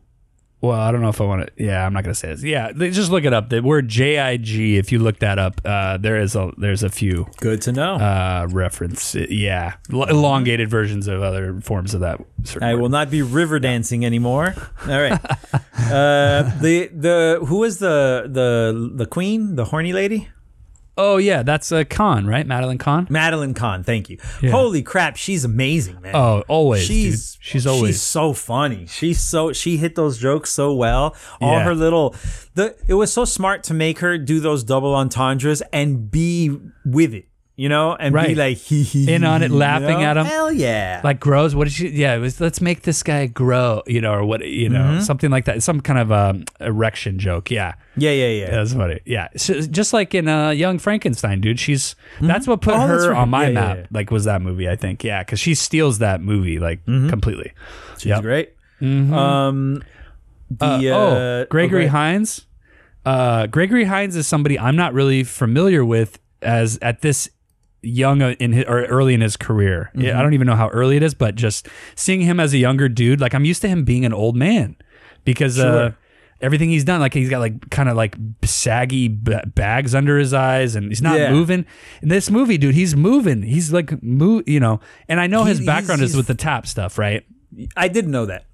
Well, 0.63 0.79
I 0.79 0.93
don't 0.93 1.01
know 1.01 1.09
if 1.09 1.21
I 1.21 1.25
want 1.25 1.45
to. 1.45 1.65
Yeah, 1.65 1.85
I'm 1.85 1.93
not 1.93 2.05
gonna 2.05 2.15
say 2.15 2.29
this. 2.29 2.45
Yeah, 2.45 2.71
just 2.71 3.11
look 3.11 3.25
it 3.25 3.33
up. 3.35 3.49
The 3.49 3.61
word 3.61 3.89
JIG. 3.89 4.49
If 4.77 4.93
you 4.93 5.01
look 5.01 5.19
that 5.19 5.37
up, 5.37 5.61
uh, 5.65 5.97
there 5.97 6.17
is 6.21 6.37
a 6.37 6.53
there's 6.57 6.85
a 6.85 6.89
few 6.89 7.27
Good 7.39 7.63
to 7.63 7.73
know. 7.73 7.97
uh, 7.97 8.47
reference. 8.49 9.17
Yeah, 9.17 9.75
elongated 9.91 10.71
versions 10.71 11.09
of 11.09 11.21
other 11.21 11.61
forms 11.63 11.95
of 11.95 12.01
that. 12.03 12.21
I 12.61 12.75
word. 12.75 12.81
will 12.81 12.91
not 12.91 13.11
be 13.11 13.23
river 13.23 13.59
dancing 13.59 14.07
anymore. 14.07 14.55
All 14.87 15.03
right. 15.03 15.13
uh, 15.53 16.45
the 16.61 16.89
the 16.95 17.41
who 17.45 17.57
was 17.57 17.79
the 17.79 18.29
the 18.31 18.93
the 18.95 19.07
queen, 19.07 19.57
the 19.57 19.65
horny 19.65 19.93
lady? 19.93 20.29
Oh 21.05 21.17
yeah, 21.17 21.43
that's 21.43 21.73
uh, 21.73 21.83
Kahn, 21.83 22.29
right? 22.29 22.47
Madeline 22.47 22.79
Kahn. 22.79 23.09
Madeline 23.11 23.55
Kahn, 23.55 23.83
thank 23.83 24.09
you. 24.09 24.19
Yeah. 24.41 24.51
Holy 24.53 24.83
crap, 24.83 25.17
she's 25.17 25.45
amazing, 25.45 26.01
man. 26.01 26.15
Oh, 26.15 26.45
always. 26.47 26.85
she's 26.85 27.33
dude. 27.35 27.43
she's 27.45 27.67
always. 27.67 27.95
she's 27.97 28.03
so 28.03 28.33
funny. 28.33 28.87
She's 28.87 29.19
so 29.21 29.53
she 29.53 29.79
hit 29.79 29.97
those 29.97 30.17
jokes 30.19 30.51
so 30.51 30.73
well. 30.73 31.17
All 31.41 31.55
Yeah. 31.59 31.65
her 31.65 31.75
little 31.75 32.15
the 32.55 32.77
it 32.87 32.95
was 32.95 33.13
so 33.13 33.25
smart 33.25 33.65
to 33.65 33.75
make 33.75 33.99
her 33.99 34.17
do 34.17 34.39
those 34.39 34.63
double 34.63 34.95
entendres 34.95 35.61
and 35.73 36.09
be 36.09 36.57
with 36.85 37.13
it, 37.15 37.27
you 37.63 37.69
know, 37.69 37.95
and 37.95 38.13
be 38.15 38.35
like 38.35 38.57
hee 38.59 38.83
hee 38.83 39.13
In 39.15 39.23
on 39.25 39.43
it, 39.43 39.49
hee, 39.49 39.53
you 39.55 39.59
laughing 39.59 40.03
at 40.03 40.17
him. 40.17 40.27
Hell 40.27 40.51
yeah. 40.53 41.01
like 41.05 41.21
grows. 41.21 41.55
What 41.55 41.65
did 41.69 41.73
she? 41.75 41.89
Yeah, 41.91 42.15
it 42.17 42.19
was. 42.19 42.41
Let's 42.41 42.61
make 42.61 42.83
this 42.83 43.03
guy 43.03 43.27
grow. 43.27 43.83
You 43.87 44.01
know, 44.01 44.13
or 44.15 44.25
what? 44.25 44.41
You 44.45 44.69
know, 44.69 44.81
Mm-hmm. 44.83 45.01
something 45.01 45.31
like 45.31 45.45
that. 45.45 45.63
Some 45.63 45.81
kind 45.81 45.99
of 46.01 46.11
um, 46.11 46.45
erection 46.61 47.19
joke. 47.19 47.51
Yeah. 47.51 47.75
yeah, 47.97 48.11
yeah, 48.11 48.29
yeah. 48.41 48.51
That's 48.51 48.73
funny. 48.75 48.99
Yeah, 49.07 49.29
so, 49.37 49.61
just 49.61 49.93
like 49.93 50.15
in 50.15 50.27
uh, 50.29 50.51
Young 50.51 50.79
Frankenstein, 50.81 51.41
dude. 51.41 51.61
She's 51.61 51.95
that's 52.21 52.47
what 52.49 52.61
put 52.63 52.75
Oh, 52.75 52.81
her 52.87 53.11
right. 53.11 53.19
on 53.19 53.29
my 53.31 53.43
Yeah, 53.45 53.49
yeah, 53.49 53.55
map. 53.61 53.77
yeah. 53.77 53.87
Like, 53.93 54.11
was 54.11 54.25
that 54.25 54.43
movie? 54.43 54.69
I 54.69 54.77
think, 54.77 55.05
yeah, 55.05 55.23
because 55.23 55.39
she 55.41 55.55
steals 55.55 55.99
that 56.01 56.21
movie 56.21 56.59
like 56.59 56.85
completely. 56.85 57.53
She's 57.99 58.07
Yep. 58.11 58.23
great. 58.23 58.49
Um 58.83 59.83
the 60.51 60.67
Uh, 60.67 60.79
uh, 60.79 60.97
oh, 60.99 61.47
Gregory 61.49 61.83
okay. 61.85 61.89
Hines. 61.91 62.47
Uh, 63.05 63.47
Gregory 63.47 63.85
Hines 63.85 64.17
is 64.17 64.27
somebody 64.27 64.59
I'm 64.59 64.77
not 64.77 64.93
really 64.95 65.25
familiar 65.25 65.85
with 65.85 66.19
as 66.43 66.79
at 66.83 67.01
this 67.03 67.31
young 67.83 68.23
uh, 68.23 68.35
in 68.39 68.53
his, 68.53 68.65
or 68.67 68.85
early 68.85 69.15
in 69.15 69.21
his 69.21 69.37
career. 69.37 69.91
Mm-hmm. 69.95 70.03
Yeah, 70.03 70.19
I 70.19 70.23
don't 70.23 70.35
even 70.35 70.47
know 70.47 70.57
how 70.57 70.69
early 70.69 70.97
it 70.97 71.03
is, 71.03 71.15
but 71.15 71.35
just 71.35 71.69
seeing 71.95 72.21
him 72.23 72.39
as 72.41 72.53
a 72.55 72.59
younger 72.59 72.89
dude, 72.89 73.21
like 73.21 73.35
I'm 73.35 73.45
used 73.45 73.61
to 73.63 73.69
him 73.69 73.85
being 73.85 74.05
an 74.05 74.13
old 74.13 74.37
man 74.37 74.77
because 75.25 75.59
uh, 75.59 75.93
everything 76.41 76.71
he's 76.71 76.85
done, 76.85 77.01
like 77.01 77.15
he's 77.15 77.29
got 77.31 77.39
like 77.41 77.71
kind 77.71 77.89
of 77.89 77.97
like 77.97 78.17
saggy 78.45 79.09
b- 79.09 79.37
bags 79.55 79.95
under 79.95 80.19
his 80.19 80.33
eyes, 80.33 80.75
and 80.77 80.89
he's 80.89 81.03
not 81.03 81.19
Yeah. 81.19 81.31
moving. 81.33 81.67
In 82.03 82.09
this 82.09 82.31
movie, 82.31 82.59
dude, 82.59 82.75
he's 82.75 82.95
moving. 82.97 83.43
He's 83.43 83.73
like 83.73 84.03
move, 84.03 84.49
you 84.49 84.61
know. 84.61 84.81
And 85.09 85.21
I 85.21 85.27
know 85.27 85.43
He- 85.45 85.51
his 85.51 85.59
he's- 85.59 85.67
background 85.67 86.03
is 86.03 86.11
he's- 86.13 86.17
with 86.17 86.27
the 86.29 86.35
tap 86.35 86.67
stuff, 86.67 86.99
right? 86.99 87.25
I 87.77 87.89
didn't 87.89 88.11
know 88.13 88.27
that. 88.27 88.47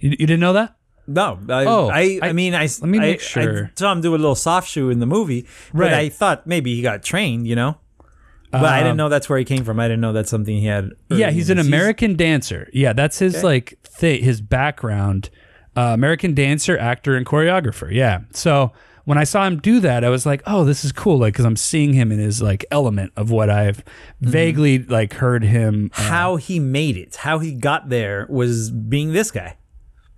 You, 0.00 0.10
you 0.10 0.26
didn't 0.26 0.40
know 0.40 0.52
that? 0.52 0.74
No, 1.10 1.38
I, 1.48 1.64
Oh, 1.64 1.88
I, 1.88 2.18
I, 2.22 2.28
I- 2.28 2.32
mean, 2.34 2.54
I 2.54 2.62
let 2.64 2.82
me 2.82 2.98
make 2.98 3.20
I 3.20 3.22
sure. 3.22 3.70
saw 3.76 3.90
him 3.92 4.02
do 4.02 4.10
a 4.14 4.18
little 4.18 4.34
soft 4.34 4.68
shoe 4.68 4.90
in 4.90 4.98
the 4.98 5.06
movie, 5.06 5.46
but 5.72 5.94
I 5.94 6.10
thought 6.10 6.46
maybe 6.46 6.74
he 6.76 6.82
got 6.82 7.02
trained, 7.02 7.46
you 7.48 7.56
know. 7.56 7.78
But 8.50 8.64
I 8.64 8.78
didn't 8.78 8.92
Um, 8.92 8.96
know 8.98 9.08
that's 9.10 9.28
where 9.28 9.38
he 9.38 9.44
came 9.44 9.64
from. 9.64 9.78
I 9.78 9.84
didn't 9.88 10.00
know 10.00 10.12
that's 10.12 10.30
something 10.30 10.56
he 10.56 10.66
had. 10.66 10.90
Yeah, 11.10 11.30
he's 11.30 11.50
an 11.50 11.58
American 11.58 12.16
dancer. 12.16 12.68
Yeah, 12.72 12.92
that's 12.94 13.18
his 13.18 13.42
like 13.44 13.78
thi- 13.84 14.20
his 14.22 14.40
background. 14.40 15.30
Uh, 15.76 15.92
American 15.94 16.34
dancer, 16.34 16.76
actor, 16.78 17.14
and 17.16 17.24
choreographer. 17.26 17.92
Yeah. 17.92 18.20
So 18.32 18.72
when 19.04 19.16
I 19.16 19.24
saw 19.24 19.46
him 19.46 19.58
do 19.58 19.78
that, 19.80 20.02
I 20.02 20.08
was 20.08 20.26
like, 20.26 20.42
oh, 20.46 20.64
this 20.64 20.84
is 20.84 20.90
cool. 20.92 21.18
Like, 21.18 21.34
because 21.34 21.44
I'm 21.44 21.56
seeing 21.56 21.92
him 21.92 22.10
in 22.10 22.18
his 22.18 22.42
like 22.42 22.64
element 22.70 23.12
of 23.16 23.30
what 23.30 23.48
I've 23.48 23.84
vaguely 24.20 24.78
like 24.80 25.14
heard 25.14 25.44
him. 25.44 25.90
uh, 25.96 26.02
How 26.02 26.36
he 26.36 26.58
made 26.58 26.96
it, 26.96 27.16
how 27.16 27.38
he 27.38 27.52
got 27.52 27.90
there, 27.90 28.26
was 28.28 28.70
being 28.70 29.12
this 29.12 29.30
guy. 29.30 29.56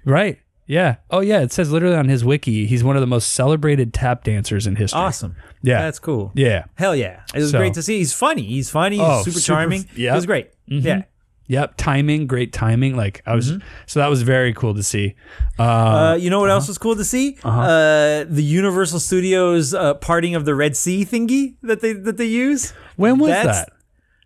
right. 0.05 0.39
Yeah. 0.71 0.97
Oh, 1.11 1.19
yeah. 1.21 1.41
It 1.41 1.51
says 1.53 1.73
literally 1.73 1.97
on 1.97 2.09
his 2.09 2.25
wiki, 2.25 2.65
he's 2.67 2.85
one 2.85 2.97
of 2.97 3.01
the 3.01 3.07
most 3.09 3.33
celebrated 3.33 3.93
tap 3.93 4.23
dancers 4.25 4.67
in 4.69 4.77
history. 4.77 5.01
Awesome. 5.01 5.35
Yeah. 5.63 5.83
that's 5.83 5.99
cool. 5.99 6.31
Yeah. 6.35 6.65
Hell 6.77 6.95
yeah, 6.95 7.23
it 7.35 7.41
was 7.41 7.51
So- 7.51 7.59
great 7.59 7.75
to 7.75 7.83
see. 7.83 7.99
He's 7.99 8.13
funny. 8.13 8.43
He's 8.45 8.71
funny. 8.71 8.97
He's 8.97 9.05
Oh, 9.05 9.23
super, 9.23 9.41
super- 9.41 9.47
charming. 9.47 9.87
yeah. 9.97 10.13
it 10.13 10.17
was 10.17 10.27
great. 10.27 10.51
Yeah. 10.67 11.03
Yep. 11.49 11.75
Timing, 11.77 12.29
great 12.29 12.53
timing. 12.53 12.97
Like 12.97 13.23
I 13.27 13.35
was, 13.35 13.53
so 13.87 13.99
that 13.99 14.07
was 14.09 14.23
very 14.23 14.55
cool 14.55 14.73
to 14.75 14.85
see. 14.85 15.17
Uh, 15.59 15.63
Uh, 15.65 16.15
you 16.15 16.31
know 16.31 16.39
what 16.39 16.49
else 16.51 16.69
was 16.69 16.79
cool 16.79 16.95
to 16.95 17.05
see? 17.05 17.37
uh 17.43 18.25
the 18.29 18.43
Universal 18.45 19.01
Studios 19.01 19.75
uh, 19.75 19.95
parting 19.95 20.37
of 20.37 20.45
the 20.45 20.55
Red 20.55 20.77
Sea 20.77 21.05
thingy 21.05 21.57
that 21.65 21.81
they 21.81 21.93
that 21.95 22.17
they 22.19 22.27
use. 22.27 22.73
when 22.95 23.19
was 23.19 23.31
That's- 23.31 23.57
that? 23.67 23.73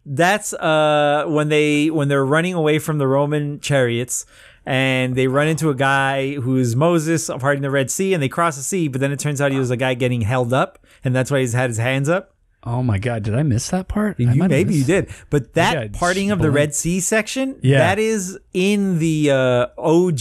That's 0.07 0.53
uh 0.53 1.25
when 1.29 1.49
they 1.49 1.89
when 1.89 2.09
they're 2.09 2.27
running 2.27 2.53
away 2.53 2.79
from 2.79 2.99
the 2.99 3.07
Roman 3.07 3.59
chariots 3.61 4.27
and 4.67 5.15
they 5.15 5.27
run 5.27 5.49
into 5.49 5.71
a 5.71 5.75
guy 5.75 6.35
who's 6.35 6.75
Moses 6.77 7.29
of 7.29 7.41
parting 7.41 7.63
the 7.63 7.71
Red 7.71 7.91
Sea 7.91 8.15
and 8.15 8.23
they 8.23 8.29
cross 8.29 8.57
the 8.57 8.63
sea, 8.63 8.89
but 8.89 9.01
then 9.01 9.13
it 9.13 9.19
turns 9.19 9.41
out 9.41 9.53
he 9.53 9.59
was 9.59 9.71
a 9.71 9.77
guy 9.77 9.95
getting 9.95 10.23
held 10.23 10.53
up 10.53 10.79
and 11.05 11.15
that's 11.15 11.31
why 11.31 11.41
he's 11.41 11.53
had 11.53 11.71
his 11.71 11.79
hands 11.79 12.09
up. 12.09 12.31
Oh 12.67 12.83
my 12.83 12.97
God. 12.99 13.23
Did 13.25 13.35
I 13.35 13.43
miss 13.43 13.69
that 13.71 13.89
part? 13.89 14.19
You, 14.19 14.27
maybe 14.49 14.75
you 14.75 14.85
did, 14.85 15.11
but 15.29 15.53
that 15.53 15.75
Yeah, 15.75 15.99
parting 15.99 16.31
of 16.31 16.39
the. 16.39 16.51
Red 16.51 16.75
Sea 16.75 16.99
section, 17.01 17.59
Yeah. 17.63 17.77
that 17.79 17.99
is 17.99 18.39
in 18.55 18.99
the 19.01 19.31
uh, 19.33 19.67
OG 19.77 20.21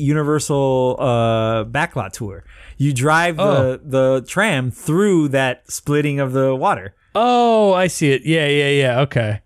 Universal 0.00 0.96
uh, 0.98 1.64
backlot 1.64 2.12
tour. 2.12 2.44
You 2.76 2.92
drive 2.92 3.36
the 3.36 3.42
Oh. 3.42 3.78
the 3.82 4.24
tram 4.26 4.70
through 4.70 5.28
that 5.28 5.70
splitting 5.70 6.18
of 6.20 6.32
the 6.32 6.54
water. 6.54 6.94
Oh, 7.14 7.72
I 7.72 7.86
see 7.86 8.10
it. 8.12 8.22
Yeah, 8.24 8.46
yeah, 8.48 8.68
yeah. 8.68 9.00
Okay. 9.02 9.40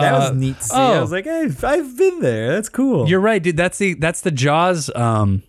That 0.00 0.14
Uh, 0.14 0.18
was 0.18 0.32
neat 0.38 0.56
to 0.58 0.62
see. 0.64 0.74
I 0.76 0.96
oh. 0.96 1.00
was 1.00 1.12
like, 1.12 1.24
hey, 1.24 1.48
I've 1.62 1.96
been 1.96 2.20
there. 2.20 2.52
That's 2.52 2.68
cool. 2.68 3.08
You're 3.08 3.20
right, 3.20 3.42
dude. 3.42 3.56
That's 3.56 3.78
the 3.78 3.94
that's 3.94 4.20
the 4.20 4.30
Jaws. 4.30 4.90
Um, 4.94 5.42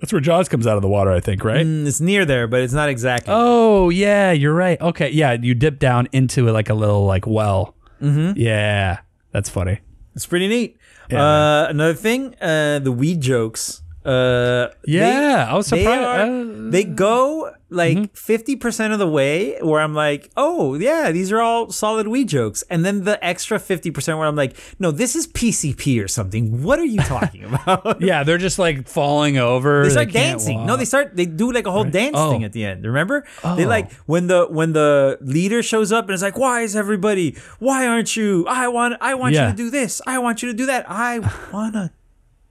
that's 0.00 0.12
where 0.12 0.20
Jaws 0.20 0.48
comes 0.48 0.66
out 0.66 0.76
of 0.76 0.82
the 0.82 0.88
water, 0.88 1.10
I 1.10 1.20
think, 1.20 1.42
right? 1.42 1.64
Mm, 1.64 1.86
it's 1.86 2.00
near 2.00 2.24
there, 2.26 2.46
but 2.46 2.60
it's 2.60 2.74
not 2.74 2.88
exactly. 2.88 3.32
Oh, 3.34 3.88
yeah, 3.88 4.30
you're 4.30 4.54
right. 4.54 4.78
Okay, 4.80 5.10
yeah, 5.10 5.32
you 5.32 5.54
dip 5.54 5.78
down 5.78 6.08
into 6.12 6.48
it 6.48 6.52
like 6.52 6.68
a 6.68 6.74
little 6.74 7.06
like 7.06 7.26
well. 7.26 7.74
Mm-hmm. 8.02 8.38
Yeah, 8.38 8.98
that's 9.32 9.48
funny. 9.48 9.80
It's 10.14 10.26
pretty 10.26 10.48
neat. 10.48 10.76
Yeah, 11.10 11.22
uh, 11.24 11.66
another 11.70 11.94
thing, 11.94 12.34
uh, 12.42 12.78
the 12.80 12.92
weed 12.92 13.20
jokes. 13.22 13.82
Uh, 14.06 14.68
Yeah, 14.86 15.46
I 15.50 15.54
was 15.54 15.68
they, 15.68 15.82
surprised. 15.82 16.02
are- 16.02 16.20
uh, 16.20 16.26
mm-hmm. 16.26 16.70
they 16.70 16.84
go 16.84 17.52
like 17.68 17.98
50% 18.14 18.92
of 18.92 19.00
the 19.00 19.08
way 19.08 19.58
where 19.60 19.80
I'm 19.80 19.92
like, 19.92 20.30
oh, 20.36 20.74
yeah, 20.76 21.10
these 21.10 21.32
are 21.32 21.40
all 21.40 21.70
solid 21.72 22.06
weed 22.06 22.28
jokes. 22.28 22.62
And 22.70 22.84
then 22.84 23.02
the 23.02 23.18
extra 23.24 23.58
50% 23.58 24.16
where 24.18 24.28
I'm 24.28 24.36
like, 24.36 24.56
no, 24.78 24.92
this 24.92 25.16
is 25.16 25.26
PCP 25.26 26.02
or 26.02 26.06
something. 26.06 26.62
What 26.62 26.78
are 26.78 26.84
you 26.84 27.00
talking 27.00 27.42
about? 27.52 28.00
yeah, 28.00 28.22
they're 28.22 28.38
just 28.38 28.60
like 28.60 28.86
falling 28.88 29.36
over. 29.38 29.82
They 29.82 29.90
start 29.90 30.10
can't 30.10 30.38
dancing. 30.38 30.58
walk. 30.58 30.66
No, 30.68 30.76
they 30.76 30.84
start. 30.84 31.16
They 31.16 31.26
do 31.26 31.50
like 31.50 31.66
a 31.66 31.72
whole 31.72 31.82
dance 31.84 32.14
Oh. 32.16 32.30
thing 32.30 32.44
at 32.44 32.52
the 32.52 32.64
end. 32.64 32.84
Remember? 32.86 33.24
Oh. 33.42 33.56
They 33.56 33.66
like 33.66 33.90
when 34.06 34.28
the 34.28 34.46
when 34.48 34.72
the 34.72 35.18
leader 35.20 35.60
shows 35.60 35.90
up 35.90 36.04
and 36.04 36.14
it's 36.14 36.22
like, 36.22 36.38
"Why 36.38 36.60
is 36.62 36.76
everybody? 36.76 37.36
Why 37.58 37.88
aren't 37.88 38.14
you? 38.14 38.46
I 38.48 38.68
want. 38.68 38.94
I 39.00 39.14
want 39.14 39.34
Yeah. 39.34 39.46
you 39.46 39.50
to 39.50 39.56
do 39.56 39.70
this. 39.70 40.00
I 40.06 40.18
want 40.20 40.40
you 40.42 40.48
to 40.50 40.54
do 40.54 40.66
that. 40.66 40.86
I 40.88 41.18
wanna 41.52 41.90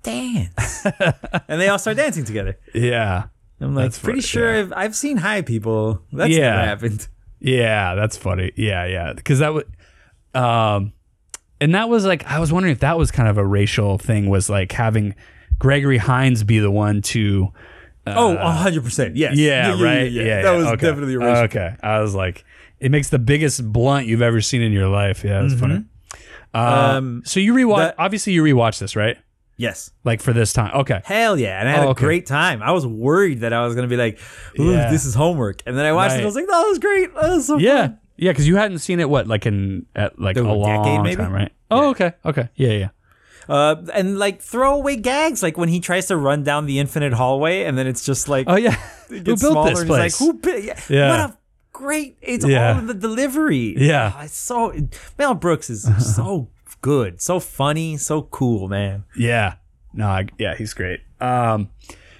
dance." 0.05 0.85
and 1.47 1.59
they 1.61 1.67
all 1.67 1.79
start 1.79 1.97
dancing 1.97 2.23
together. 2.25 2.57
Yeah, 2.73 3.25
I'm 3.59 3.75
like, 3.75 3.85
That's 3.85 3.99
pretty 3.99 4.21
funny, 4.21 4.27
sure 4.27 4.53
yeah. 4.53 4.59
I've, 4.61 4.73
I've 4.75 4.95
seen 4.95 5.17
high 5.17 5.41
people. 5.41 6.01
That's 6.13 6.31
Yeah. 6.31 6.51
never 6.51 6.65
happened. 6.65 7.07
yeah, 7.39 7.95
that's 7.95 8.15
funny. 8.17 8.51
Yeah, 8.55 8.85
yeah, 8.85 9.13
because 9.13 9.39
that 9.39 9.53
would, 9.53 9.67
um, 10.33 10.93
and 11.61 11.73
that 11.75 11.89
was 11.89 12.05
like 12.05 12.25
I 12.25 12.39
was 12.39 12.51
wondering 12.53 12.71
if 12.73 12.79
that 12.79 12.97
was 12.97 13.11
kind 13.11 13.27
of 13.29 13.37
a 13.37 13.45
racial 13.45 13.97
thing. 13.97 14.29
Was 14.29 14.49
like 14.49 14.71
having 14.71 15.15
Gregory 15.59 15.97
Hines 15.97 16.43
be 16.43 16.59
the 16.59 16.71
one 16.71 17.01
to 17.03 17.51
oh, 18.07 18.37
100%. 18.37 19.13
Yes. 19.15 19.35
Yeah, 19.37 19.81
right. 19.81 20.11
Yeah, 20.11 20.23
that 20.41 20.43
yeah, 20.43 20.51
was 20.57 20.65
okay. 20.67 20.87
definitely 20.87 21.15
original. 21.15 21.37
Okay, 21.43 21.75
I 21.81 22.01
was 22.01 22.13
like, 22.13 22.43
it 22.79 22.91
makes 22.91 23.09
the 23.09 23.19
biggest 23.19 23.71
blunt 23.71 24.05
you've 24.05 24.21
ever 24.21 24.41
seen 24.41 24.61
in 24.61 24.71
your 24.73 24.87
life. 24.89 25.23
Yeah, 25.23 25.43
it's 25.43 25.53
funny. 25.59 25.75
Uh, 25.75 25.77
Mm-hmm. 26.55 26.97
Um, 26.97 27.21
so 27.25 27.41
you 27.41 27.53
rewatch? 27.53 27.77
that- 27.79 27.95
obviously, 27.97 28.31
you 28.31 28.41
rewatch 28.41 28.79
this, 28.79 28.95
right? 28.95 29.17
Yes. 29.57 29.91
Like 30.03 30.21
for 30.21 30.33
this 30.33 30.51
time. 30.53 30.71
Okay. 30.81 31.01
Hell 31.05 31.39
yeah. 31.39 31.59
And 31.59 31.69
I 31.69 31.71
had 31.73 31.85
Oh, 31.87 31.91
a 31.91 31.95
great 31.95 32.25
time. 32.25 32.61
I 32.61 32.71
was 32.71 32.85
worried 32.85 33.39
that 33.39 33.53
I 33.53 33.65
was 33.65 33.73
going 33.75 33.87
to 33.87 33.93
be 33.93 33.97
like, 33.97 34.19
ooh, 34.59 34.71
Yeah. 34.73 34.91
this 34.91 35.05
is 35.05 35.15
homework. 35.15 35.61
And 35.65 35.77
then 35.77 35.85
I 35.85 35.93
watched 35.93 36.13
it. 36.13 36.17
Right. 36.17 36.23
I 36.23 36.25
was 36.25 36.35
like, 36.35 36.47
that 36.47 36.61
was 36.63 36.79
great. 36.79 37.13
That 37.15 37.29
was 37.29 37.47
so 37.47 37.57
Yeah, 37.57 37.87
fun. 37.87 37.99
yeah, 38.17 38.31
because 38.31 38.47
you 38.47 38.57
hadn't 38.57 38.79
seen 38.79 38.99
it 38.99 39.09
what 39.09 39.27
like 39.27 39.45
in 39.45 39.85
at 39.95 40.19
like 40.19 40.35
a 40.37 40.41
A 40.41 40.51
long 40.51 40.83
decade, 40.83 41.01
maybe? 41.03 41.15
time, 41.23 41.31
right? 41.31 41.51
Oh, 41.71 41.89
okay, 41.91 42.13
okay, 42.25 42.49
yeah, 42.55 42.71
yeah. 42.71 42.89
Uh, 43.47 43.75
and 43.93 44.17
like 44.19 44.41
throwaway 44.41 44.95
gags, 44.97 45.41
like 45.43 45.57
when 45.57 45.69
he 45.69 45.79
tries 45.79 46.07
to 46.07 46.17
run 46.17 46.43
down 46.43 46.65
the 46.65 46.79
infinite 46.79 47.13
hallway 47.13 47.63
and 47.63 47.77
then 47.77 47.85
it's 47.87 48.03
just 48.03 48.27
like, 48.27 48.47
Oh 48.49 48.55
yeah, 48.55 48.75
it 49.09 49.17
who 49.27 49.35
built 49.37 49.39
smaller 49.39 49.69
this 49.69 49.83
place? 49.85 50.19
like, 50.21 50.27
who 50.27 50.33
built? 50.39 50.63
Yeah. 50.63 50.79
Yeah. 50.89 51.09
What 51.09 51.19
a 51.29 51.37
great, 51.71 52.17
it's 52.21 52.45
Yeah. 52.45 52.73
all 52.73 52.79
in 52.79 52.87
the 52.87 52.93
delivery. 52.93 53.75
Yeah. 53.77 54.11
Ah, 54.15 54.23
it's 54.23 54.35
so, 54.37 54.73
Mel 55.17 55.33
Brooks 55.35 55.69
is 55.69 55.83
so 56.15 56.49
good, 56.85 57.19
so 57.21 57.39
funny, 57.39 57.97
so 57.97 58.21
cool, 58.21 58.67
man. 58.69 59.03
yeah, 59.17 59.55
no, 59.93 60.07
I, 60.07 60.27
yeah, 60.37 60.53
he's 60.55 60.73
great. 60.75 60.99
Um, 61.19 61.69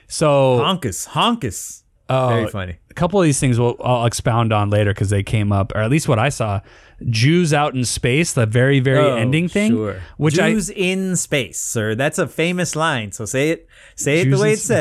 so 0.07 0.59
Honkus, 0.59 1.07
honkus. 1.09 1.83
oh, 2.09 2.27
Very 2.29 2.47
funny. 2.49 2.75
a 2.89 2.93
couple 2.95 3.19
of 3.19 3.25
these 3.25 3.39
things 3.39 3.59
we'll, 3.59 3.75
I'll 3.83 4.05
expound 4.05 4.51
on 4.53 4.69
later 4.69 4.91
because 4.93 5.09
they 5.09 5.23
came 5.23 5.51
up, 5.51 5.71
or 5.75 5.79
at 5.81 5.89
least 5.91 6.07
what 6.07 6.19
I 6.19 6.29
saw. 6.29 6.61
Jews 7.09 7.53
out 7.53 7.75
in 7.75 7.83
space, 7.83 8.31
the 8.33 8.45
very 8.45 8.79
very 8.79 8.99
Oh, 9.05 9.15
ending 9.17 9.49
thing, 9.49 9.71
Sure. 9.71 10.01
which 10.17 10.35
Jews 10.35 10.69
in 10.69 11.15
space, 11.17 11.59
sir. 11.59 11.93
That's 11.93 12.17
a 12.17 12.27
famous 12.27 12.75
line. 12.75 13.11
So 13.11 13.25
say 13.25 13.49
it. 13.49 13.67
Say 13.95 14.21
it 14.21 14.25
Jews 14.25 14.37
the 14.39 14.43
way 14.43 14.53
it's 14.53 14.63
sp- 14.63 14.71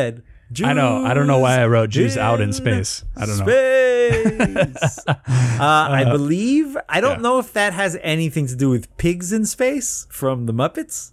said. 0.56 0.66
I 0.70 0.72
know. 0.72 1.04
I 1.04 1.14
don't 1.14 1.26
know 1.26 1.38
why 1.38 1.60
I 1.60 1.66
wrote 1.66 1.90
Jews 1.90 2.12
Jews 2.14 2.16
out 2.18 2.40
in 2.40 2.52
space. 2.52 3.04
I 3.16 3.26
don't 3.26 3.38
know. 3.38 3.44
Space. 3.46 4.98
uh, 5.08 5.14
I 5.60 6.04
believe. 6.04 6.76
I 6.88 7.00
don't 7.00 7.16
yeah. 7.16 7.22
know 7.22 7.38
if 7.38 7.52
that 7.54 7.72
has 7.72 7.96
anything 8.02 8.46
to 8.48 8.56
do 8.56 8.70
with 8.70 8.94
pigs 8.96 9.32
in 9.32 9.46
space 9.46 10.06
from 10.10 10.46
the 10.46 10.52
Muppets. 10.52 11.12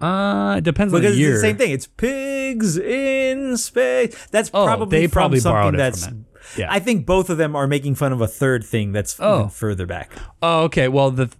Uh, 0.00 0.56
it 0.58 0.64
depends 0.64 0.94
on 0.94 1.00
Because 1.00 1.16
the 1.16 1.22
it's 1.24 1.34
the 1.36 1.40
same 1.40 1.56
thing. 1.58 1.70
It's 1.72 1.86
pigs 1.86 2.78
in 2.78 3.56
space. 3.58 4.16
That's 4.30 4.50
Oh, 4.54 4.64
probably 4.64 5.00
they 5.00 5.06
from 5.06 5.12
probably 5.12 5.40
something 5.40 5.54
borrowed 5.60 5.74
it 5.74 5.78
that's. 5.78 6.06
from 6.06 6.24
Yeah. 6.56 6.68
I 6.72 6.78
think 6.78 7.04
both 7.04 7.28
of 7.28 7.36
them 7.36 7.54
are 7.54 7.66
making 7.66 7.96
fun 7.96 8.12
of 8.12 8.20
a 8.22 8.26
third 8.26 8.64
thing 8.64 8.92
that's 8.92 9.16
Oh. 9.20 9.48
further 9.48 9.86
back. 9.86 10.10
Oh, 10.42 10.62
okay. 10.64 10.88
Well, 10.88 11.10
the 11.10 11.30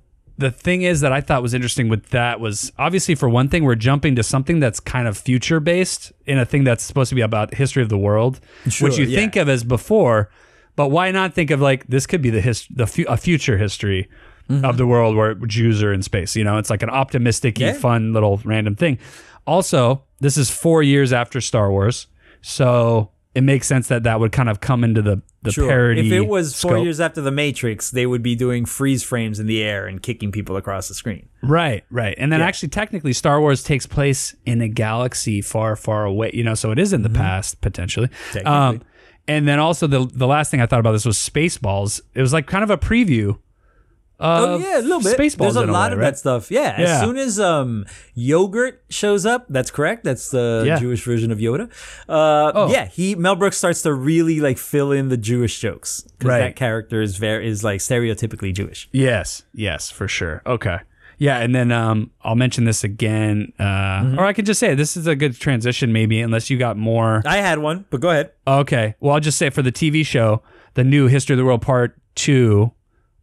the 0.40 0.50
thing 0.50 0.82
is 0.82 1.00
that 1.02 1.12
I 1.12 1.20
thought 1.20 1.42
was 1.42 1.54
interesting 1.54 1.88
with 1.88 2.06
that 2.10 2.40
was 2.40 2.72
obviously 2.78 3.14
for 3.14 3.28
one 3.28 3.48
thing 3.48 3.62
we're 3.64 3.74
jumping 3.76 4.16
to 4.16 4.22
something 4.22 4.58
that's 4.60 4.80
kind 4.80 5.06
of 5.06 5.16
future 5.16 5.60
based 5.60 6.12
in 6.26 6.38
a 6.38 6.44
thing 6.44 6.64
that's 6.64 6.82
supposed 6.82 7.08
to 7.10 7.14
be 7.14 7.20
about 7.20 7.54
history 7.54 7.82
of 7.82 7.88
the 7.88 7.98
world, 7.98 8.40
Sure, 8.68 8.88
which 8.88 8.98
you 8.98 9.04
yeah. 9.06 9.18
think 9.18 9.36
of 9.36 9.48
as 9.48 9.62
before, 9.64 10.30
but 10.76 10.88
why 10.88 11.10
not 11.10 11.34
think 11.34 11.50
of 11.50 11.60
like 11.60 11.86
this 11.86 12.06
could 12.06 12.22
be 12.22 12.30
the 12.30 12.40
his 12.40 12.66
the 12.70 12.86
fu- 12.86 13.06
a 13.08 13.16
future 13.16 13.56
history 13.58 14.08
Mm-hmm. 14.48 14.64
of 14.64 14.78
the 14.78 14.86
world 14.86 15.14
where 15.14 15.36
Jews 15.36 15.80
are 15.80 15.92
in 15.92 16.02
space. 16.02 16.34
You 16.34 16.42
know, 16.42 16.58
it's 16.58 16.70
like 16.70 16.82
an 16.82 16.90
optimistic, 16.90 17.56
Yeah. 17.56 17.72
fun 17.72 18.12
little 18.12 18.40
random 18.44 18.74
thing. 18.74 18.98
Also, 19.46 20.02
this 20.18 20.36
is 20.36 20.50
four 20.50 20.82
years 20.82 21.12
after 21.12 21.40
Star 21.40 21.70
Wars, 21.70 22.08
so 22.42 23.12
it 23.34 23.42
makes 23.42 23.66
sense 23.66 23.88
that 23.88 24.02
that 24.02 24.18
would 24.20 24.32
kind 24.32 24.48
of 24.48 24.60
come 24.60 24.82
into 24.84 25.02
the 25.02 25.22
the 25.42 25.52
Sure. 25.52 25.68
parody. 25.68 26.06
If 26.06 26.12
it 26.12 26.26
was 26.28 26.60
four 26.60 26.72
scope. 26.72 26.84
years 26.84 27.00
after 27.00 27.20
The 27.22 27.30
Matrix, 27.30 27.90
they 27.90 28.04
would 28.04 28.22
be 28.22 28.34
doing 28.34 28.66
freeze 28.66 29.02
frames 29.02 29.38
in 29.40 29.46
the 29.46 29.62
air 29.62 29.86
and 29.86 30.02
kicking 30.02 30.30
people 30.32 30.56
across 30.56 30.88
the 30.88 30.94
screen. 30.94 31.28
Right, 31.42 31.82
right. 31.90 32.14
And 32.18 32.30
then 32.30 32.40
Yeah. 32.40 32.46
actually 32.46 32.68
technically 32.70 33.12
Star 33.14 33.40
Wars 33.40 33.62
takes 33.62 33.86
place 33.86 34.34
in 34.44 34.60
a 34.60 34.68
galaxy 34.68 35.40
far, 35.40 35.76
far 35.76 36.04
away, 36.04 36.30
you 36.34 36.44
know, 36.44 36.54
so 36.54 36.70
it 36.72 36.78
is 36.78 36.92
in 36.92 37.02
the 37.02 37.08
past 37.08 37.60
potentially. 37.62 38.08
Mm-hmm. 38.08 38.32
Technically. 38.32 38.52
Um 38.52 38.82
and 39.28 39.46
then 39.48 39.58
also 39.60 39.86
the 39.86 40.06
the 40.12 40.26
last 40.26 40.50
thing 40.50 40.60
I 40.60 40.66
thought 40.66 40.80
about 40.80 40.92
this 40.92 41.06
was 41.06 41.16
Spaceballs. 41.16 42.00
It 42.14 42.20
was 42.20 42.32
like 42.32 42.46
kind 42.46 42.64
of 42.64 42.70
a 42.70 42.76
preview 42.76 43.38
Oh 44.22 44.58
yeah, 44.58 44.80
a 44.80 44.82
little 44.82 45.00
bit. 45.00 45.16
Spaceballs 45.18 45.38
There's 45.38 45.56
a 45.56 45.62
in 45.62 45.70
lot 45.70 45.90
way, 45.90 45.94
of 45.94 45.98
right? 46.00 46.04
that 46.10 46.18
stuff. 46.18 46.50
Yeah. 46.50 46.78
Yeah. 46.80 46.86
As 46.96 47.00
soon 47.00 47.16
as 47.16 47.40
um 47.40 47.86
yogurt 48.14 48.84
shows 48.90 49.24
up, 49.24 49.46
that's 49.48 49.70
correct. 49.70 50.04
That's 50.04 50.30
the 50.30 50.64
Yeah. 50.66 50.78
Jewish 50.78 51.02
version 51.04 51.30
of 51.32 51.38
Yoda. 51.38 51.70
Uh, 52.08 52.52
Oh. 52.54 52.70
yeah. 52.70 52.86
He 52.86 53.14
Mel 53.14 53.36
Brooks 53.36 53.56
starts 53.56 53.82
to 53.82 53.94
really 53.94 54.40
like 54.40 54.58
fill 54.58 54.92
in 54.92 55.08
the 55.08 55.16
Jewish 55.16 55.58
jokes 55.58 56.02
because 56.02 56.28
Right. 56.28 56.38
that 56.40 56.56
character 56.56 57.00
is 57.00 57.16
very 57.16 57.48
is 57.48 57.64
like 57.64 57.80
stereotypically 57.80 58.52
Jewish. 58.54 58.88
Yes, 58.92 59.42
yes, 59.54 59.90
for 59.90 60.06
sure. 60.06 60.42
Okay. 60.46 60.78
Yeah, 61.18 61.38
and 61.40 61.54
then 61.54 61.70
um, 61.70 62.12
I'll 62.22 62.34
mention 62.34 62.64
this 62.64 62.82
again, 62.82 63.52
uh, 63.58 63.62
Mm-hmm. 63.64 64.18
or 64.18 64.24
I 64.24 64.32
could 64.32 64.46
just 64.46 64.58
say 64.58 64.74
this 64.74 64.96
is 64.96 65.06
a 65.06 65.14
good 65.14 65.38
transition, 65.38 65.92
maybe, 65.92 66.18
unless 66.22 66.48
you 66.48 66.56
got 66.58 66.78
more. 66.78 67.20
I 67.26 67.38
had 67.38 67.58
one, 67.58 67.84
but 67.90 68.00
go 68.00 68.08
ahead. 68.08 68.30
Okay. 68.46 68.94
Well, 69.00 69.12
I'll 69.14 69.20
just 69.20 69.36
say 69.36 69.50
for 69.50 69.60
the 69.60 69.70
TV 69.72 70.02
show, 70.04 70.42
the 70.74 70.84
new 70.84 71.08
History 71.08 71.34
of 71.34 71.38
the 71.38 71.44
World 71.44 71.60
Part 71.60 71.98
Two, 72.14 72.72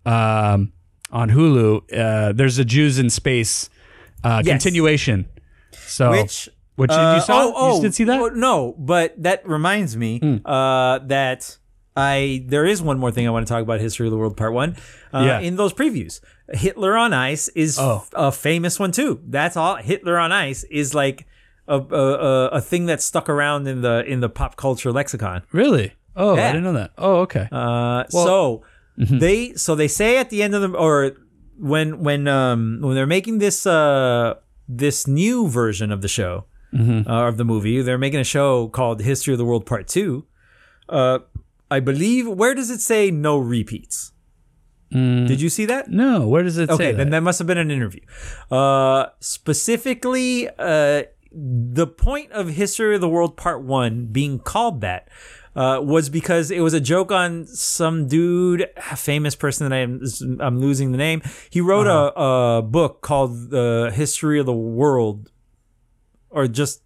um, 0.05 0.73
on 1.11 1.29
Hulu, 1.29 1.81
uh, 1.93 2.33
there's 2.33 2.57
a 2.59 2.65
Jews 2.65 2.99
in 2.99 3.09
space 3.09 3.69
uh, 4.23 4.41
Yes. 4.45 4.53
continuation. 4.53 5.27
So, 5.71 6.11
Which 6.11 6.49
which 6.75 6.89
did 6.89 6.99
uh, 6.99 7.15
you 7.15 7.21
saw? 7.21 7.43
Oh, 7.43 7.53
oh, 7.55 7.75
you 7.77 7.81
did 7.83 7.95
see 7.95 8.03
that? 8.05 8.17
Hmm. 8.17 8.23
oh, 8.23 8.27
no, 8.29 8.75
but 8.77 9.21
that 9.23 9.47
reminds 9.47 9.95
me 9.97 10.41
uh, 10.45 10.99
that 11.07 11.57
I 11.95 12.45
there 12.47 12.65
is 12.65 12.81
one 12.81 12.99
more 12.99 13.11
thing 13.11 13.27
I 13.27 13.31
want 13.31 13.47
to 13.47 13.51
talk 13.51 13.63
about 13.63 13.79
history 13.79 14.05
of 14.07 14.11
the 14.11 14.17
world 14.17 14.37
part 14.37 14.53
one. 14.53 14.75
Uh, 15.13 15.23
Yeah. 15.25 15.39
In 15.39 15.55
those 15.55 15.73
previews, 15.73 16.19
Hitler 16.51 16.95
on 16.97 17.13
Ice 17.13 17.47
is 17.49 17.79
Oh. 17.79 17.97
f- 18.03 18.09
a 18.13 18.31
famous 18.31 18.79
one 18.79 18.91
too. 18.91 19.21
That's 19.27 19.57
all. 19.57 19.77
Hitler 19.77 20.17
on 20.19 20.31
Ice 20.31 20.63
is 20.65 20.93
like 20.93 21.25
a, 21.67 21.79
a, 21.79 22.13
a, 22.13 22.47
a 22.49 22.61
thing 22.61 22.85
that's 22.85 23.03
stuck 23.05 23.27
around 23.29 23.67
in 23.67 23.81
the 23.81 24.03
in 24.05 24.19
the 24.19 24.29
pop 24.29 24.55
culture 24.55 24.91
lexicon. 24.91 25.41
really? 25.51 25.93
Oh, 26.15 26.33
I 26.35 26.37
Yeah. 26.37 26.51
didn't 26.51 26.63
know 26.63 26.73
that. 26.73 26.91
Oh, 26.97 27.15
okay. 27.21 27.47
Uh, 27.51 28.03
so 28.09 28.63
mm-hmm. 28.99 29.19
they 29.19 29.53
so 29.53 29.75
they 29.75 29.87
say 29.87 30.17
at 30.17 30.29
the 30.29 30.41
end 30.43 30.53
of 30.55 30.61
the 30.61 30.69
or 30.77 31.11
when 31.59 31.99
when 32.03 32.27
um 32.27 32.79
when 32.81 32.95
they're 32.95 33.07
making 33.07 33.37
this 33.39 33.65
uh 33.65 34.33
this 34.67 35.07
new 35.07 35.47
version 35.47 35.91
of 35.91 36.01
the 36.01 36.07
show 36.07 36.45
Mm-hmm. 36.73 37.09
uh, 37.09 37.29
of 37.29 37.37
the 37.37 37.45
movie 37.45 37.81
they're 37.81 37.97
making 37.97 38.19
a 38.19 38.25
show 38.25 38.67
called 38.67 39.01
History 39.01 39.33
of 39.33 39.37
the 39.37 39.45
World 39.45 39.65
Part 39.65 39.87
Two. 39.87 40.25
Uh, 40.89 41.19
I 41.71 41.79
believe 41.79 42.27
where 42.27 42.53
does 42.53 42.69
it 42.69 42.81
say 42.81 43.09
no 43.09 43.37
repeats? 43.37 44.11
Did 44.91 45.39
you 45.41 45.49
see 45.49 45.65
that? 45.65 45.89
no, 45.89 46.27
where 46.27 46.43
does 46.43 46.57
it 46.57 46.69
Okay, 46.69 46.91
say 46.91 46.91
then 46.91 47.09
that? 47.09 47.17
that 47.17 47.21
must 47.23 47.39
have 47.39 47.47
been 47.47 47.57
an 47.57 47.71
interview. 47.71 48.01
Uh, 48.51 49.07
specifically, 49.19 50.47
uh, 50.59 51.03
the 51.31 51.87
point 51.87 52.31
of 52.31 52.49
History 52.49 52.95
of 52.95 53.01
the 53.01 53.09
World 53.09 53.35
Part 53.37 53.63
One 53.63 54.05
being 54.07 54.39
called 54.39 54.81
that 54.81 55.09
uh, 55.57 55.81
was 55.81 56.09
because 56.09 56.51
it 56.51 56.59
was 56.61 56.73
a 56.73 56.79
joke 56.79 57.11
on 57.11 57.45
some 57.47 58.07
dude, 58.07 58.69
a 58.91 58.95
famous 58.95 59.35
person 59.35 59.67
that 59.67 59.75
I'm 59.75 60.01
I'm 60.39 60.59
losing 60.59 60.91
the 60.91 60.97
name. 60.97 61.21
He 61.49 61.59
wrote 61.61 61.87
Uh-huh. 61.87 62.21
a, 62.21 62.57
a 62.59 62.61
book 62.61 63.01
called 63.01 63.49
The 63.49 63.91
History 63.93 64.39
of 64.39 64.45
the 64.45 64.53
World, 64.53 65.31
or 66.29 66.47
just 66.47 66.81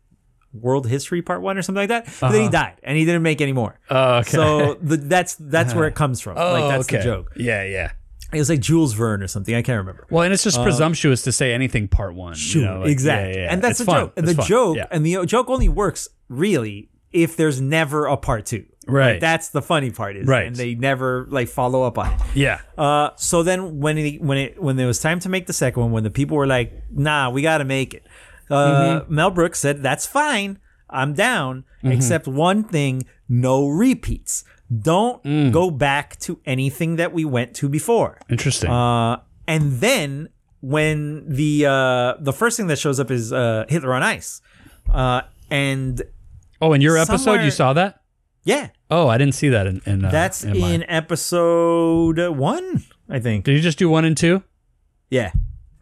World 0.53 0.87
History 0.87 1.21
Part 1.21 1.41
One 1.41 1.57
or 1.57 1.61
something 1.61 1.81
like 1.81 1.89
that. 1.89 2.05
But 2.19 2.31
then 2.31 2.41
he 2.43 2.49
died, 2.49 2.79
and 2.83 2.97
he 2.97 3.05
didn't 3.05 3.23
make 3.23 3.41
any 3.41 3.53
more. 3.53 3.79
Oh, 3.89 4.17
okay. 4.19 4.29
So 4.31 4.75
the, 4.81 4.97
that's 4.97 5.35
that's 5.35 5.73
where 5.73 5.87
it 5.87 5.95
comes 6.01 6.21
from. 6.21 6.37
oh, 6.37 6.51
like 6.53 6.69
that's 6.71 6.87
okay. 6.89 6.97
the 6.97 7.03
joke. 7.03 7.31
Yeah, 7.35 7.63
yeah. 7.63 7.91
It 8.33 8.37
was 8.39 8.49
like 8.49 8.61
Jules 8.61 8.93
Verne 8.93 9.21
or 9.23 9.27
something. 9.27 9.53
I 9.53 9.61
can't 9.61 9.77
remember. 9.79 10.07
Well, 10.09 10.23
and 10.23 10.33
it's 10.33 10.43
just 10.45 10.61
presumptuous 10.63 11.23
to 11.23 11.33
say 11.33 11.53
anything 11.53 11.89
part 11.89 12.15
one. 12.15 12.35
you 12.37 12.61
know, 12.63 12.79
like, 12.79 12.89
exactly. 12.89 13.33
yeah, 13.33 13.43
yeah. 13.47 13.51
And 13.53 13.61
that's 13.61 13.71
It's 13.71 13.79
the 13.79 13.85
fun. 13.91 13.99
joke. 14.05 14.13
And 14.15 14.25
It's 14.25 14.35
the 14.37 14.41
fun. 14.41 14.47
joke, 14.47 14.77
Yeah. 14.77 14.87
and 14.89 15.05
the 15.05 15.25
joke 15.25 15.49
only 15.49 15.67
works 15.67 16.07
really 16.29 16.87
if 17.13 17.35
there's 17.37 17.59
never 17.61 18.05
a 18.05 18.17
part 18.17 18.45
two. 18.45 18.65
Right. 18.87 19.11
Like, 19.13 19.21
that's 19.21 19.49
the 19.49 19.61
funny 19.61 19.91
part 19.91 20.15
is, 20.17 20.27
Right. 20.27 20.47
And 20.47 20.55
they 20.55 20.73
never 20.75 21.27
like 21.29 21.47
follow 21.49 21.83
up 21.83 21.97
on 21.97 22.13
it. 22.13 22.19
yeah. 22.33 22.61
Uh, 22.77 23.11
so 23.15 23.43
then 23.43 23.79
when 23.79 23.97
it, 23.97 24.21
when 24.21 24.37
it 24.37 24.61
when 24.61 24.79
it 24.79 24.85
was 24.85 24.99
time 24.99 25.19
to 25.19 25.29
make 25.29 25.45
the 25.45 25.53
second 25.53 25.81
one, 25.83 25.91
when 25.91 26.03
the 26.03 26.09
people 26.09 26.35
were 26.37 26.47
like, 26.47 26.73
"Nah, 26.91 27.29
we 27.29 27.41
got 27.43 27.59
to 27.59 27.65
make 27.65 27.93
it," 27.93 28.03
uh, 28.49 28.55
Mm-hmm. 29.03 29.13
Mel 29.15 29.29
Brooks 29.31 29.59
said, 29.59 29.83
"That's 29.83 30.05
fine, 30.07 30.57
I'm 30.89 31.13
down, 31.13 31.63
except 31.83 32.27
one 32.27 32.63
thing: 32.63 33.03
no 33.29 33.67
repeats. 33.67 34.43
Don't 34.71 35.21
Mm. 35.23 35.51
go 35.51 35.69
back 35.69 36.17
to 36.21 36.39
anything 36.45 36.95
that 36.95 37.13
we 37.13 37.23
went 37.23 37.53
to 37.57 37.69
before." 37.69 38.17
Interesting. 38.29 38.69
Uh, 38.71 39.17
and 39.47 39.73
then 39.79 40.29
when 40.61 41.25
the 41.29 41.65
uh, 41.67 42.13
the 42.19 42.33
first 42.33 42.57
thing 42.57 42.67
that 42.67 42.79
shows 42.79 42.99
up 42.99 43.11
is 43.11 43.31
uh, 43.31 43.65
Hitler 43.69 43.93
on 43.93 44.01
Ice, 44.01 44.41
uh, 44.91 45.21
and 45.51 46.01
oh, 46.61 46.73
in 46.73 46.81
your 46.81 46.97
episode, 46.97 47.41
you 47.41 47.51
saw 47.51 47.73
that? 47.73 48.01
yeah, 48.43 48.69
Oh, 48.89 49.07
I 49.07 49.17
didn't 49.17 49.35
see 49.35 49.49
that 49.49 49.67
in. 49.67 49.81
in 49.85 50.03
uh, 50.05 50.11
that's 50.11 50.43
in, 50.43 50.83
episode 50.89 52.19
one, 52.35 52.83
I 53.09 53.19
think. 53.19 53.45
Did 53.45 53.53
you 53.55 53.61
just 53.61 53.77
do 53.77 53.89
one 53.89 54.03
and 54.05 54.17
two? 54.17 54.43
Yeah, 55.09 55.31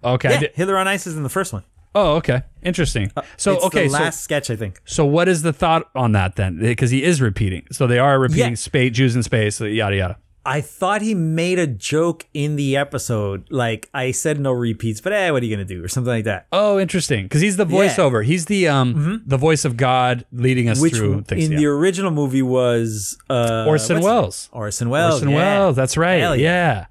Okay. 0.03 0.31
Yeah. 0.41 0.47
Hitler 0.53 0.77
on 0.77 0.87
Ice 0.87 1.05
is 1.07 1.17
in 1.17 1.23
the 1.23 1.29
first 1.29 1.51
one. 1.53 1.63
oh, 1.95 2.15
okay. 2.17 2.43
Interesting. 2.63 3.11
So 3.37 3.53
Uh, 3.53 3.55
It's 3.55 3.65
okay, 3.65 3.83
the 3.85 3.89
so 3.89 3.99
last 4.03 4.21
sketch 4.21 4.49
I 4.49 4.55
think. 4.55 4.79
so 4.85 5.05
what 5.05 5.27
is 5.27 5.41
the 5.41 5.51
thought 5.53 5.89
on 5.95 6.11
that 6.13 6.35
then? 6.35 6.57
Because 6.59 6.91
he 6.91 7.03
is 7.03 7.21
repeating. 7.21 7.65
So 7.71 7.87
they 7.87 7.99
are 7.99 8.19
repeating 8.19 8.51
Yeah. 8.51 8.55
space, 8.55 8.91
Jews 8.93 9.15
in 9.15 9.23
space, 9.23 9.59
yada 9.59 9.95
yada. 9.95 10.17
I 10.51 10.61
thought 10.61 11.01
he 11.03 11.13
made 11.13 11.59
a 11.59 11.67
joke 11.67 12.25
in 12.33 12.55
the 12.55 12.75
episode, 12.75 13.45
like 13.51 13.87
I 13.93 14.09
said 14.11 14.39
no 14.39 14.51
repeats, 14.51 14.99
but 14.99 15.13
eh, 15.13 15.29
what 15.29 15.43
are 15.43 15.45
you 15.45 15.55
gonna 15.55 15.63
do, 15.65 15.83
or 15.83 15.87
something 15.87 16.11
like 16.11 16.23
that. 16.25 16.47
Oh, 16.51 16.79
interesting. 16.79 17.25
Because 17.25 17.41
he's 17.41 17.55
the 17.57 17.67
Yeah. 17.67 17.87
Mm-hmm. 17.87 18.01
voiceover. 18.01 18.25
He's 18.25 18.45
the 18.45 18.67
um 18.67 19.21
the 19.27 19.37
voice 19.37 19.63
of 19.63 19.77
God 19.77 20.25
leading 20.31 20.67
us 20.67 20.81
Which 20.81 20.95
through 20.95 21.21
things. 21.23 21.45
in 21.45 21.51
yeah. 21.51 21.57
the 21.59 21.65
original 21.67 22.09
movie 22.11 22.41
was 22.41 23.17
uh, 23.29 23.65
Orson 23.67 24.01
Welles. 24.01 24.49
Orson 24.51 24.89
Welles. 24.89 25.13
Orson 25.15 25.29
yeah. 25.29 25.35
Welles. 25.59 25.75
That's 25.75 25.95
right. 25.97 26.19
Hell 26.21 26.35
yeah. 26.35 26.87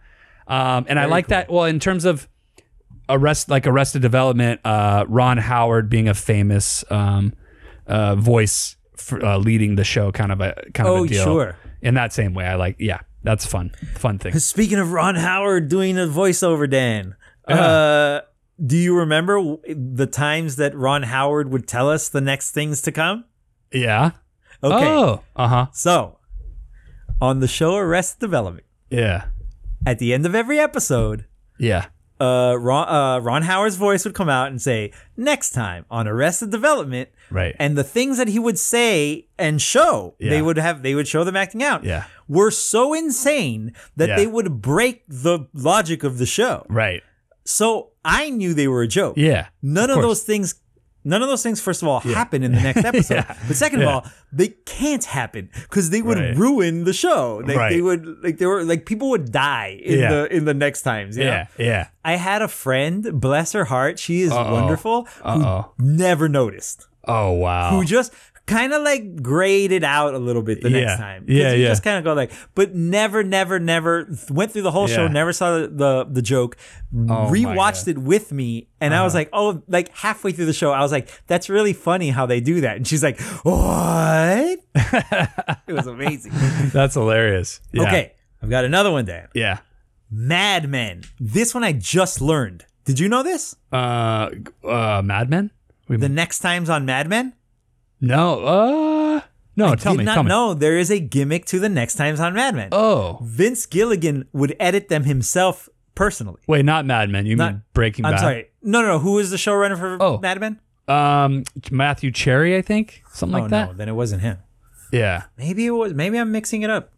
Um, 0.47 0.87
and 0.89 0.99
I 0.99 1.07
like 1.07 1.27
cool. 1.27 1.31
that. 1.37 1.51
Well, 1.51 1.65
in 1.65 1.81
terms 1.81 2.05
of 2.05 2.29
arrest, 3.09 3.49
like 3.51 3.67
Arrested 3.67 4.03
Development, 4.03 4.61
uh, 4.65 5.05
Ron 5.09 5.37
Howard 5.39 5.91
being 5.91 6.09
a 6.09 6.15
famous 6.15 6.85
um, 6.91 7.33
uh, 7.87 8.15
voice 8.17 8.77
for, 8.97 9.25
uh, 9.25 9.39
leading 9.39 9.75
the 9.77 9.85
show, 9.85 10.13
kind 10.13 10.31
of 10.33 10.41
a 10.41 10.55
kind 10.75 10.89
of 10.89 10.95
Oh, 10.97 11.05
a 11.05 11.09
deal. 11.09 11.25
sure. 11.25 11.57
In 11.83 11.95
that 11.95 12.13
same 12.13 12.35
way, 12.35 12.45
I 12.47 12.55
like. 12.57 12.77
Yeah, 12.79 13.01
that's 13.29 13.45
fun. 13.47 13.71
Fun 13.95 14.19
thing. 14.19 14.39
Speaking 14.39 14.79
of 14.79 14.93
Ron 14.93 15.15
Howard 15.17 15.69
doing 15.69 15.99
a 15.99 16.07
voiceover, 16.07 16.69
Dan, 16.69 17.15
uh, 17.47 18.21
do 18.65 18.75
you 18.77 18.97
remember 18.97 19.57
the 19.69 20.07
times 20.07 20.57
that 20.57 20.75
Ron 20.75 21.03
Howard 21.03 21.51
would 21.53 21.69
tell 21.69 21.91
us 21.91 22.09
the 22.09 22.23
next 22.23 22.53
things 22.53 22.81
to 22.83 22.93
come? 22.93 23.25
Yeah. 23.71 24.13
Okay, 24.65 24.87
Oh. 24.87 25.23
Uh 25.37 25.49
huh. 25.49 25.67
so 25.73 26.19
on 27.21 27.41
the 27.41 27.49
show 27.49 27.77
Arrested 27.77 28.19
Development, 28.21 28.65
Yeah. 28.91 29.27
at 29.87 29.99
the 29.99 30.15
end 30.15 30.25
of 30.25 30.35
every 30.35 30.59
episode, 30.59 31.27
Yeah. 31.59 31.87
Uh, 32.21 32.57
Ron, 32.59 32.89
uh, 32.89 33.21
Ron 33.21 33.43
Howard's 33.43 33.77
voice 33.77 34.05
would 34.05 34.15
come 34.15 34.29
out 34.29 34.49
and 34.49 34.61
say, 34.61 34.93
"Next 35.17 35.51
time 35.51 35.85
on 35.91 36.09
Arrested 36.09 36.51
Development," 36.51 37.09
Right. 37.31 37.55
and 37.59 37.77
the 37.77 37.85
things 37.85 38.19
that 38.19 38.29
he 38.29 38.39
would 38.39 38.59
say 38.59 39.29
and 39.39 39.61
show, 39.63 40.15
Yeah. 40.19 40.31
they 40.31 40.43
would 40.43 40.57
have, 40.59 40.83
they 40.83 40.95
would 40.95 41.07
show 41.09 41.25
them 41.25 41.37
acting 41.37 41.63
out. 41.63 41.85
Yeah. 41.85 42.05
were 42.27 42.51
so 42.51 42.93
insane 42.93 43.73
that 43.97 44.09
Yeah. 44.11 44.17
they 44.17 44.27
would 44.27 44.61
break 44.61 45.03
the 45.09 45.47
logic 45.55 46.05
of 46.05 46.19
the 46.19 46.27
show. 46.27 46.67
right. 46.69 47.03
So 47.45 47.93
I 48.05 48.29
knew 48.29 48.53
they 48.53 48.69
were 48.69 48.83
a 48.83 48.87
joke. 48.89 49.15
Yeah. 49.17 49.47
None 49.63 49.89
of, 49.89 49.95
course. 49.95 50.07
those 50.07 50.23
things. 50.23 50.55
None 51.05 51.23
of 51.23 51.29
those 51.29 51.43
things, 51.43 51.61
first 51.61 51.81
of 51.83 51.89
all, 51.89 52.01
happen 52.01 52.43
in 52.43 52.53
the 52.53 52.61
next 52.61 52.85
episode. 52.93 53.25
But 53.47 53.57
second 53.57 53.81
Yeah. 53.81 53.87
of 53.87 54.05
all, 54.05 54.11
they 54.33 54.49
can't 54.67 55.05
happen 55.05 55.49
because 55.63 55.91
they 55.91 56.03
would 56.03 56.19
Right. 56.19 56.37
ruin 56.37 56.85
the 56.85 56.93
show. 56.93 57.43
Like 57.47 57.57
Right. 57.57 57.71
they 57.73 57.81
would, 57.81 58.23
like 58.23 58.39
they 58.39 58.47
were, 58.47 58.63
like 58.65 58.85
people 58.85 59.11
would 59.11 59.31
die 59.33 59.81
in 59.83 60.01
Yeah. 60.01 60.11
the 60.11 60.35
in 60.37 60.45
the 60.45 60.55
next 60.55 60.83
times. 60.83 61.17
you 61.17 61.25
know? 61.25 61.31
Yeah. 61.31 61.47
Yeah. 61.59 61.87
I 62.05 62.17
had 62.17 62.43
a 62.43 62.49
friend, 62.49 63.21
bless 63.21 63.53
her 63.53 63.65
heart, 63.67 63.99
she 63.99 64.23
is 64.23 64.33
Uh-oh. 64.33 64.53
wonderful, 64.53 65.07
who 65.23 65.29
Uh-oh. 65.29 65.73
never 65.79 66.29
noticed, 66.29 66.87
Oh 67.07 67.33
wow. 67.33 67.71
who 67.71 67.85
just 67.85 68.13
kind 68.49 68.73
of 68.73 68.83
like 68.83 69.23
graded 69.23 69.85
out 69.85 70.15
a 70.15 70.19
little 70.19 70.43
bit 70.43 70.61
the 70.63 70.71
Yeah. 70.71 70.81
next 70.87 70.97
time. 70.99 71.25
Yeah, 71.29 71.53
you 71.53 71.63
yeah. 71.63 71.69
Just 71.69 71.85
kind 71.85 71.99
of 71.99 72.03
go 72.05 72.15
like, 72.15 72.33
but 72.57 72.75
never, 72.75 73.23
never, 73.23 73.61
never 73.61 74.09
went 74.31 74.51
through 74.51 74.63
the 74.63 74.73
whole 74.73 74.89
show, 74.89 75.07
never 75.07 75.33
saw 75.33 75.59
the 75.61 75.69
the, 75.69 76.07
the 76.11 76.23
joke, 76.23 76.57
my 76.91 77.15
rewatched 77.31 77.87
it 77.87 77.99
with 77.99 78.33
me, 78.33 78.69
and 78.81 78.93
I 78.95 79.05
was 79.05 79.15
Uh-huh. 79.15 79.21
like, 79.21 79.29
oh, 79.33 79.63
like 79.69 79.95
halfway 79.95 80.33
through 80.33 80.47
the 80.47 80.53
show, 80.53 80.73
I 80.73 80.81
was 80.81 80.91
like, 80.91 81.09
that's 81.29 81.49
really 81.49 81.73
funny 81.75 82.11
how 82.11 82.27
they 82.27 82.41
do 82.41 82.61
that, 82.63 82.77
and 82.79 82.87
she's 82.89 83.05
like, 83.05 83.21
what? 83.45 84.59
it 84.75 85.73
was 85.73 85.87
amazing. 85.87 86.33
That's 86.73 86.95
hilarious. 86.95 87.61
Yeah. 87.73 87.83
Okay, 87.83 88.13
I've 88.43 88.51
got 88.51 88.65
another 88.65 88.91
one, 88.91 89.05
Dan. 89.05 89.29
Yeah. 89.35 89.59
Mad 90.11 90.69
Men. 90.69 91.03
This 91.21 91.55
one 91.55 91.63
I 91.65 91.73
just 91.73 92.21
learned. 92.21 92.65
Did 92.85 92.99
you 92.99 93.09
know 93.09 93.23
this? 93.23 93.55
Uh, 93.73 94.31
uh, 94.65 95.03
Mad 95.05 95.29
Men. 95.29 95.51
We- 95.89 95.97
The 95.99 96.09
next 96.09 96.39
times 96.41 96.71
on 96.71 96.87
Mad 96.87 97.09
Men? 97.09 97.35
No. 98.01 98.45
Uh, 98.45 99.21
no. 99.57 99.75
tell 99.75 99.93
Did 99.93 99.99
me. 99.99 100.05
not 100.05 100.15
tell 100.15 100.23
me. 100.25 100.29
know 100.29 100.55
there 100.55 100.79
is 100.79 100.91
a 100.91 100.99
gimmick 101.01 101.45
to 101.47 101.59
the 101.59 101.69
next 101.69 101.95
times 101.95 102.21
on 102.21 102.35
Mad 102.35 102.55
Men. 102.55 102.69
Oh. 102.73 103.19
Vince 103.23 103.67
Gilligan 103.67 104.29
would 104.33 104.55
edit 104.61 104.89
them 104.89 105.05
himself 105.05 105.69
personally. 105.95 106.41
Wait, 106.47 106.65
not 106.65 106.87
Mad 106.87 107.11
Men. 107.11 107.27
You 107.27 107.37
Not- 107.37 107.53
mean 107.53 107.63
Breaking 107.75 108.05
I'm 108.05 108.13
Bad? 108.13 108.21
sorry. 108.21 108.47
No, 108.63 108.81
no, 108.83 108.89
no. 108.89 108.99
Who 108.99 109.19
is 109.19 109.31
the 109.31 109.37
showrunner 109.37 109.79
for 109.79 109.97
Oh. 110.01 110.19
Mad 110.19 110.41
Men? 110.41 110.61
Um, 110.87 111.45
Matthew 111.71 112.11
Cherry, 112.11 112.57
I 112.57 112.63
think, 112.63 113.03
something 113.13 113.37
oh 113.39 113.43
like 113.43 113.51
that. 113.51 113.67
no, 113.69 113.73
then 113.75 113.89
it 113.89 113.93
wasn't 113.93 114.23
him. 114.23 114.39
Yeah. 114.91 115.25
Maybe 115.37 115.67
it 115.67 115.71
was. 115.71 115.93
Maybe 115.93 116.19
I'm 116.19 116.33
mixing 116.33 116.63
it 116.63 116.71
up. 116.71 116.93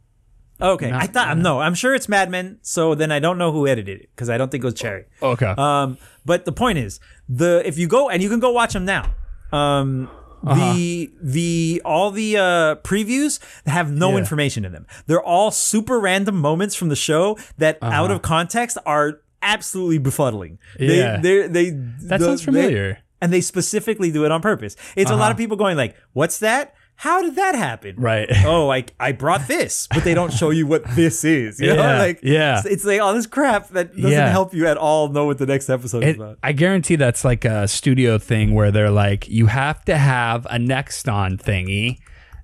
Okay, 0.60 0.90
Not- 0.90 1.02
I 1.02 1.06
thought 1.06 1.38
no. 1.38 1.58
I'm 1.60 1.74
sure 1.74 1.94
it's 1.94 2.08
Mad 2.08 2.30
Men. 2.30 2.58
So 2.62 2.94
then 2.94 3.10
I 3.10 3.18
don't 3.18 3.38
know 3.38 3.50
who 3.50 3.66
edited 3.66 4.00
it 4.02 4.10
because 4.14 4.28
I 4.28 4.36
don't 4.36 4.50
think 4.50 4.62
it 4.62 4.66
was 4.66 4.74
Cherry. 4.74 5.06
Okay. 5.22 5.54
Um, 5.56 5.96
but 6.26 6.44
the 6.44 6.52
point 6.52 6.78
is, 6.78 7.00
the 7.28 7.62
if 7.64 7.78
you 7.78 7.88
go 7.88 8.10
and 8.10 8.22
you 8.22 8.28
can 8.28 8.38
go 8.40 8.50
watch 8.52 8.74
them 8.74 8.84
now. 8.84 9.12
Um, 9.52 10.08
Uh-huh. 10.46 10.72
the 10.74 11.10
the 11.22 11.82
all 11.84 12.10
the 12.10 12.36
uh, 12.36 12.74
previews 12.76 13.38
have 13.66 13.90
no 13.92 14.12
Yeah. 14.12 14.18
information 14.18 14.64
in 14.64 14.72
them. 14.72 14.86
They're 15.06 15.22
all 15.22 15.50
super 15.50 16.00
random 16.00 16.36
moments 16.36 16.74
from 16.74 16.88
the 16.88 16.96
show 16.96 17.36
that 17.58 17.78
Uh-huh. 17.82 17.92
out 17.94 18.10
of 18.10 18.22
context 18.22 18.78
are 18.86 19.20
absolutely 19.42 19.98
befuddling. 19.98 20.58
Yeah. 20.78 21.18
They 21.20 21.46
they 21.48 21.48
they 21.48 21.70
that 22.08 22.20
sounds 22.20 22.42
familiar. 22.42 22.98
and 23.22 23.32
they 23.32 23.40
specifically 23.42 24.10
do 24.10 24.24
it 24.24 24.32
on 24.32 24.40
purpose. 24.40 24.76
It's 24.96 25.10
a 25.10 25.16
lot 25.16 25.30
of 25.30 25.36
people 25.36 25.56
going 25.58 25.76
like, 25.76 25.94
"What's 26.14 26.38
that? 26.38 26.74
How 27.00 27.22
did 27.22 27.36
that 27.36 27.54
happen?" 27.54 27.94
Right. 27.96 28.28
oh, 28.44 28.66
like 28.66 28.92
I 29.00 29.12
brought 29.12 29.48
this, 29.48 29.88
but 29.92 30.04
they 30.04 30.12
don't 30.14 30.32
show 30.32 30.50
you 30.50 30.66
what 30.66 30.84
this 30.94 31.24
is. 31.24 31.58
You 31.60 31.68
know, 31.68 31.76
Yeah, 31.76 31.98
like 31.98 32.20
yeah. 32.22 32.62
it's, 32.64 32.84
like 32.84 33.00
all 33.00 33.14
this 33.14 33.26
crap 33.26 33.68
that 33.70 33.94
doesn't 33.96 34.10
Yeah. 34.10 34.28
help 34.30 34.52
you 34.52 34.66
at 34.66 34.76
all 34.76 35.08
know 35.08 35.24
what 35.24 35.38
the 35.38 35.46
next 35.46 35.70
episode 35.70 36.04
is 36.04 36.16
about. 36.16 36.38
I 36.42 36.52
guarantee 36.52 36.96
that's 36.96 37.24
like 37.24 37.44
a 37.44 37.66
studio 37.68 38.18
thing 38.18 38.54
where 38.54 38.70
they're 38.70 38.90
like, 38.90 39.28
you 39.28 39.46
have 39.46 39.84
to 39.86 39.96
have 39.96 40.46
a 40.50 40.58
next 40.58 41.08
on 41.08 41.38
thingy, 41.38 42.00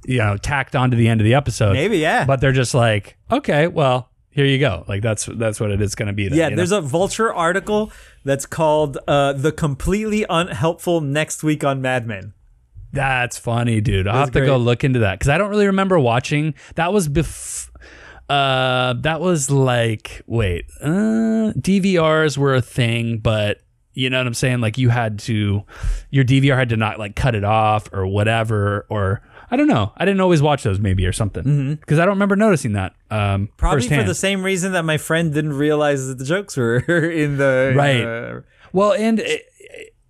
you 0.06 0.18
know, 0.18 0.36
tacked 0.38 0.74
on 0.74 0.90
to 0.90 0.96
the 0.96 1.08
end 1.08 1.20
of 1.20 1.26
the 1.26 1.34
episode. 1.34 1.74
Maybe, 1.74 1.98
yeah. 1.98 2.24
But 2.24 2.40
they're 2.40 2.52
just 2.52 2.72
like, 2.74 3.16
okay, 3.30 3.66
well, 3.66 4.08
here 4.30 4.46
you 4.46 4.58
go. 4.58 4.84
Like 4.88 5.02
that's 5.02 5.26
that's 5.26 5.60
what 5.60 5.70
it 5.70 5.80
is 5.82 5.94
going 5.94 6.08
to 6.08 6.12
be. 6.12 6.28
Then, 6.28 6.38
Yeah, 6.38 6.44
you 6.44 6.50
know? 6.50 6.56
there's 6.56 6.72
a 6.72 6.80
Vulture 6.80 7.32
article 7.32 7.90
that's 8.24 8.46
called 8.46 8.98
uh, 9.08 9.32
"The 9.34 9.50
Completely 9.52 10.24
Unhelpful 10.28 11.00
Next 11.02 11.42
Week 11.42 11.64
on 11.64 11.80
Mad 11.82 12.06
Men." 12.06 12.32
That's 12.96 13.38
funny, 13.38 13.80
dude. 13.80 14.06
I'll 14.08 14.14
That's 14.14 14.26
have 14.28 14.42
to 14.42 14.46
go 14.46 14.56
look 14.56 14.82
into 14.84 14.98
that 15.00 15.18
because 15.18 15.28
I 15.28 15.38
don't 15.38 15.50
really 15.50 15.66
remember 15.66 15.98
watching. 15.98 16.54
That 16.74 16.92
was 16.92 17.08
bef- 17.08 17.70
uh 18.28 18.94
that 19.02 19.20
was 19.20 19.50
like 19.50 20.22
wait, 20.26 20.64
uh 20.82 21.52
DVRs 21.56 22.36
were 22.36 22.54
a 22.54 22.60
thing, 22.62 23.18
but 23.18 23.60
you 23.94 24.10
know 24.10 24.18
what 24.18 24.26
I'm 24.26 24.34
saying? 24.34 24.60
Like 24.60 24.78
you 24.78 24.88
had 24.88 25.18
to 25.20 25.62
your 26.10 26.24
DVR 26.24 26.56
had 26.56 26.70
to 26.70 26.76
not 26.76 26.98
like 26.98 27.14
cut 27.16 27.34
it 27.34 27.44
off 27.44 27.88
or 27.92 28.06
whatever 28.06 28.84
or 28.90 29.22
I 29.48 29.56
don't 29.56 29.68
know. 29.68 29.92
I 29.96 30.04
didn't 30.04 30.20
always 30.20 30.42
watch 30.42 30.64
those 30.64 30.80
maybe 30.80 31.06
or 31.06 31.12
something 31.12 31.76
because 31.76 32.00
I 32.00 32.04
don't 32.04 32.14
remember 32.14 32.34
noticing 32.34 32.72
that. 32.72 32.94
Um, 33.12 33.46
Mm-hmm. 33.46 33.56
Probably 33.56 33.82
firsthand. 33.82 34.02
for 34.02 34.08
the 34.08 34.14
same 34.16 34.42
reason 34.42 34.72
that 34.72 34.84
my 34.84 34.98
friend 34.98 35.32
didn't 35.32 35.52
realize 35.52 36.08
that 36.08 36.18
the 36.18 36.24
jokes 36.24 36.56
were 36.56 36.78
in 37.10 37.36
the 37.36 37.68
in 37.70 37.76
Right. 37.76 37.98
the- 37.98 38.44
Well, 38.72 38.92
and 38.92 39.20
it, 39.20 39.42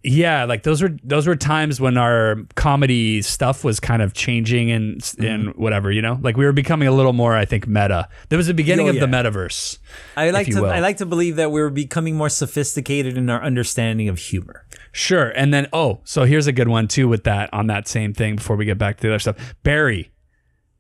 yeah, 0.09 0.45
like 0.45 0.63
those 0.63 0.81
were 0.83 0.97
those 1.03 1.27
were 1.27 1.35
times 1.35 1.81
when 1.81 1.99
our 1.99 2.37
comedy 2.55 3.21
stuff 3.23 3.65
was 3.65 3.81
kind 3.81 4.01
of 4.03 4.15
changing 4.15 4.71
and 4.71 4.93
and 5.19 5.49
Mm-hmm. 5.49 5.61
whatever, 5.61 5.91
you 5.91 6.01
know. 6.01 6.17
Like 6.23 6.37
we 6.37 6.45
were 6.45 6.53
becoming 6.53 6.87
a 6.87 6.93
little 6.93 7.13
more, 7.13 7.35
I 7.37 7.45
think, 7.45 7.67
meta. 7.67 8.09
There 8.29 8.37
was 8.37 8.47
the 8.47 8.55
beginning 8.55 8.87
Oh, 8.87 8.91
of 8.91 9.01
the 9.01 9.07
metaverse. 9.07 9.79
I 10.17 10.31
like 10.31 10.47
to 10.47 10.63
will. 10.63 10.71
I 10.71 10.79
like 10.79 10.99
to 10.99 11.07
believe 11.07 11.35
that 11.37 11.51
we're 11.51 11.71
becoming 11.71 12.15
more 12.17 12.29
sophisticated 12.29 13.19
in 13.19 13.29
our 13.29 13.43
understanding 13.43 14.09
of 14.09 14.19
humor. 14.19 14.65
Sure, 14.93 15.31
and 15.31 15.53
then 15.53 15.67
oh, 15.73 16.01
so 16.05 16.23
here's 16.25 16.47
a 16.47 16.53
good 16.53 16.69
one 16.69 16.87
too 16.87 17.09
with 17.09 17.25
that 17.25 17.53
on 17.53 17.67
that 17.67 17.89
same 17.89 18.15
thing. 18.15 18.37
Before 18.37 18.55
we 18.55 18.65
get 18.65 18.79
back 18.79 18.99
to 18.99 19.03
the 19.03 19.09
other 19.09 19.19
stuff, 19.19 19.57
Barry, 19.65 20.13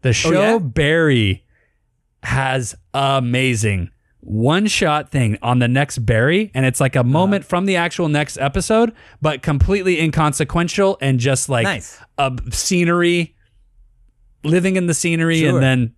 the 0.03 0.13
show 0.13 0.29
Oh, 0.31 0.41
yeah? 0.41 0.59
Barry 0.59 1.45
has 2.23 2.77
amazing 2.95 3.91
one 4.29 4.67
shot 4.67 5.11
thing 5.11 5.39
on 5.41 5.61
the 5.61 5.69
next 5.69 5.99
Barry, 5.99 6.51
and 6.53 6.67
it's 6.67 6.81
like 6.81 6.97
a 6.97 7.05
moment 7.05 7.43
Uh-huh. 7.45 7.49
from 7.49 7.67
the 7.67 7.77
actual 7.77 8.09
next 8.09 8.39
episode, 8.39 8.93
but 9.23 9.41
completely 9.41 10.01
inconsequential 10.01 10.99
and 11.01 11.21
just 11.21 11.49
like 11.49 11.63
Nice. 11.65 11.99
a 12.19 12.33
scenery, 12.51 13.37
living 14.45 14.77
in 14.77 14.87
the 14.87 14.95
scenery, 14.95 15.41
Sure. 15.41 15.51
and 15.55 15.63
then 15.63 15.93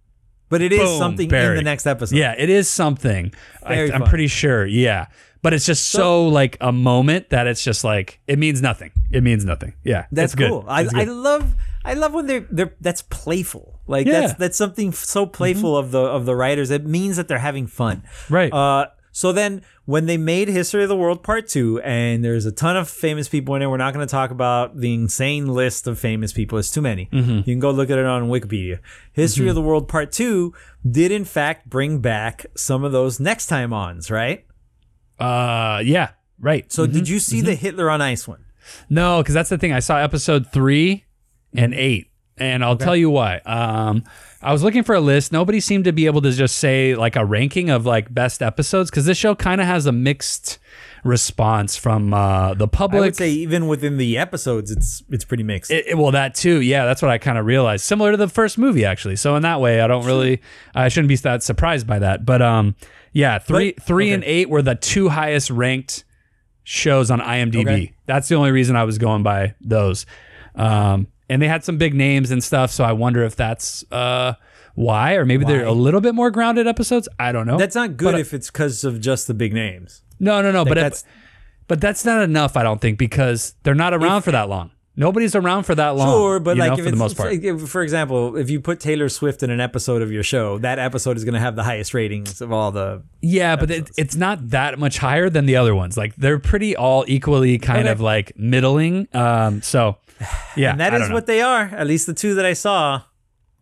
But 0.50 0.62
it 0.62 0.72
is 0.72 0.78
Boom, 0.80 0.98
something 0.98 1.30
in 1.32 1.54
the 1.56 1.62
next 1.62 1.86
episode. 1.86 2.16
yeah, 2.16 2.34
it 2.36 2.48
is 2.50 2.68
something. 2.70 3.32
I, 3.62 3.90
I'm 3.92 4.04
pretty 4.04 4.28
sure. 4.28 4.64
Yeah. 4.66 5.06
But 5.42 5.52
it's 5.54 5.66
just 5.66 5.88
so, 5.88 6.26
like 6.26 6.56
a 6.60 6.72
moment 6.72 7.30
that 7.30 7.46
it's 7.46 7.62
just 7.62 7.84
like 7.84 8.20
it 8.26 8.38
means 8.38 8.60
nothing. 8.60 8.90
It 9.10 9.22
means 9.22 9.44
nothing. 9.44 9.74
Yeah, 9.84 10.06
That's 10.10 10.34
cool. 10.34 10.64
I, 10.66 10.86
I 10.94 11.04
love 11.04 11.54
I 11.84 11.94
love 11.94 12.12
when 12.12 12.26
they're 12.26 12.46
they're 12.50 12.74
that's 12.80 13.02
playful. 13.02 13.77
Like 13.88 14.06
Yeah. 14.06 14.12
Mm-hmm. 14.12 14.20
that's 14.22 14.38
that's 14.38 14.58
something 14.58 14.92
so 14.92 15.26
playful 15.26 15.76
of 15.76 15.90
the 15.90 16.00
of 16.00 16.26
the 16.26 16.36
writers. 16.36 16.70
It 16.70 16.86
means 16.86 17.16
that 17.16 17.26
they're 17.28 17.38
having 17.38 17.66
fun. 17.66 18.04
Right. 18.30 18.52
Uh 18.52 18.86
so 19.10 19.32
then 19.32 19.62
when 19.84 20.06
they 20.06 20.16
made 20.16 20.46
History 20.48 20.82
of 20.84 20.88
the 20.88 20.94
World 20.96 21.24
Part 21.24 21.48
2 21.48 21.80
and 21.80 22.24
there's 22.24 22.44
a 22.46 22.52
ton 22.52 22.76
of 22.76 22.88
famous 22.88 23.26
people 23.28 23.54
in 23.56 23.62
it, 23.62 23.66
we're 23.66 23.76
not 23.78 23.92
going 23.92 24.06
to 24.06 24.10
talk 24.10 24.30
about 24.30 24.78
the 24.78 24.94
insane 24.94 25.48
list 25.48 25.88
of 25.88 25.98
famous 25.98 26.32
people. 26.32 26.56
It's 26.58 26.70
too 26.70 26.82
many. 26.82 27.06
Mm-hmm. 27.06 27.38
You 27.38 27.42
can 27.42 27.58
go 27.58 27.70
look 27.72 27.90
at 27.90 27.98
it 27.98 28.04
on 28.04 28.28
Wikipedia. 28.28 28.78
History 29.12 29.48
of 29.48 29.56
the 29.56 29.62
World 29.62 29.88
Part 29.88 30.12
2 30.12 30.52
did 30.88 31.10
in 31.10 31.24
fact 31.24 31.68
bring 31.68 31.98
back 32.00 32.46
some 32.54 32.84
of 32.84 32.92
those 32.92 33.18
next 33.18 33.46
time 33.46 33.72
ons, 33.72 34.08
right? 34.08 34.44
uh, 35.18 35.82
yeah, 35.84 36.10
right. 36.38 36.70
So 36.70 36.86
did 36.86 37.08
you 37.08 37.18
see 37.18 37.40
the 37.40 37.54
Hitler 37.54 37.90
on 37.90 38.00
Ice 38.00 38.28
one? 38.28 38.44
No, 38.88 39.20
because 39.22 39.34
that's 39.34 39.48
the 39.50 39.58
thing. 39.58 39.72
I 39.72 39.80
saw 39.80 39.96
episode 39.96 40.46
three 40.52 41.06
and 41.54 41.74
eight, 41.74 42.10
and 42.40 42.64
I'll 42.64 42.76
tell 42.76 42.96
you 42.96 43.10
why. 43.10 43.38
Um, 43.46 44.04
I 44.40 44.52
was 44.52 44.62
looking 44.62 44.84
for 44.84 44.94
a 44.94 45.00
list. 45.00 45.32
Nobody 45.32 45.58
seemed 45.60 45.84
to 45.84 45.92
be 45.92 46.06
able 46.06 46.22
to 46.22 46.30
just 46.30 46.58
say 46.58 46.94
like 46.94 47.16
a 47.16 47.24
ranking 47.24 47.70
of 47.70 47.86
like 47.86 48.12
best 48.12 48.40
episodes 48.42 48.90
because 48.90 49.04
this 49.04 49.18
show 49.18 49.34
kind 49.34 49.60
of 49.60 49.66
has 49.66 49.86
a 49.86 49.92
mixed 49.92 50.58
response 51.04 51.76
from 51.76 52.12
uh, 52.12 52.54
the 52.54 52.68
I 52.72 52.86
would 53.00 53.16
say 53.16 53.30
even 53.30 53.66
within 53.68 53.96
the 53.98 54.16
episodes, 54.18 54.70
it's 54.70 55.02
it's 55.10 55.24
pretty 55.24 55.42
mixed. 55.42 55.70
It, 55.70 55.86
it- 55.88 55.98
well, 55.98 56.12
that 56.12 56.34
too. 56.34 56.60
Yeah, 56.60 56.84
that's 56.86 57.02
what 57.02 57.10
I 57.10 57.18
kind 57.18 57.38
of 57.38 57.46
realized. 57.46 57.84
Similar 57.84 58.12
to 58.12 58.16
the 58.16 58.28
first 58.28 58.58
movie, 58.58 58.84
actually. 58.84 59.16
So 59.16 59.34
in 59.36 59.42
that 59.42 59.60
way, 59.60 59.80
I 59.80 59.86
don't 59.86 60.06
really, 60.06 60.40
I 60.74 60.88
shouldn't 60.88 61.08
be 61.08 61.16
that 61.16 61.42
surprised 61.42 61.86
by 61.86 61.98
that. 62.00 62.24
But 62.24 62.40
um, 62.42 62.76
yeah, 63.12 63.38
three, 63.38 63.72
But- 63.72 63.82
three, 63.84 64.06
okay. 64.06 64.14
and 64.14 64.24
eight 64.24 64.48
were 64.48 64.62
the 64.62 64.74
two 64.76 65.08
highest 65.08 65.50
ranked 65.50 66.04
shows 66.64 67.10
on 67.10 67.20
IMDb. 67.20 67.60
Okay. 67.62 67.92
That's 68.06 68.28
the 68.28 68.34
only 68.36 68.50
reason 68.52 68.76
I 68.76 68.84
was 68.84 68.98
going 68.98 69.22
by 69.22 69.54
those. 69.60 70.04
Um, 70.54 71.06
and 71.28 71.40
they 71.42 71.48
had 71.48 71.64
some 71.64 71.78
big 71.78 71.94
names 71.94 72.30
and 72.30 72.42
stuff. 72.42 72.70
So 72.70 72.84
I 72.84 72.92
wonder 72.92 73.22
if 73.24 73.36
that's 73.36 73.84
uh 73.92 74.34
why, 74.74 75.14
or 75.14 75.24
maybe 75.24 75.44
they're 75.44 75.64
a 75.64 75.72
little 75.72 76.00
bit 76.00 76.14
more 76.14 76.30
grounded 76.30 76.68
episodes. 76.68 77.08
I 77.18 77.32
don't 77.32 77.46
know. 77.48 77.58
That's 77.58 77.74
not 77.74 77.96
good 77.96 78.12
But, 78.12 78.20
if 78.20 78.32
it's 78.32 78.48
because 78.48 78.84
of 78.84 79.00
just 79.00 79.26
the 79.26 79.34
big 79.34 79.52
names. 79.52 80.02
no, 80.20 80.40
no, 80.40 80.52
no. 80.52 80.60
Like, 80.60 80.68
but 80.68 80.74
that's 80.74 81.02
that's 81.02 81.14
but 81.66 81.80
that's 81.80 82.04
not 82.04 82.22
enough. 82.22 82.56
I 82.56 82.62
don't 82.62 82.80
think 82.80 82.98
because 82.98 83.54
they're 83.62 83.74
not 83.74 83.92
around 83.92 84.22
for 84.22 84.30
that 84.32 84.48
long. 84.48 84.70
Nobody's 84.98 85.36
around 85.36 85.62
for 85.62 85.76
that 85.76 85.90
long. 85.90 86.10
Sure, 86.10 86.40
but 86.40 86.56
like 86.56 86.72
know, 86.72 86.78
if 86.78 86.84
for 86.84 86.90
the 86.90 86.96
most 86.96 87.16
part. 87.16 87.32
like, 87.40 87.60
for 87.60 87.82
example, 87.82 88.36
if 88.36 88.50
you 88.50 88.60
put 88.60 88.80
Taylor 88.80 89.08
Swift 89.08 89.44
in 89.44 89.50
an 89.50 89.60
episode 89.60 90.02
of 90.02 90.10
your 90.10 90.24
show, 90.24 90.58
that 90.58 90.80
episode 90.80 91.16
is 91.16 91.24
going 91.24 91.34
to 91.34 91.40
have 91.40 91.54
the 91.54 91.62
highest 91.62 91.94
ratings 91.94 92.40
of 92.40 92.52
all 92.52 92.72
the. 92.72 93.04
Yeah, 93.22 93.54
but 93.54 93.70
it, 93.70 93.90
it's 93.96 94.16
not 94.16 94.50
that 94.50 94.76
much 94.78 94.98
higher 94.98 95.30
than 95.30 95.46
the 95.46 95.54
other 95.54 95.72
ones. 95.72 95.96
Like 95.96 96.16
they're 96.16 96.40
pretty 96.40 96.74
all 96.74 97.04
equally 97.06 97.58
kind 97.58 97.82
Okay. 97.82 97.90
of 97.92 98.00
like 98.00 98.36
middling. 98.36 99.06
Um, 99.14 99.62
so 99.62 99.98
yeah, 100.56 100.72
And 100.72 100.80
that 100.80 100.92
is 100.94 101.08
know. 101.08 101.14
what 101.14 101.26
they 101.26 101.42
are. 101.42 101.62
At 101.62 101.86
least 101.86 102.06
the 102.08 102.14
two 102.14 102.34
that 102.34 102.44
I 102.44 102.54
saw. 102.54 103.02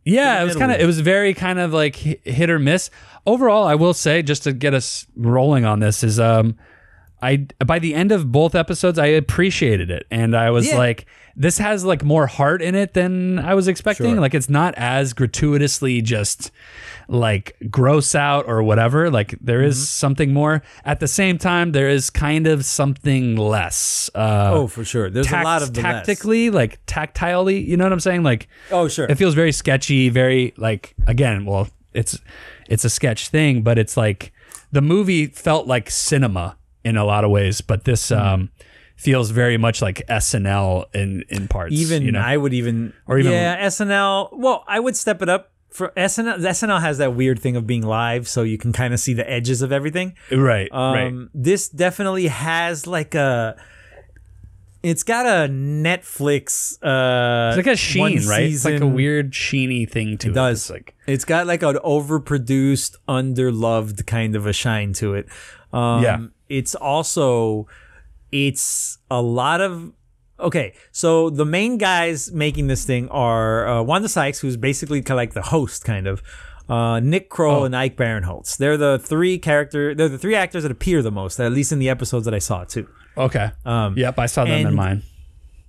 Yeah, 0.05 0.41
it 0.41 0.47
was 0.47 0.57
kind 0.57 0.73
of 0.73 0.81
it 0.81 0.87
was 0.87 1.01
very 1.01 1.35
kind 1.35 1.59
of 1.59 1.75
like 1.75 1.97
hit 1.97 2.49
or 2.49 2.59
miss. 2.59 2.89
Overall, 3.27 3.67
I 3.67 3.75
will 3.75 3.93
say 3.93 4.23
just 4.23 4.45
to 4.45 4.53
get 4.55 4.73
us 4.73 5.05
rolling 5.17 5.65
on 5.67 5.81
this 5.81 6.03
is 6.03 6.19
um 6.19 6.57
I 7.21 7.47
by 7.67 7.79
the 7.81 7.93
end 7.95 8.13
of 8.13 8.31
both 8.31 8.55
episodes 8.55 8.99
I 8.99 9.07
appreciated 9.07 9.91
it 9.91 10.07
and 10.11 10.37
I 10.37 10.51
was 10.51 10.69
Yeah. 10.69 10.79
like 10.79 11.07
this 11.39 11.59
has 11.59 11.85
like 11.85 12.03
more 12.03 12.27
heart 12.27 12.63
in 12.63 12.75
it 12.75 12.95
than 12.95 13.39
I 13.39 13.55
was 13.55 13.69
expecting. 13.69 14.13
Sure. 14.15 14.21
Like 14.21 14.33
it's 14.35 14.49
not 14.49 14.75
as 14.77 15.13
gratuitously 15.13 16.01
just 16.01 16.51
like 17.09 17.57
gross 17.71 18.15
out 18.15 18.47
or 18.49 18.63
whatever. 18.63 19.11
Like 19.11 19.35
there 19.41 19.63
is 19.63 19.77
Mm-hmm. 19.77 19.85
something 19.85 20.33
more. 20.33 20.63
At 20.85 21.01
the 21.01 21.09
same 21.09 21.37
time 21.39 21.73
there 21.73 21.89
is 21.89 22.09
kind 22.11 22.47
of 22.47 22.65
something 22.65 23.37
less. 23.37 24.11
Uh 24.15 24.51
Oh, 24.55 24.67
for 24.67 24.85
sure. 24.85 25.11
There's 25.11 25.27
tact- 25.27 25.43
a 25.43 25.45
lot 25.45 25.63
of 25.63 25.75
the 25.75 25.83
less. 25.83 25.93
tactically, 26.07 26.51
like 26.51 26.85
tactilely, 26.87 27.67
you 27.67 27.77
know 27.77 27.85
what 27.85 27.93
I'm 27.93 28.01
saying? 28.01 28.23
Like 28.23 28.49
Oh, 28.71 28.89
sure. 28.89 29.07
it 29.07 29.17
feels 29.17 29.35
very 29.35 29.53
sketchy 29.53 30.09
very 30.09 30.55
like 30.57 30.95
again 31.07 31.45
well 31.45 31.69
it's 31.93 32.19
it's 32.69 32.85
a 32.85 32.91
sketch 32.91 33.29
thing 33.29 33.63
but 33.63 33.79
it's 33.79 33.97
like 33.97 34.33
the 34.73 34.81
movie 34.83 35.27
felt 35.27 35.67
like 35.67 35.91
cinema 35.91 36.57
in 36.85 36.97
a 36.97 37.05
lot 37.05 37.25
of 37.25 37.31
ways 37.31 37.61
but 37.61 37.85
this 37.85 38.09
Hmm. 38.09 38.15
um 38.15 38.51
feels 38.97 39.31
very 39.31 39.57
much 39.59 39.81
like 39.83 40.03
snl 40.09 40.87
in 40.95 41.23
in 41.29 41.47
parts 41.49 41.75
even 41.75 42.03
you 42.03 42.11
know 42.13 42.21
I 42.21 42.37
would 42.37 42.53
even 42.55 42.93
Or 43.07 43.19
even- 43.19 43.33
yeah 43.33 43.67
SNL. 43.67 44.31
Well, 44.33 44.65
I 44.67 44.81
would 44.81 44.97
step 44.97 45.21
it 45.23 45.29
up 45.29 45.53
for 45.71 45.93
SNL. 45.97 46.39
SNL 46.41 46.81
has 46.81 46.97
that 46.99 47.15
weird 47.15 47.39
thing 47.39 47.55
of 47.57 47.67
being 47.67 47.83
live, 47.87 48.27
so 48.27 48.43
you 48.43 48.57
can 48.57 48.73
kind 48.73 48.95
of 48.95 49.01
see 49.01 49.13
the 49.13 49.29
edges 49.31 49.61
of 49.61 49.71
everything. 49.73 50.15
right 50.33 50.69
Um, 50.73 50.95
right 50.95 51.29
This 51.35 51.69
definitely 51.69 52.29
has 52.29 52.87
like 52.87 53.15
a. 53.15 53.57
It's 54.83 55.03
got 55.03 55.27
a 55.27 55.49
Netflix. 55.51 56.79
Uh, 56.83 57.49
it's 57.51 57.57
like 57.67 57.75
a 57.75 57.77
sheen 57.77 58.25
right 58.27 58.45
it's 58.45 58.65
like 58.65 58.81
a 58.81 58.87
weird 58.87 59.33
sheeny 59.33 59.89
thing 59.91 60.17
to 60.19 60.31
it, 60.31 60.35
does. 60.35 60.61
It's 60.63 60.71
like 60.71 60.95
It's 61.07 61.25
got 61.25 61.47
like 61.47 61.63
an 61.63 61.77
overproduced, 61.85 62.97
underloved 63.09 64.07
kind 64.07 64.37
of 64.37 64.47
a 64.47 64.53
shine 64.53 64.93
to 64.95 65.15
it. 65.15 65.27
Um, 65.73 66.03
Yeah. 66.03 66.19
It's 66.49 66.75
also, 66.77 67.67
it's 68.37 68.99
a 69.11 69.21
lot 69.23 69.61
of. 69.61 69.93
Okay, 70.39 70.75
so 70.93 71.31
the 71.31 71.47
main 71.47 71.79
guys 71.79 72.31
making 72.31 72.67
this 72.67 72.85
thing 72.85 73.09
are 73.09 73.67
uh, 73.67 73.83
Wanda 73.83 74.09
Sykes, 74.09 74.41
who's 74.41 74.57
basically 74.59 75.01
kind 75.01 75.13
of 75.13 75.17
like 75.17 75.33
the 75.33 75.43
host, 75.43 75.85
kind 75.85 76.07
of. 76.07 76.23
Uh, 76.69 76.99
Nick 77.01 77.31
Kroll 77.31 77.63
Oh. 77.63 77.65
and 77.65 77.77
Ike 77.77 77.97
Barinholtz. 77.97 78.57
They're 78.59 78.77
the 78.77 78.99
three 78.99 79.39
character. 79.39 79.95
They're 79.95 80.09
the 80.11 80.19
three 80.19 80.35
actors 80.35 80.65
that 80.65 80.73
appear 80.73 81.01
the 81.01 81.13
most, 81.13 81.39
at 81.41 81.53
least 81.53 81.71
in 81.73 81.79
the 81.79 81.89
episodes 81.89 82.25
that 82.27 82.35
I 82.35 82.41
saw 82.41 82.65
too. 82.65 82.87
okay 83.17 83.51
yep 83.97 84.19
i 84.19 84.27
saw 84.27 84.45
them 84.45 84.61
in 84.61 84.67
Um, 84.67 84.75
mine 84.75 85.03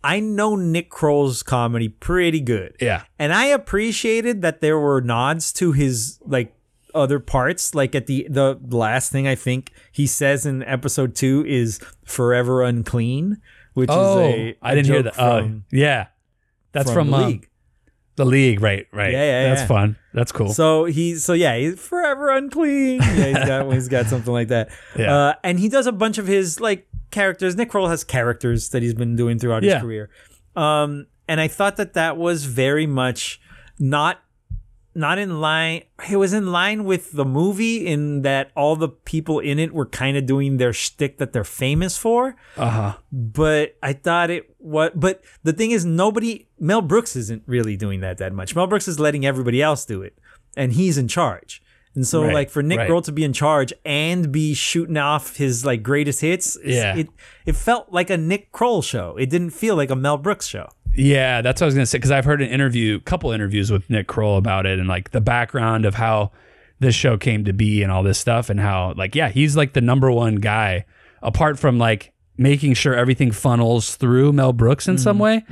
I 0.04 0.20
know 0.20 0.56
Nick 0.56 0.90
Kroll's 0.90 1.44
comedy 1.44 1.88
pretty 1.88 2.42
good. 2.42 2.76
yeah 2.82 3.04
And 3.20 3.32
I 3.34 3.46
appreciated 3.46 4.42
that 4.42 4.60
there 4.62 4.78
were 4.80 5.00
nods 5.02 5.54
to 5.54 5.72
his 5.72 6.20
like 6.26 6.54
other 6.94 7.20
parts. 7.20 7.74
Like 7.76 7.96
at 7.96 8.08
the 8.08 8.28
the 8.30 8.58
last 8.70 9.12
thing 9.12 9.28
I 9.28 9.36
think 9.36 9.72
he 9.92 10.08
says 10.08 10.46
in 10.46 10.64
episode 10.64 11.16
two 11.16 11.44
is 11.48 11.80
"forever 12.06 12.64
unclean," 12.64 13.42
which 13.74 13.90
oh 13.92 14.20
is 14.20 14.34
a 14.34 14.58
i 14.62 14.74
didn't 14.76 14.88
hear 14.88 15.04
that 15.04 15.14
oh 15.20 15.42
From, 15.42 15.66
yeah 15.72 16.08
that's 16.72 16.92
from, 16.92 17.10
from, 17.10 17.12
the 17.12 17.18
um, 17.18 17.28
league. 17.28 17.50
the 18.16 18.26
league 18.26 18.62
right 18.62 18.88
right 18.92 19.12
Yeah, 19.12 19.24
yeah, 19.24 19.50
that's 19.50 19.62
yeah. 19.62 19.68
fun 19.68 19.98
that's 20.14 20.32
cool 20.32 20.50
So 20.54 20.86
he's 20.86 21.24
so 21.24 21.34
yeah, 21.34 21.56
he's 21.58 21.80
forever 21.80 22.30
unclean. 22.32 23.02
Yeah, 23.02 23.26
he's 23.28 23.34
got 23.46 23.72
he's 23.74 23.88
got 23.88 24.08
something 24.08 24.34
like 24.34 24.48
that. 24.48 24.70
Yeah. 24.98 25.16
Uh, 25.16 25.34
and 25.44 25.60
he 25.60 25.70
does 25.70 25.86
a 25.86 25.92
bunch 25.92 26.18
of 26.18 26.26
his 26.26 26.60
like 26.60 26.88
characters. 27.12 27.56
Nick 27.56 27.70
Kroll 27.70 27.88
has 27.88 28.04
characters 28.04 28.70
that 28.70 28.82
he's 28.82 28.96
been 28.96 29.16
doing 29.16 29.38
throughout 29.38 29.62
Yeah. 29.64 29.74
his 29.76 29.82
career. 29.84 30.10
Um, 30.56 31.06
and 31.28 31.40
I 31.40 31.48
thought 31.48 31.76
that 31.78 31.94
that 31.94 32.18
was 32.18 32.46
very 32.46 32.88
much 32.88 33.40
not 33.80 34.20
not 34.98 35.18
in 35.20 35.40
line. 35.40 35.84
It 36.10 36.18
was 36.18 36.34
in 36.34 36.52
line 36.52 36.84
with 36.84 37.12
the 37.14 37.24
movie 37.24 37.86
in 37.88 38.24
that 38.24 38.52
all 38.56 38.76
the 38.76 38.90
people 38.90 39.40
in 39.40 39.60
it 39.60 39.74
were 39.74 39.86
kind 39.86 40.18
of 40.18 40.26
doing 40.26 40.58
their 40.58 40.74
shtick 40.74 41.18
that 41.20 41.32
they're 41.34 41.44
famous 41.44 41.98
for 41.98 42.36
uh-huh 42.58 42.98
but 43.12 43.78
I 43.82 43.94
thought 43.94 44.30
it 44.30 44.54
what 44.58 45.00
but 45.00 45.22
the 45.44 45.54
thing 45.54 45.72
is 45.72 45.86
nobody 45.86 46.48
Mel 46.60 46.82
Brooks 46.82 47.16
isn't 47.16 47.44
really 47.46 47.78
doing 47.78 48.00
that 48.02 48.18
that 48.18 48.34
much. 48.34 48.56
Mel 48.56 48.68
Brooks 48.68 48.88
is 48.88 49.00
letting 49.00 49.26
everybody 49.26 49.62
else 49.62 49.86
do 49.86 50.02
it 50.02 50.18
and 50.56 50.74
he's 50.74 50.98
in 50.98 51.08
charge. 51.08 51.62
And 51.96 52.06
so 52.06 52.24
Right, 52.24 52.34
like 52.34 52.50
for 52.52 52.62
Nick 52.62 52.78
right. 52.78 52.88
Kroll 52.88 53.02
to 53.04 53.12
be 53.12 53.24
in 53.24 53.34
charge 53.34 53.74
and 53.84 54.32
be 54.32 54.54
shooting 54.54 54.98
off 54.98 55.38
his 55.38 55.66
like 55.66 55.82
greatest 55.82 56.22
hits, 56.22 56.56
Yeah. 56.64 56.96
it 56.96 57.08
it 57.46 57.56
felt 57.56 57.92
like 57.92 58.10
a 58.12 58.18
Nick 58.18 58.52
Kroll 58.52 58.82
show. 58.84 59.18
It 59.18 59.30
didn't 59.32 59.50
feel 59.52 59.76
like 59.76 59.90
a 59.90 59.96
Mel 59.96 60.18
Brooks 60.18 60.46
show. 60.48 60.68
Yeah, 60.98 61.42
that's 61.42 61.62
what 61.62 61.66
I 61.66 61.68
was 61.68 61.76
gonna 61.76 61.86
say 61.86 61.98
because 62.00 62.12
I've 62.12 62.26
heard 62.26 62.42
an 62.42 62.50
interview, 62.50 63.00
couple 63.02 63.32
interviews 63.32 63.72
with 63.72 63.90
Nick 63.90 64.08
Kroll 64.08 64.38
about 64.38 64.66
it, 64.66 64.80
and 64.80 64.88
like 64.88 65.12
the 65.12 65.22
background 65.22 65.86
of 65.86 65.96
how 65.96 66.32
this 66.80 66.96
show 66.96 67.18
came 67.18 67.46
to 67.46 67.54
be 67.54 67.84
and 67.84 67.92
all 67.92 68.04
this 68.04 68.18
stuff, 68.18 68.50
and 68.50 68.60
how 68.60 68.94
like 68.98 69.16
yeah, 69.16 69.30
he's 69.30 69.56
like 69.56 69.74
the 69.74 69.82
number 69.82 70.12
one 70.12 70.36
guy 70.36 70.86
apart 71.22 71.58
from 71.60 71.78
like 71.78 72.14
making 72.38 72.74
sure 72.74 72.94
everything 72.94 73.32
funnels 73.32 73.96
through 73.96 74.32
Mel 74.34 74.54
Brooks 74.54 74.88
in 74.88 74.98
some 74.98 75.18
way 75.20 75.44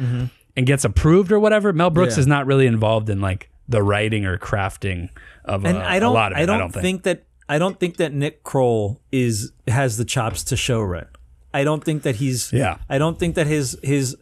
and 0.56 0.66
gets 0.68 0.84
approved 0.86 1.32
or 1.32 1.40
whatever. 1.40 1.74
Mel 1.74 1.90
Brooks 1.90 2.14
Mm-hmm. 2.14 2.20
Yeah. 2.20 2.22
is 2.22 2.28
not 2.28 2.46
really 2.46 2.68
involved 2.68 3.10
in 3.10 3.22
like 3.22 3.50
the 3.68 3.82
writing 3.82 4.26
or 4.26 4.38
crafting 4.38 5.10
of 5.44 5.66
And 5.66 5.78
uh, 5.78 5.82
I 5.82 5.98
don't 6.00 6.12
a 6.12 6.14
lot 6.14 6.32
of 6.32 6.38
it. 6.38 6.42
I 6.42 6.46
don't, 6.46 6.72
think. 6.72 7.04
that 7.04 7.24
I 7.50 7.58
don't 7.58 7.80
think 7.80 7.98
that 7.98 8.14
Nick 8.14 8.44
Kroll 8.44 9.02
is 9.12 9.52
has 9.68 9.98
the 9.98 10.06
chops 10.06 10.44
to 10.46 10.56
show 10.58 10.82
run. 10.82 11.08
I 11.54 11.64
don't 11.64 11.84
think 11.84 12.04
that 12.04 12.18
he's 12.18 12.54
Yeah. 12.54 12.78
I 12.90 12.98
don't 13.00 13.18
think 13.18 13.34
that 13.36 13.48
his 13.48 13.78
his 13.82 14.16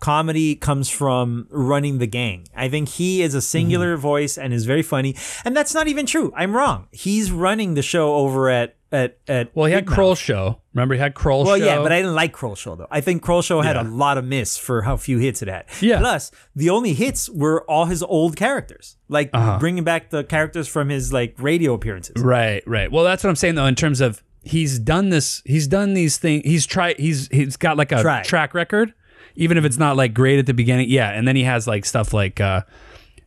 comedy 0.00 0.54
comes 0.56 0.88
from 0.90 1.46
running 1.50 1.98
the 1.98 2.06
gang. 2.06 2.46
I 2.56 2.68
think 2.68 2.88
he 2.88 3.22
is 3.22 3.34
a 3.34 3.42
singular 3.42 3.94
Mm-hmm. 3.94 4.00
voice 4.02 4.38
and 4.38 4.52
is 4.52 4.64
very 4.64 4.82
funny. 4.82 5.14
And 5.44 5.56
that's 5.56 5.74
not 5.74 5.86
even 5.88 6.06
true. 6.06 6.32
I'm 6.36 6.56
wrong. 6.56 6.88
He's 6.90 7.30
running 7.30 7.74
the 7.74 7.82
show 7.82 8.14
over 8.14 8.48
at 8.50 8.76
at 8.92 9.18
at 9.28 9.54
Well, 9.54 9.66
he 9.66 9.72
had. 9.74 9.86
Kroll 9.86 10.14
show. 10.16 10.60
Remember, 10.74 10.94
he 10.94 11.00
had 11.00 11.14
Kroll 11.14 11.44
Show. 11.44 11.50
Well, 11.50 11.58
show. 11.58 11.64
yeah, 11.64 11.78
but 11.78 11.92
I 11.92 11.98
didn't 11.98 12.14
like 12.14 12.32
Kroll 12.32 12.54
Show 12.56 12.74
though. 12.76 12.86
I 12.90 13.00
think 13.00 13.22
Kroll 13.22 13.42
Show 13.42 13.60
had 13.60 13.76
Yeah. 13.76 13.82
a 13.82 13.88
lot 13.88 14.18
of 14.18 14.24
miss 14.24 14.56
for 14.56 14.82
how 14.82 14.96
few 14.96 15.18
hits 15.18 15.42
it 15.42 15.48
had. 15.48 15.64
Yeah. 15.80 15.98
Plus, 15.98 16.30
the 16.56 16.70
only 16.70 16.94
hits 16.94 17.28
were 17.30 17.62
all 17.70 17.84
his 17.86 18.02
old 18.02 18.36
characters, 18.36 18.96
like 19.08 19.30
Uh-huh. 19.32 19.58
bringing 19.60 19.84
back 19.84 20.10
the 20.10 20.24
characters 20.24 20.66
from 20.68 20.88
his 20.88 21.12
like 21.12 21.34
radio 21.38 21.74
appearances. 21.74 22.14
Right, 22.22 22.62
right. 22.66 22.90
Well, 22.90 23.04
that's 23.04 23.22
what 23.22 23.30
I'm 23.30 23.36
saying 23.36 23.54
though. 23.56 23.66
In 23.66 23.74
terms 23.76 24.00
of 24.00 24.22
he's 24.42 24.78
done 24.78 25.10
this, 25.10 25.42
he's 25.44 25.66
done 25.68 25.94
these 25.94 26.16
things. 26.18 26.42
He's 26.44 26.66
tried. 26.66 26.98
He's 26.98 27.28
he's 27.28 27.56
got 27.56 27.76
like 27.76 27.92
a 27.92 28.22
track 28.24 28.54
record, 28.54 28.92
even 29.40 29.58
if 29.58 29.64
it's 29.64 29.78
not 29.78 29.96
like 29.96 30.14
great 30.14 30.38
at 30.38 30.46
the 30.46 30.54
beginning. 30.54 30.88
Yeah, 30.88 31.10
and 31.10 31.26
then 31.26 31.34
he 31.34 31.42
has 31.44 31.66
like 31.66 31.84
stuff 31.84 32.12
like 32.14 32.40
uh, 32.40 32.62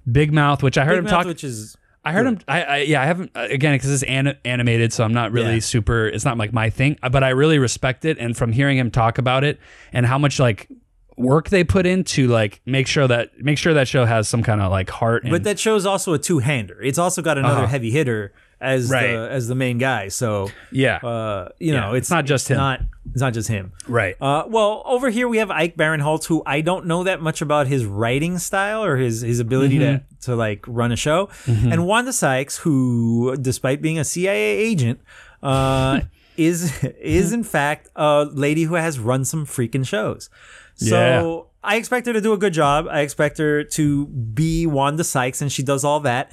Big 0.10 0.32
Mouth, 0.32 0.64
which 0.64 0.78
I 0.78 0.86
heard 0.86 0.92
Big 0.92 0.98
him 1.00 1.04
Mouth, 1.06 1.12
talk. 1.12 1.26
which 1.26 1.44
is 1.44 1.76
I 2.06 2.12
heard 2.14 2.26
him. 2.28 2.40
I, 2.48 2.64
I 2.64 2.78
yeah, 2.80 3.02
I 3.02 3.06
haven't 3.06 3.32
uh, 3.36 3.48
again 3.50 3.76
because 3.76 3.92
it's 3.92 4.04
an, 4.04 4.38
animated, 4.46 4.94
so 4.94 5.04
I'm 5.04 5.14
not 5.14 5.32
really 5.32 5.56
Yeah. 5.56 5.60
super. 5.60 6.08
It's 6.08 6.26
not 6.26 6.38
like 6.38 6.54
my 6.54 6.70
thing, 6.70 6.98
uh, 7.04 7.10
but 7.10 7.24
I 7.24 7.30
really 7.30 7.60
respect 7.60 8.06
it. 8.06 8.18
And 8.18 8.36
from 8.38 8.52
hearing 8.52 8.78
him 8.78 8.92
talk 8.92 9.18
about 9.18 9.44
it 9.44 9.60
and 9.92 10.06
how 10.06 10.18
much 10.18 10.40
like 10.40 10.70
work 11.16 11.50
they 11.50 11.64
put 11.64 11.86
into 11.86 12.28
like 12.28 12.60
make 12.66 12.88
sure 12.88 13.08
that 13.08 13.40
make 13.40 13.58
sure 13.58 13.74
that 13.76 13.88
show 13.88 14.04
has 14.06 14.28
some 14.28 14.44
kind 14.44 14.62
of 14.62 14.72
like 14.72 14.90
heart. 14.90 15.24
And, 15.24 15.32
But 15.32 15.44
that 15.44 15.60
show's 15.60 15.86
also 15.86 16.14
a 16.14 16.20
two 16.20 16.40
hander. 16.40 16.82
It's 16.82 16.98
also 16.98 17.22
got 17.22 17.38
another 17.38 17.60
Uh-huh. 17.64 17.68
heavy 17.68 17.92
hitter 17.92 18.34
as 18.62 18.90
Right. 18.90 19.08
the 19.12 19.28
as 19.32 19.48
the 19.48 19.56
main 19.56 19.78
guy. 19.78 20.08
So 20.10 20.50
yeah, 20.72 20.98
uh, 20.98 21.50
you 21.60 21.74
know, 21.74 21.94
it's 21.94 22.06
it's 22.06 22.12
not 22.12 22.26
just 22.26 22.48
him. 22.50 22.58
Not 22.58 22.82
It's 23.12 23.22
not 23.22 23.34
just 23.34 23.50
him. 23.50 23.74
Right. 23.88 24.16
Uh, 24.22 24.44
well, 24.48 24.82
over 24.86 25.10
here 25.10 25.28
we 25.28 25.38
have 25.38 25.52
Ike 25.52 25.76
Barinholtz, 25.76 26.26
who 26.26 26.42
I 26.46 26.62
don't 26.62 26.86
know 26.86 27.04
that 27.04 27.22
much 27.22 27.42
about 27.42 27.68
his 27.68 27.86
writing 27.86 28.38
style 28.38 28.84
or 28.84 28.98
his 28.98 29.22
his 29.22 29.40
ability 29.40 29.80
to 29.80 30.02
to 30.22 30.36
like 30.36 30.64
run 30.68 30.92
a 30.92 30.96
show, 30.96 31.30
and 31.46 31.86
Wanda 31.86 32.14
Sykes, 32.14 32.58
who, 32.60 33.36
despite 33.40 33.82
being 33.82 34.00
a 34.00 34.06
CIA 34.06 34.58
agent, 34.58 35.02
uh, 35.42 36.02
is 36.38 36.84
is 37.02 37.34
in 37.34 37.44
fact 37.44 37.90
a 37.96 38.26
lady 38.32 38.64
who 38.64 38.76
has 38.76 39.00
run 39.00 39.26
some 39.26 39.46
freaking 39.46 39.86
shows. 39.86 40.30
So. 40.76 40.96
Yeah. 40.96 41.50
I 41.66 41.78
expect 41.78 42.08
her 42.08 42.12
to 42.12 42.20
do 42.20 42.34
a 42.34 42.38
good 42.38 42.52
job. 42.52 42.88
I 42.92 43.00
expect 43.08 43.38
her 43.38 43.64
to 43.64 44.08
be 44.08 44.68
Wanda 44.68 45.06
Sykes, 45.06 45.42
and 45.42 45.50
she 45.50 45.64
does 45.64 45.86
all 45.86 46.02
that. 46.02 46.30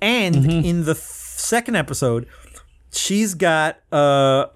And 0.00 0.34
in 0.66 0.84
the 0.86 0.94
th- 0.94 1.06
second 1.42 1.76
episode, 1.76 2.26
she's 2.92 3.34
got 3.34 3.78
a, 3.92 3.96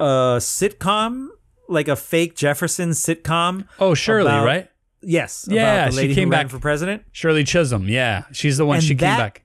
a 0.01 0.05
sitcom, 0.39 1.28
like 1.68 1.89
a 1.89 1.97
fake 1.97 2.37
Jefferson 2.37 2.91
sitcom. 2.91 3.66
oh, 3.80 3.95
Shirley, 3.95 4.28
about- 4.30 4.45
right? 4.47 4.68
Yes. 5.03 5.47
Yeah, 5.49 5.84
about 5.87 5.95
the 5.95 6.09
she 6.09 6.14
came 6.14 6.30
back- 6.30 6.49
for 6.49 6.59
president. 6.59 7.03
Shirley 7.12 7.45
Chisholm. 7.45 7.89
Yeah, 7.89 8.24
she's 8.32 8.57
the 8.57 8.66
one. 8.66 8.76
And 8.76 8.84
she 8.84 8.95
came 8.95 9.16
back. 9.16 9.43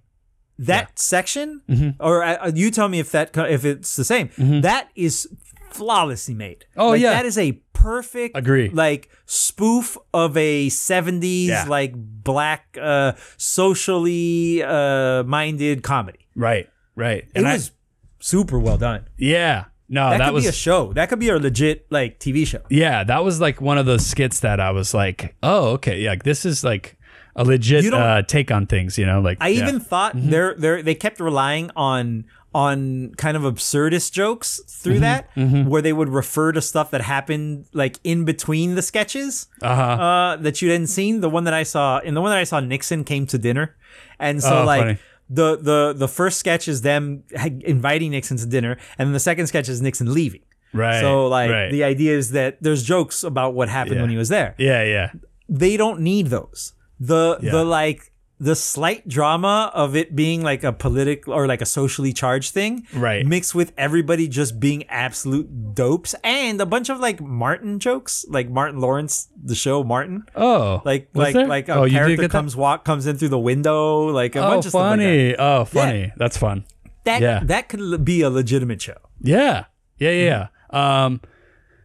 That 0.58 0.98
section, 1.00 1.96
or 2.00 2.24
uh, 2.24 2.52
you 2.54 2.70
tell 2.72 2.88
me 2.88 3.00
if 3.00 3.12
that 3.12 3.36
if 3.36 3.66
it's 3.66 3.96
the 3.96 4.04
same. 4.04 4.30
That 4.62 4.90
is 4.96 5.28
flawlessly 5.72 6.34
made. 6.36 6.66
Oh, 6.78 6.90
Like, 6.90 7.02
yeah. 7.02 7.12
that 7.14 7.26
is 7.26 7.38
a 7.38 7.54
perfect 7.74 8.38
Agree. 8.38 8.70
like 8.70 9.10
spoof 9.26 9.98
of 10.14 10.36
a 10.38 10.68
70s 10.68 11.48
Yeah. 11.48 11.66
like 11.68 11.94
black 11.96 12.78
uh 12.80 13.14
socially 13.38 14.62
uh 14.64 15.24
minded 15.24 15.82
comedy. 15.84 16.28
Right. 16.36 16.70
Right. 17.02 17.28
And 17.36 17.46
it 17.46 17.52
was 17.54 17.72
super 18.20 18.60
well 18.60 18.78
done. 18.78 19.08
yeah. 19.18 19.66
No, 19.94 20.10
that, 20.10 20.20
that, 20.20 20.26
could 20.28 20.34
was 20.36 20.44
be 20.46 20.50
a 20.50 20.54
show. 20.54 20.94
That 20.94 21.10
could 21.10 21.20
be 21.20 21.28
a 21.28 21.38
legit 21.38 21.86
like 21.90 22.18
TV 22.18 22.48
show. 22.48 22.62
Yeah, 22.70 23.04
that 23.04 23.26
was 23.26 23.42
like 23.42 23.60
one 23.60 23.78
of 23.78 23.86
those 23.86 24.06
skits 24.08 24.40
that 24.40 24.62
I 24.62 24.72
was 24.72 24.94
like, 24.94 25.36
oh, 25.44 25.72
okay, 25.72 26.00
yeah, 26.00 26.12
like, 26.12 26.24
this 26.24 26.46
is 26.46 26.64
like 26.64 26.98
a 27.36 27.44
legit 27.44 27.94
uh, 27.94 28.22
take 28.22 28.52
on 28.52 28.68
things, 28.68 28.98
you 28.98 29.06
know? 29.06 29.20
Like 29.20 29.40
I 29.42 29.50
yeah. 29.50 29.60
Mm-hmm. 29.60 29.68
even 29.68 29.80
thought 29.82 30.14
they're 30.16 30.56
they 30.56 30.82
they 30.82 30.96
kept 30.96 31.20
relying 31.20 31.72
on 31.76 32.24
on 32.56 33.14
kind 33.18 33.36
of 33.36 33.44
absurdist 33.44 34.14
jokes 34.14 34.62
through 34.66 35.00
Mm-hmm. 35.02 35.54
that, 35.64 35.68
where 35.70 35.82
they 35.82 35.92
would 35.94 36.08
refer 36.10 36.54
to 36.54 36.62
stuff 36.62 36.92
that 36.92 37.02
happened 37.02 37.66
like 37.74 37.98
in 38.06 38.24
between 38.24 38.76
the 38.76 38.82
sketches 38.82 39.48
Uh-huh. 39.62 39.82
uh, 39.82 40.36
that 40.38 40.62
you 40.62 40.70
hadn't 40.72 40.88
seen. 40.88 41.20
The 41.20 41.30
one 41.30 41.44
that 41.44 41.54
I 41.54 41.64
saw 41.64 42.00
in 42.00 42.14
the 42.14 42.22
one 42.22 42.32
that 42.32 42.40
I 42.40 42.46
saw, 42.46 42.62
Nixon 42.62 43.04
came 43.04 43.26
to 43.28 43.38
dinner, 43.38 43.76
and 44.20 44.42
so 44.42 44.62
Oh, 44.62 44.66
like. 44.66 44.82
funny. 44.82 44.98
The, 45.34 45.56
the 45.56 45.94
the 45.96 46.08
first 46.10 46.40
sketch 46.40 46.68
is 46.68 46.82
them 46.82 47.24
inviting 47.76 48.12
Nixon 48.12 48.36
to 48.38 48.46
dinner, 48.46 48.78
and 48.98 49.08
then 49.08 49.14
the 49.14 49.20
second 49.20 49.48
sketch 49.48 49.70
is 49.70 49.82
Nixon 49.82 50.14
leaving. 50.14 50.42
right. 50.74 51.00
So 51.00 51.28
like 51.28 51.50
right. 51.50 51.72
the 51.72 51.84
idea 51.86 52.18
is 52.18 52.32
that 52.32 52.58
there's 52.62 52.84
jokes 52.84 53.24
about 53.24 53.54
what 53.54 53.70
happened 53.70 53.96
Yeah. 53.96 54.02
when 54.02 54.10
he 54.10 54.18
was 54.18 54.30
there 54.30 54.56
yeah, 54.58 54.84
yeah, 54.84 55.12
they 55.48 55.78
don't 55.78 56.02
need 56.02 56.28
those. 56.28 56.74
The 57.00 57.38
Yeah. 57.42 57.52
the 57.52 57.64
like 57.64 58.11
the 58.44 58.56
slight 58.56 59.08
drama 59.08 59.70
of 59.76 59.96
it 59.96 60.16
being 60.16 60.42
like 60.42 60.64
a 60.64 60.74
political 60.74 61.32
or 61.32 61.46
like 61.46 61.62
a 61.62 61.66
socially 61.66 62.12
charged 62.12 62.52
thing, 62.56 62.88
Right. 62.92 63.24
Mixed 63.24 63.54
with 63.54 63.72
everybody 63.78 64.28
just 64.28 64.60
being 64.60 64.84
absolute 64.90 65.76
dopes 65.76 66.16
and 66.24 66.60
a 66.60 66.66
bunch 66.66 66.90
of 66.90 67.00
like 67.00 67.22
Martin 67.22 67.78
jokes, 67.78 68.26
like 68.28 68.50
Martin 68.50 68.80
Lawrence, 68.82 69.30
the 69.38 69.54
show 69.54 69.84
Martin. 69.84 70.26
Oh, 70.36 70.82
Like 70.84 71.10
like 71.14 71.36
there? 71.36 71.46
like 71.46 71.70
a 71.70 71.76
oh, 71.76 71.88
character 71.88 72.16
get 72.16 72.22
that? 72.24 72.32
comes 72.32 72.56
walk 72.56 72.84
comes 72.84 73.06
in 73.06 73.16
through 73.18 73.30
the 73.30 73.38
window, 73.38 74.06
like 74.08 74.36
a 74.36 74.40
Oh, 74.40 74.50
bunch 74.50 74.66
of 74.66 74.72
stuff 74.72 74.82
like 74.82 75.00
funny. 75.00 75.36
Oh, 75.38 75.64
funny. 75.66 76.12
That's 76.18 76.38
fun. 76.38 76.66
That 77.04 77.22
Yeah. 77.22 77.42
that 77.44 77.70
could 77.70 78.04
be 78.04 78.22
a 78.24 78.32
legitimate 78.32 78.82
show. 78.82 78.98
Yeah. 79.22 79.66
Yeah, 80.00 80.10
yeah, 80.10 80.48
yeah. 80.74 81.04
Um 81.06 81.22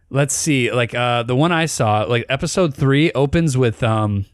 let's 0.09 0.33
see. 0.33 0.71
Like 0.71 0.95
uh 0.95 1.21
the 1.21 1.35
one 1.35 1.51
I 1.51 1.67
saw, 1.67 2.01
like 2.09 2.25
episode 2.29 2.73
3 2.73 3.11
opens 3.13 3.55
with 3.55 3.83
um 3.83 4.25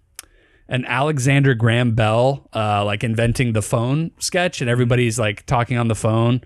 an 0.69 0.85
Alexander 0.85 1.53
Graham 1.53 1.93
Bell 1.95 2.47
uh 2.53 2.83
like 2.85 3.03
inventing 3.03 3.53
the 3.53 3.61
phone 3.61 4.11
sketch 4.19 4.61
and 4.61 4.69
everybody's 4.69 5.19
like 5.19 5.45
talking 5.45 5.77
on 5.77 5.87
the 5.87 5.95
phone 5.95 6.41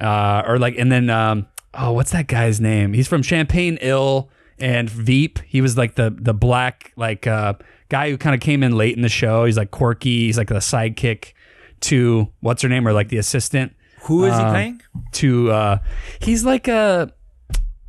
uh 0.00 0.42
or 0.46 0.58
like 0.58 0.76
and 0.78 0.90
then 0.92 1.08
um 1.10 1.46
oh 1.74 1.92
what's 1.92 2.12
that 2.12 2.26
guy's 2.26 2.60
name? 2.60 2.92
He's 2.92 3.08
from 3.08 3.22
Champaign 3.22 3.78
ILL 3.80 4.30
and 4.58 4.88
Veep. 4.90 5.38
He 5.46 5.60
was 5.60 5.76
like 5.78 5.94
the 5.94 6.14
the 6.16 6.34
black 6.34 6.92
like 6.96 7.26
uh 7.26 7.54
guy 7.88 8.10
who 8.10 8.16
kind 8.18 8.34
of 8.34 8.40
came 8.40 8.62
in 8.62 8.72
late 8.76 8.94
in 8.96 9.02
the 9.02 9.08
show. 9.08 9.44
He's 9.44 9.56
like 9.56 9.70
quirky, 9.70 10.26
he's 10.26 10.38
like 10.38 10.48
the 10.48 10.54
sidekick 10.56 11.32
to 11.80 12.28
what's 12.40 12.62
her 12.62 12.68
name 12.68 12.86
or 12.86 12.92
like 12.92 13.08
the 13.08 13.18
assistant 13.18 13.74
Who 14.02 14.24
is 14.26 14.34
he 14.36 14.42
Um, 14.44 14.50
playing? 14.50 14.82
to 15.12 15.50
uh 15.50 15.78
he's 16.20 16.44
like 16.44 16.68
a 16.68 17.12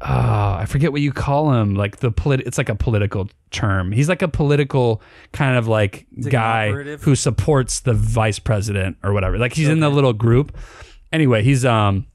uh, 0.03 0.57
I 0.59 0.65
forget 0.67 0.91
what 0.91 1.01
you 1.01 1.11
call 1.13 1.53
him. 1.53 1.75
Like 1.75 1.97
the 1.97 2.11
polit, 2.11 2.41
it's 2.41 2.57
like 2.57 2.69
a 2.69 2.75
political 2.75 3.29
term. 3.51 3.91
He's 3.91 4.09
like 4.09 4.21
a 4.21 4.27
political 4.27 5.01
kind 5.31 5.57
of 5.57 5.67
like 5.67 6.05
an 6.15 6.29
guy 6.29 6.71
who 6.97 7.15
supports 7.15 7.79
the 7.81 7.93
vice 7.93 8.37
president 8.39 8.97
or 9.03 9.13
whatever. 9.13 9.37
Like 9.37 9.53
he's 9.53 9.69
in 9.69 9.79
the 9.79 9.89
little 9.89 10.13
group. 10.13 10.57
Anyway, 11.11 11.43
he's 11.43 11.63
um. 11.65 12.07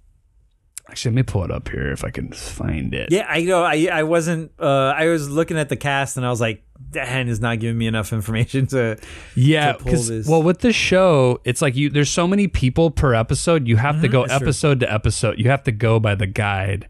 Actually, 0.91 1.11
let 1.11 1.17
me 1.17 1.23
pull 1.25 1.45
it 1.45 1.51
up 1.51 1.69
here 1.69 1.93
if 1.93 2.03
I 2.03 2.09
can 2.09 2.33
find 2.33 2.95
it. 2.95 3.13
Yeah, 3.13 3.27
I 3.29 3.43
know. 3.43 3.63
I 3.63 3.89
I 3.93 4.03
wasn't. 4.05 4.53
Uh, 4.59 4.95
I 4.97 5.07
was 5.09 5.29
looking 5.29 5.59
at 5.59 5.69
the 5.69 5.77
cast 5.77 6.17
and 6.17 6.25
I 6.25 6.31
was 6.31 6.41
like, 6.41 6.63
Dan 6.91 7.29
is 7.29 7.41
not 7.41 7.61
giving 7.61 7.77
me 7.77 7.87
enough 7.87 8.11
information 8.15 8.67
to. 8.69 8.97
Yeah, 9.37 9.73
because 9.75 10.09
this. 10.09 10.27
well, 10.27 10.43
with 10.43 10.61
this 10.61 10.75
show, 10.75 11.41
it's 11.45 11.61
like 11.61 11.77
you. 11.77 11.91
There's 11.91 12.09
so 12.09 12.27
many 12.27 12.49
people 12.49 12.91
per 12.91 13.13
episode. 13.15 13.69
You 13.69 13.77
have 13.77 14.01
to 14.01 14.09
go 14.09 14.23
Mm-hmm. 14.23 14.29
that's 14.29 14.39
true. 14.41 14.47
episode 14.49 14.81
to 14.81 14.91
episode. 14.93 15.39
You 15.39 15.51
have 15.51 15.63
to 15.65 15.73
go 15.73 16.01
by 16.01 16.15
the 16.15 16.27
guide, 16.27 16.89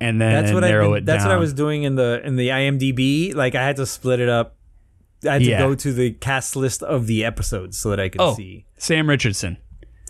and 0.00 0.20
then 0.20 0.32
That's 0.42 0.52
what 0.54 0.64
I. 0.64 0.68
narrow 0.68 0.94
it 0.94 1.04
That's 1.06 1.24
what 1.24 1.32
I 1.32 1.36
was 1.36 1.52
doing 1.52 1.82
in 1.82 1.94
the 1.96 2.20
in 2.24 2.36
the 2.36 2.48
IMDb. 2.48 3.34
Like 3.34 3.54
I 3.54 3.64
had 3.64 3.76
to 3.76 3.86
split 3.86 4.20
it 4.20 4.28
up. 4.28 4.56
I 5.24 5.34
had 5.34 5.42
to 5.42 5.48
Yeah. 5.48 5.58
go 5.60 5.74
to 5.74 5.92
the 5.92 6.12
cast 6.12 6.56
list 6.56 6.82
of 6.82 7.06
the 7.06 7.24
episodes 7.24 7.78
so 7.78 7.90
that 7.90 8.00
I 8.00 8.08
could 8.08 8.20
Oh, 8.20 8.34
see. 8.34 8.64
Sam 8.78 9.08
Richardson. 9.08 9.56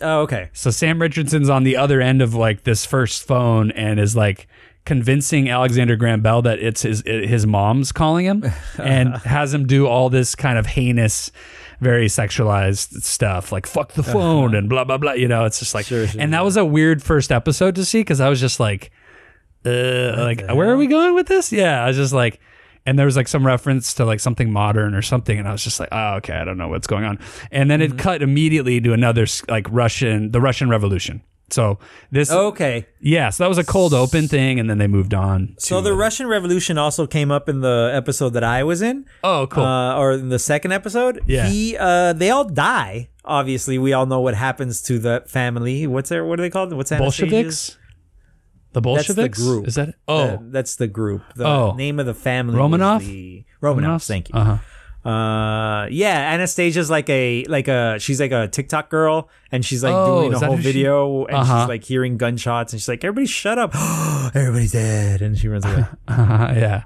Oh, 0.01 0.21
okay. 0.21 0.49
So 0.53 0.71
Sam 0.71 0.99
Richardson's 0.99 1.49
on 1.49 1.63
the 1.63 1.77
other 1.77 2.01
end 2.01 2.21
of 2.21 2.33
like 2.33 2.63
this 2.63 2.85
first 2.85 3.25
phone 3.27 3.71
and 3.71 3.99
is 3.99 4.15
like 4.15 4.47
convincing 4.85 5.49
Alexander 5.49 5.95
Graham 5.95 6.21
Bell 6.21 6.41
that 6.41 6.59
it's 6.59 6.81
his 6.81 7.03
his 7.05 7.45
mom's 7.47 7.91
calling 7.91 8.25
him 8.25 8.43
and 8.77 9.15
has 9.17 9.53
him 9.53 9.65
do 9.65 9.87
all 9.87 10.09
this 10.09 10.35
kind 10.35 10.57
of 10.57 10.65
heinous 10.65 11.31
very 11.79 12.07
sexualized 12.07 13.01
stuff 13.01 13.51
like 13.51 13.65
fuck 13.65 13.93
the 13.93 14.01
uh-huh. 14.01 14.13
phone 14.13 14.55
and 14.55 14.69
blah 14.69 14.83
blah 14.85 14.97
blah 14.97 15.11
you 15.13 15.27
know 15.27 15.43
it's 15.45 15.59
just 15.59 15.73
like 15.75 15.85
Sure, 15.85 16.07
sure, 16.07 16.21
and 16.21 16.33
that 16.33 16.43
was 16.43 16.55
a 16.57 16.63
weird 16.63 17.03
first 17.03 17.31
episode 17.31 17.75
to 17.75 17.83
see 17.85 18.01
because 18.01 18.21
I 18.21 18.29
was 18.29 18.39
just 18.39 18.59
like 18.59 18.91
uh 19.65 20.15
like 20.17 20.41
where 20.49 20.69
are 20.69 20.77
we 20.77 20.87
going 20.87 21.13
with 21.15 21.27
this 21.27 21.51
yeah 21.51 21.83
I 21.83 21.87
was 21.87 21.97
just 21.97 22.13
like 22.13 22.39
and 22.85 22.99
there 22.99 23.05
was 23.05 23.15
like 23.15 23.27
some 23.29 23.45
reference 23.45 23.93
to 23.95 24.05
like 24.05 24.19
something 24.19 24.51
modern 24.51 24.93
or 24.93 25.01
something 25.01 25.39
and 25.39 25.47
i 25.47 25.51
was 25.53 25.63
just 25.63 25.79
like 25.79 25.87
oh 25.93 26.15
okay 26.15 26.33
i 26.33 26.43
don't 26.43 26.57
know 26.57 26.67
what's 26.67 26.85
going 26.87 27.05
on 27.05 27.17
and 27.49 27.71
then 27.71 27.79
Mm-hmm. 27.79 27.93
it 27.97 27.99
cut 27.99 28.21
immediately 28.21 28.81
to 28.81 28.91
another 28.91 29.25
like 29.47 29.65
russian 29.69 30.31
the 30.31 30.41
russian 30.41 30.67
revolution 30.69 31.21
so 31.49 31.77
this 32.11 32.29
Okay. 32.31 32.85
yeah 32.99 33.29
so 33.29 33.43
that 33.43 33.47
was 33.47 33.57
a 33.57 33.63
cold 33.63 33.93
open 33.93 34.27
thing 34.27 34.59
and 34.59 34.69
then 34.69 34.79
they 34.79 34.87
moved 34.87 35.13
on 35.13 35.55
So 35.59 35.79
the 35.81 35.93
Russian 35.93 36.27
Revolution 36.27 36.77
also 36.77 37.05
came 37.07 37.31
up 37.31 37.47
in 37.47 37.61
the 37.61 37.91
episode 37.93 38.31
that 38.31 38.43
I 38.43 38.63
was 38.63 38.81
in. 38.81 39.05
oh 39.23 39.45
cool 39.47 39.63
Uh, 39.63 39.95
or 39.95 40.13
in 40.13 40.29
the 40.29 40.39
second 40.39 40.71
episode. 40.71 41.21
Yeah. 41.27 41.47
He. 41.47 41.77
Uh. 41.77 42.13
They 42.13 42.31
all 42.31 42.45
die. 42.45 43.09
Obviously, 43.23 43.77
we 43.77 43.93
all 43.93 44.07
know 44.07 44.19
what 44.21 44.33
happens 44.35 44.81
to 44.83 44.97
the 44.97 45.21
family. 45.27 45.85
What's 45.85 46.09
their? 46.09 46.25
What 46.25 46.39
are 46.39 46.43
they 46.43 46.49
called? 46.49 46.73
What's 46.73 46.89
bolsheviks 46.91 47.77
the 48.73 48.81
bolsheviks 48.81 49.39
group. 49.41 49.67
is 49.67 49.75
that 49.75 49.89
it? 49.89 49.95
oh 50.07 50.19
Uh, 50.23 50.37
that's 50.51 50.75
the 50.75 50.87
group. 50.87 51.21
The 51.35 51.45
Oh. 51.47 51.73
name 51.75 51.99
of 51.99 52.05
the 52.05 52.13
family. 52.13 52.55
was 52.55 52.71
Romanov? 52.71 52.99
The, 52.99 53.43
Romanov. 53.61 54.05
Thank 54.05 54.29
you. 54.29 54.35
uh-huh 54.39 54.57
Uh, 55.05 55.87
yeah, 55.91 56.31
Anastasia's 56.33 56.89
like 56.89 57.09
a 57.09 57.43
like 57.49 57.67
a 57.67 57.99
she's 57.99 58.21
like 58.21 58.31
a 58.31 58.47
TikTok 58.47 58.89
girl, 58.89 59.27
and 59.51 59.65
she's 59.65 59.83
like 59.83 59.93
Oh, 59.93 60.21
doing 60.21 60.31
is 60.31 60.37
a 60.37 60.39
that 60.39 60.45
whole 60.47 60.55
who 60.55 60.61
she- 60.63 60.71
video, 60.71 61.25
and 61.25 61.35
Uh-huh. 61.35 61.61
she's 61.63 61.67
like 61.69 61.83
hearing 61.83 62.15
gunshots, 62.17 62.71
and 62.71 62.79
she's 62.81 62.87
like, 62.87 63.03
"Everybody, 63.03 63.27
shut 63.27 63.59
up! 63.59 63.75
Everybody's 64.33 64.71
dead," 64.71 65.21
and 65.21 65.37
she 65.37 65.49
runs 65.49 65.65
away. 65.65 65.83
yeah 66.09 66.83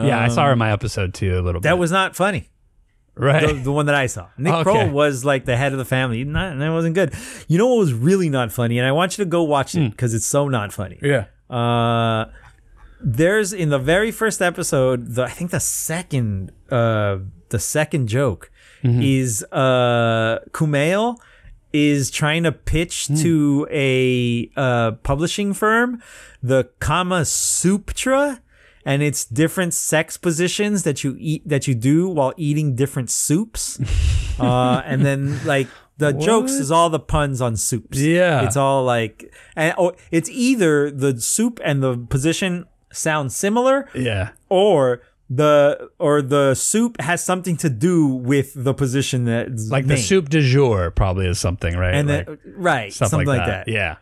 yeah 0.00 0.20
i 0.20 0.28
saw 0.28 0.46
her 0.46 0.52
in 0.52 0.58
my 0.58 0.70
episode 0.72 1.12
too 1.14 1.34
a 1.38 1.40
little 1.40 1.60
bit 1.60 1.68
Um, 1.68 1.76
that 1.76 1.78
was 1.78 1.90
not 1.90 2.14
funny. 2.16 2.50
Right 3.16 3.46
The, 3.48 3.54
the 3.64 3.72
one 3.72 3.86
that 3.86 3.94
I 3.94 4.06
saw. 4.06 4.28
Nick 4.38 4.52
Okay. 4.52 4.62
Kroll 4.62 4.90
was 4.90 5.24
like 5.24 5.44
the 5.46 5.56
head 5.56 5.72
of 5.72 5.78
the 5.78 5.84
family. 5.84 6.22
Not, 6.24 6.52
and 6.52 6.60
that 6.62 6.70
wasn't 6.70 6.94
good. 6.94 7.12
You 7.48 7.58
know 7.58 7.66
what 7.66 7.78
was 7.78 7.92
really 7.92 8.28
not 8.28 8.52
funny, 8.52 8.78
and 8.78 8.86
I 8.86 8.92
want 8.92 9.16
you 9.18 9.24
to 9.24 9.28
go 9.30 9.42
watch 9.42 9.72
Hmm. 9.72 9.78
it 9.82 9.90
because 9.90 10.14
it's 10.14 10.26
so 10.26 10.48
not 10.48 10.72
funny. 10.72 10.98
yeah 11.02 11.24
Uh, 11.50 12.26
there's 13.00 13.52
in 13.52 13.68
the 13.70 13.78
very 13.78 14.10
first 14.10 14.40
episode, 14.42 15.14
the 15.14 15.24
I 15.24 15.30
think 15.30 15.50
the 15.50 15.60
second, 15.60 16.50
uh, 16.70 17.18
the 17.50 17.58
second 17.58 18.08
joke 18.08 18.50
is 18.84 19.42
uh 19.50 20.38
Kumail 20.52 21.16
is 21.72 22.08
trying 22.10 22.44
to 22.44 22.52
pitch 22.52 23.08
to 23.22 23.66
a 23.70 24.48
uh 24.56 24.92
publishing 25.02 25.52
firm 25.54 26.00
the 26.42 26.68
Kama 26.78 27.24
Sutra. 27.24 28.40
And 28.86 29.02
it's 29.02 29.24
different 29.24 29.74
sex 29.74 30.16
positions 30.16 30.84
that 30.84 31.02
you 31.04 31.16
eat 31.18 31.42
that 31.46 31.66
you 31.66 31.74
do 31.74 32.08
while 32.08 32.32
eating 32.36 32.76
different 32.76 33.10
soups, 33.10 33.78
uh, 34.40 34.80
and 34.86 35.04
then 35.04 35.44
like 35.44 35.66
the 35.98 36.12
jokes 36.12 36.52
is 36.52 36.70
all 36.70 36.88
the 36.88 37.00
puns 37.00 37.40
on 37.40 37.56
soups. 37.56 37.98
Yeah. 37.98 38.44
it's 38.46 38.56
all 38.56 38.84
like, 38.84 39.32
and 39.56 39.74
oh, 39.76 39.92
it's 40.12 40.30
either 40.30 40.90
the 40.90 41.20
soup 41.20 41.58
and 41.64 41.82
the 41.82 41.96
position 41.98 42.66
sound 42.92 43.32
similar, 43.32 43.88
Yeah. 43.94 44.30
or 44.48 45.02
the 45.28 45.90
or 45.98 46.22
the 46.22 46.54
soup 46.54 47.00
has 47.00 47.24
something 47.24 47.56
to 47.56 47.68
do 47.68 48.06
with 48.06 48.52
the 48.54 48.72
position 48.72 49.24
that 49.24 49.48
Like 49.68 49.88
the 49.88 49.96
soup 49.96 50.28
du 50.28 50.40
jour 50.40 50.92
probably 50.92 51.26
is 51.26 51.40
something, 51.40 51.76
right? 51.76 51.94
and 51.94 52.08
like, 52.08 52.26
then 52.26 52.38
right 52.56 52.92
stuff 52.92 53.08
something 53.10 53.26
like, 53.26 53.38
like, 53.40 53.46
that. 53.48 53.66
that. 53.66 53.72
Yeah. 53.72 53.96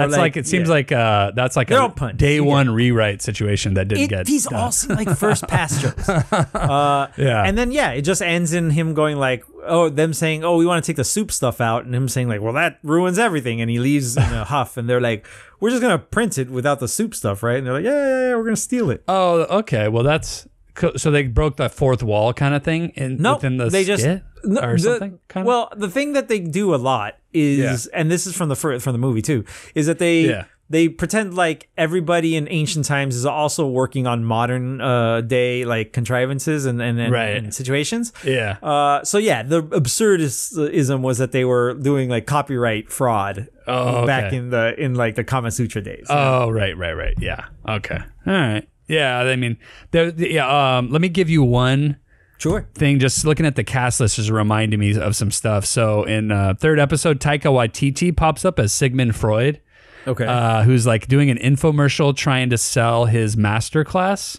That's 0.00 0.12
like, 0.12 0.18
like, 0.20 0.36
it 0.36 0.46
seems 0.46 0.68
yeah. 0.68 0.74
like 0.74 0.92
uh 0.92 1.30
that's 1.34 1.56
like 1.56 1.68
They're 1.68 1.82
a 1.82 2.12
day 2.12 2.40
one 2.40 2.70
rewrite 2.70 3.22
situation 3.22 3.74
that 3.74 3.88
didn't 3.88 4.04
It, 4.04 4.10
get 4.10 4.26
these 4.26 4.46
all 4.46 4.70
seem 4.72 4.96
like 4.96 5.16
first 5.18 5.46
pass 5.48 5.80
jokes. 5.80 6.08
Uh, 6.08 7.08
Yeah. 7.16 7.42
And 7.44 7.56
then 7.56 7.72
yeah, 7.72 7.90
it 7.92 8.02
just 8.02 8.22
ends 8.22 8.52
in 8.52 8.70
him 8.70 8.94
going 8.94 9.16
like, 9.16 9.44
oh, 9.66 9.88
them 9.88 10.12
saying, 10.12 10.44
oh, 10.44 10.56
we 10.56 10.66
want 10.66 10.84
to 10.84 10.86
take 10.88 10.96
the 10.96 11.04
soup 11.04 11.32
stuff 11.32 11.60
out, 11.60 11.84
and 11.84 11.94
him 11.94 12.08
saying 12.08 12.28
like, 12.28 12.40
well, 12.40 12.52
that 12.54 12.78
ruins 12.82 13.18
everything, 13.18 13.60
and 13.60 13.70
he 13.70 13.78
leaves 13.78 14.16
in 14.16 14.22
a 14.22 14.44
huff, 14.54 14.76
and 14.76 14.88
they're 14.88 15.00
like, 15.00 15.26
we're 15.60 15.70
just 15.70 15.82
gonna 15.82 15.98
print 15.98 16.36
it 16.38 16.50
without 16.50 16.80
the 16.80 16.88
soup 16.88 17.14
stuff, 17.14 17.42
right? 17.42 17.56
And 17.58 17.66
they're 17.66 17.74
like, 17.74 17.84
yeah, 17.84 17.90
yeah, 17.92 18.28
yeah 18.30 18.34
we're 18.36 18.44
gonna 18.44 18.56
steal 18.56 18.90
it. 18.90 19.02
Oh, 19.08 19.42
okay. 19.60 19.88
Well, 19.88 20.02
that's 20.02 20.46
co- 20.74 20.96
so 20.96 21.10
they 21.10 21.22
broke 21.24 21.56
that 21.56 21.72
fourth 21.72 22.02
wall 22.02 22.32
kind 22.34 22.54
of 22.54 22.62
thing 22.62 22.90
in 22.90 23.16
No, 23.16 23.34
within 23.34 23.56
the 23.56 23.68
they 23.70 23.84
just 23.84 24.04
no, 24.04 24.60
or 24.60 24.72
the- 24.74 24.78
something. 24.78 25.18
Kind 25.28 25.44
of. 25.44 25.48
Well, 25.48 25.72
the 25.76 25.88
thing 25.88 26.12
that 26.12 26.28
they 26.28 26.40
do 26.40 26.74
a 26.74 26.76
lot 26.76 27.16
is, 27.34 27.86
and 27.88 28.10
this 28.10 28.26
is 28.26 28.36
from 28.36 28.48
the 28.48 28.56
from 28.56 28.92
the 28.92 28.98
movie 28.98 29.22
too, 29.22 29.44
is 29.74 29.86
that 29.86 29.98
they 29.98 30.22
Yeah. 30.22 30.44
they 30.70 30.88
pretend 30.88 31.34
like 31.34 31.68
everybody 31.76 32.36
in 32.36 32.48
ancient 32.50 32.86
times 32.86 33.14
is 33.16 33.26
also 33.26 33.66
working 33.66 34.06
on 34.06 34.24
modern 34.24 34.80
uh, 34.80 35.20
day 35.20 35.64
like 35.64 35.92
contrivances 35.92 36.64
and 36.64 36.80
and, 36.80 36.98
and, 36.98 37.12
Right. 37.12 37.36
and 37.36 37.52
situations. 37.54 38.12
yeah. 38.24 38.56
Uh, 38.62 39.04
so 39.04 39.18
yeah, 39.18 39.42
the 39.42 39.62
absurdism 39.62 41.00
was 41.02 41.18
that 41.18 41.32
they 41.32 41.44
were 41.44 41.74
doing 41.74 42.08
like 42.08 42.26
copyright 42.26 42.90
fraud 42.90 43.48
Oh, 43.66 44.06
back 44.06 44.24
okay. 44.26 44.36
in 44.36 44.50
the 44.50 44.74
in 44.78 44.94
like 44.94 45.14
the 45.14 45.24
Kama 45.24 45.50
Sutra 45.50 45.82
days. 45.82 46.06
Oh, 46.10 46.50
right, 46.50 46.76
right, 46.76 46.92
right. 46.92 47.14
Yeah. 47.18 47.46
Okay. 47.68 47.98
All 48.26 48.32
right. 48.32 48.68
Yeah. 48.88 49.18
I 49.20 49.36
mean, 49.36 49.56
there. 49.90 50.12
Yeah. 50.16 50.76
Um. 50.78 50.90
Let 50.90 51.00
me 51.00 51.08
give 51.08 51.30
you 51.30 51.42
one 51.42 51.96
sure. 52.38 52.66
thing. 52.74 52.98
Just 52.98 53.24
looking 53.24 53.46
at 53.46 53.56
the 53.56 53.64
cast 53.64 54.00
list 54.00 54.18
is 54.18 54.30
reminding 54.30 54.78
me 54.80 54.96
of 54.98 55.16
some 55.16 55.30
stuff. 55.30 55.64
So 55.64 56.04
in 56.04 56.30
uh, 56.30 56.54
third 56.58 56.78
episode, 56.78 57.20
Taika 57.20 57.50
Waititi 57.52 58.14
pops 58.16 58.44
up 58.44 58.58
as 58.58 58.72
Sigmund 58.72 59.16
Freud, 59.16 59.60
Okay. 60.06 60.26
uh, 60.26 60.62
who's 60.62 60.86
like 60.86 61.06
doing 61.08 61.30
an 61.30 61.38
infomercial 61.38 62.14
trying 62.16 62.50
to 62.50 62.58
sell 62.58 63.06
his 63.06 63.36
master 63.36 63.84
class. 63.84 64.38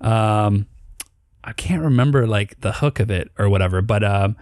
Um, 0.00 0.66
I 1.44 1.52
can't 1.52 1.82
remember 1.82 2.26
like 2.26 2.60
the 2.60 2.72
hook 2.72 3.00
of 3.00 3.10
it 3.10 3.30
or 3.38 3.48
whatever, 3.48 3.80
but 3.80 4.02
um, 4.04 4.36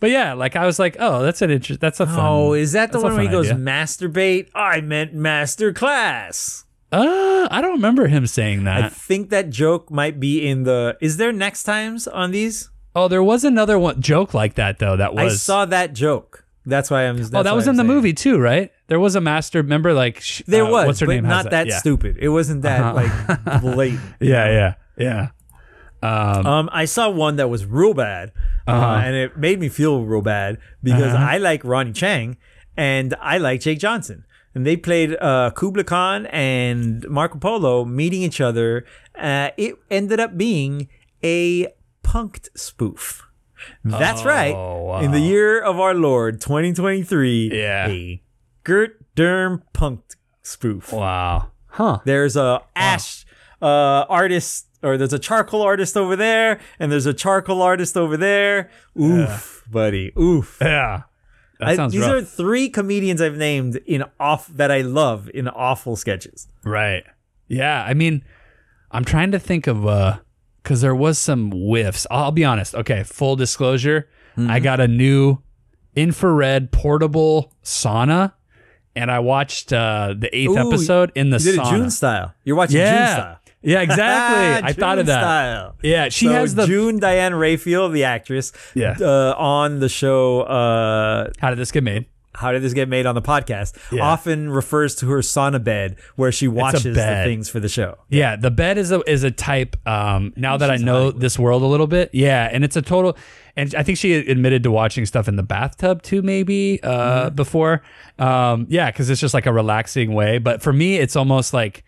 but 0.00 0.10
yeah, 0.10 0.32
like 0.34 0.56
I 0.56 0.64
was 0.66 0.78
like, 0.78 0.96
oh, 0.98 1.22
that's 1.22 1.42
an 1.42 1.50
interest. 1.50 1.80
That's 1.80 2.00
a 2.00 2.06
fun. 2.06 2.18
oh, 2.20 2.52
is 2.54 2.72
that 2.72 2.92
the 2.92 3.00
one 3.00 3.14
where 3.14 3.22
he 3.22 3.28
goes 3.28 3.50
idea. 3.50 3.62
masturbate? 3.64 4.48
I 4.54 4.80
meant 4.80 5.12
master 5.14 5.72
class. 5.72 6.64
Uh, 6.90 7.48
I 7.50 7.60
don't 7.60 7.72
remember 7.72 8.06
him 8.06 8.26
saying 8.26 8.64
that. 8.64 8.84
I 8.84 8.88
think 8.88 9.30
that 9.30 9.50
joke 9.50 9.90
might 9.90 10.18
be 10.18 10.46
in 10.48 10.64
the. 10.64 10.96
Is 11.00 11.16
there 11.18 11.32
next 11.32 11.64
times 11.64 12.06
on 12.08 12.30
these? 12.30 12.70
oh, 12.96 13.06
there 13.06 13.22
was 13.22 13.44
another 13.44 13.78
one 13.78 14.00
joke 14.02 14.34
like 14.34 14.54
that 14.54 14.78
though. 14.78 14.96
That 14.96 15.14
was 15.14 15.34
I 15.34 15.36
saw 15.36 15.64
that 15.66 15.92
joke. 15.92 16.44
That's 16.66 16.90
why 16.90 17.02
I'm. 17.02 17.16
That's 17.18 17.32
Oh, 17.34 17.42
that 17.42 17.54
was 17.54 17.66
I'm 17.66 17.72
in 17.72 17.76
the 17.76 17.82
saying. 17.82 17.94
movie 17.94 18.12
too, 18.12 18.38
right? 18.38 18.72
There 18.88 18.98
was 19.00 19.14
a 19.16 19.20
master. 19.20 19.60
Remember, 19.62 19.92
like 19.94 20.20
sh- 20.20 20.42
There 20.46 20.64
uh, 20.64 20.70
was, 20.70 20.86
What's 20.86 21.00
her 21.00 21.06
name? 21.06 21.24
not 21.24 21.50
that, 21.50 21.66
Yeah. 21.66 21.78
stupid. 21.78 22.16
It 22.18 22.30
wasn't 22.30 22.62
that 22.62 22.94
like 22.94 23.12
blatant. 23.60 24.00
Yeah, 24.20 24.50
yeah, 24.50 24.74
yeah. 24.96 25.28
Um, 26.02 26.46
Um, 26.46 26.70
I 26.72 26.84
saw 26.86 27.08
one 27.10 27.36
that 27.36 27.48
was 27.48 27.66
real 27.66 27.92
bad, 27.94 28.32
uh 28.66 28.70
Uh-huh. 28.72 29.00
and 29.04 29.14
it 29.16 29.36
made 29.36 29.60
me 29.60 29.68
feel 29.68 30.04
real 30.04 30.22
bad 30.22 30.58
because 30.82 31.12
I 31.14 31.38
like 31.38 31.62
Ronny 31.64 31.92
Chieng 31.92 32.36
and 32.76 33.14
I 33.20 33.38
like 33.38 33.60
Jake 33.60 33.78
Johnson, 33.80 34.24
and 34.54 34.66
they 34.66 34.76
played 34.76 35.16
uh, 35.20 35.50
Kubla 35.54 35.84
Khan 35.84 36.26
and 36.26 37.08
Marco 37.08 37.38
Polo 37.38 37.84
meeting 37.84 38.22
each 38.22 38.40
other. 38.40 38.84
Uh, 39.14 39.50
it 39.56 39.74
ended 39.90 40.20
up 40.20 40.36
being 40.36 40.88
a 41.22 41.68
punked 42.02 42.48
spoof. 42.56 43.24
That's 43.84 44.24
right. 44.24 44.54
Oh, 44.54 44.98
In 45.00 45.10
the 45.10 45.20
year 45.20 45.60
of 45.60 45.80
our 45.80 45.94
Lord 45.94 46.40
2023, 46.40 47.50
Yeah. 47.52 47.88
a 47.88 48.22
Gert 48.64 49.04
Derm 49.16 49.62
punked 49.74 50.14
spoof. 50.42 50.92
wow. 50.92 51.50
Huh. 51.66 51.98
There's 52.04 52.36
a 52.36 52.60
ash 52.76 53.24
uh, 53.60 54.04
artist, 54.08 54.66
or 54.82 54.96
there's 54.96 55.12
a 55.12 55.18
charcoal 55.18 55.62
artist 55.62 55.96
over 55.96 56.14
there, 56.16 56.60
and 56.78 56.90
there's 56.90 57.06
a 57.06 57.12
charcoal 57.14 57.60
artist 57.62 57.96
over 57.96 58.16
there. 58.16 58.70
Oof, 58.98 59.64
buddy. 59.70 60.12
Oof. 60.18 60.58
Yeah. 60.60 61.02
I- 61.60 61.88
these 61.88 62.00
rough. 62.00 62.10
are 62.10 62.22
three 62.22 62.68
comedians 62.68 63.20
I've 63.20 63.36
named 63.36 63.76
in 63.86 64.04
off 64.20 64.46
that 64.48 64.70
I 64.70 64.80
love 64.82 65.28
in 65.34 65.48
awful 65.48 65.96
sketches. 65.96 66.48
Right. 66.64 67.04
Yeah. 67.48 67.82
I 67.84 67.94
mean, 67.94 68.22
I'm 68.90 69.04
trying 69.04 69.32
to 69.32 69.38
think 69.38 69.66
of 69.66 69.86
uh 69.86 70.18
because 70.62 70.80
there 70.82 70.94
was 70.94 71.18
some 71.18 71.50
whiffs. 71.50 72.06
I'll 72.10 72.30
be 72.32 72.44
honest. 72.44 72.74
Okay, 72.74 73.02
full 73.02 73.36
disclosure. 73.36 74.08
Mm-hmm. 74.36 74.50
I 74.50 74.60
got 74.60 74.80
a 74.80 74.86
new 74.88 75.38
infrared 75.96 76.70
portable 76.70 77.52
sauna 77.64 78.32
and 78.94 79.10
I 79.10 79.18
watched 79.18 79.72
uh 79.72 80.14
the 80.16 80.34
eighth 80.36 80.50
Ooh, 80.50 80.58
episode 80.58 81.10
in 81.14 81.30
the 81.30 81.38
You 81.38 81.52
did 81.52 81.60
sauna. 81.60 81.66
it 81.66 81.76
June 81.76 81.90
style. 81.90 82.34
You're 82.44 82.56
watching 82.56 82.76
June 82.76 82.86
style. 82.86 83.37
Yeah, 83.62 83.80
exactly. 83.80 84.68
I 84.68 84.72
thought 84.72 84.98
of 84.98 85.06
that. 85.06 85.20
Style. 85.20 85.74
Yeah, 85.82 86.08
she 86.10 86.26
so 86.26 86.32
has 86.32 86.54
the 86.54 86.66
June 86.66 86.98
Diane 86.98 87.34
Raphael, 87.34 87.88
the 87.88 88.04
actress, 88.04 88.52
Yeah. 88.74 88.96
uh, 89.00 89.34
on 89.36 89.80
the 89.80 89.88
show. 89.88 90.42
Uh, 90.42 91.30
How 91.38 91.50
did 91.50 91.58
this 91.58 91.70
get 91.72 91.82
made? 91.82 92.06
How 92.34 92.52
did 92.52 92.62
this 92.62 92.72
get 92.72 92.88
made 92.88 93.04
on 93.04 93.16
the 93.16 93.22
podcast? 93.22 93.76
Yeah. 93.90 94.02
Often 94.04 94.50
refers 94.50 94.94
to 94.96 95.08
her 95.08 95.18
sauna 95.18 95.62
bed 95.62 95.96
where 96.14 96.30
she 96.30 96.46
watches 96.46 96.84
the 96.84 97.22
things 97.24 97.48
for 97.48 97.58
the 97.58 97.68
show. 97.68 97.98
Yeah, 98.10 98.36
the 98.36 98.52
bed 98.52 98.78
is 98.78 98.92
a 98.92 99.00
is 99.10 99.24
a 99.24 99.32
type. 99.32 99.76
Um, 99.88 100.32
now 100.36 100.56
that 100.56 100.70
I 100.70 100.76
know 100.76 101.10
this 101.10 101.36
world 101.36 101.62
a 101.62 101.66
little 101.66 101.88
bit, 101.88 102.10
yeah, 102.12 102.48
and 102.52 102.62
it's 102.64 102.76
a 102.76 102.82
total. 102.82 103.16
And 103.56 103.74
I 103.74 103.82
think 103.82 103.98
she 103.98 104.14
admitted 104.14 104.62
to 104.62 104.70
watching 104.70 105.04
stuff 105.04 105.26
in 105.26 105.34
the 105.34 105.42
bathtub 105.42 106.02
too, 106.02 106.22
maybe 106.22 106.78
uh, 106.84 107.30
before. 107.30 107.82
Um, 108.20 108.66
yeah, 108.68 108.88
because 108.92 109.10
it's 109.10 109.20
just 109.20 109.34
like 109.34 109.46
a 109.46 109.52
relaxing 109.52 110.14
way. 110.14 110.38
But 110.38 110.62
for 110.62 110.72
me, 110.72 110.96
it's 110.98 111.16
almost 111.16 111.52
like 111.52 111.82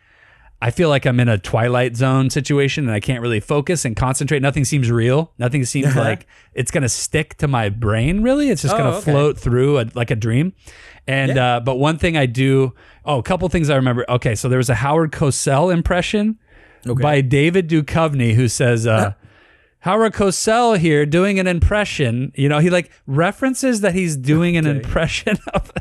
I 0.62 0.70
feel 0.70 0.88
like 0.90 1.06
I'm 1.06 1.18
in 1.20 1.28
a 1.28 1.38
twilight 1.38 1.96
zone 1.96 2.28
situation 2.28 2.84
and 2.84 2.92
I 2.94 3.00
can't 3.00 3.22
really 3.22 3.40
focus 3.40 3.84
and 3.86 3.96
concentrate. 3.96 4.42
Nothing 4.42 4.64
seems 4.66 4.90
real. 4.90 5.32
Nothing 5.38 5.64
seems 5.64 5.96
like 5.96 6.26
it's 6.52 6.70
gonna 6.70 6.88
stick 6.88 7.36
to 7.38 7.48
my 7.48 7.70
brain. 7.70 8.22
Really, 8.22 8.50
it's 8.50 8.62
just 8.62 8.74
Oh, 8.74 8.78
gonna 8.78 8.96
okay. 8.96 9.10
float 9.12 9.38
through 9.38 9.78
a, 9.80 9.86
like 9.94 10.10
a 10.10 10.16
dream. 10.16 10.52
And 11.06 11.38
uh, 11.38 11.60
but 11.64 11.76
one 11.76 11.96
thing 11.98 12.16
I 12.16 12.26
do. 12.26 12.74
Oh, 13.06 13.18
a 13.18 13.22
couple 13.22 13.48
things 13.48 13.70
I 13.70 13.76
remember. 13.76 14.04
Okay, 14.08 14.34
so 14.34 14.48
there 14.50 14.58
was 14.58 14.68
a 14.68 14.74
Howard 14.74 15.12
Cosell 15.12 15.72
impression 15.72 16.38
by 16.84 17.20
David 17.22 17.68
Duchovny 17.68 18.34
who 18.34 18.46
says. 18.48 18.86
Uh, 18.86 19.14
Howard 19.84 20.12
Cosell 20.12 20.76
here 20.76 21.06
doing 21.06 21.38
an 21.38 21.46
impression. 21.46 22.32
You 22.34 22.50
know, 22.50 22.58
he 22.58 22.68
like 22.68 22.90
references 23.06 23.80
that 23.80 23.94
he's 23.94 24.14
doing 24.14 24.58
an 24.58 24.66
impression 24.66 25.38
of. 25.54 25.72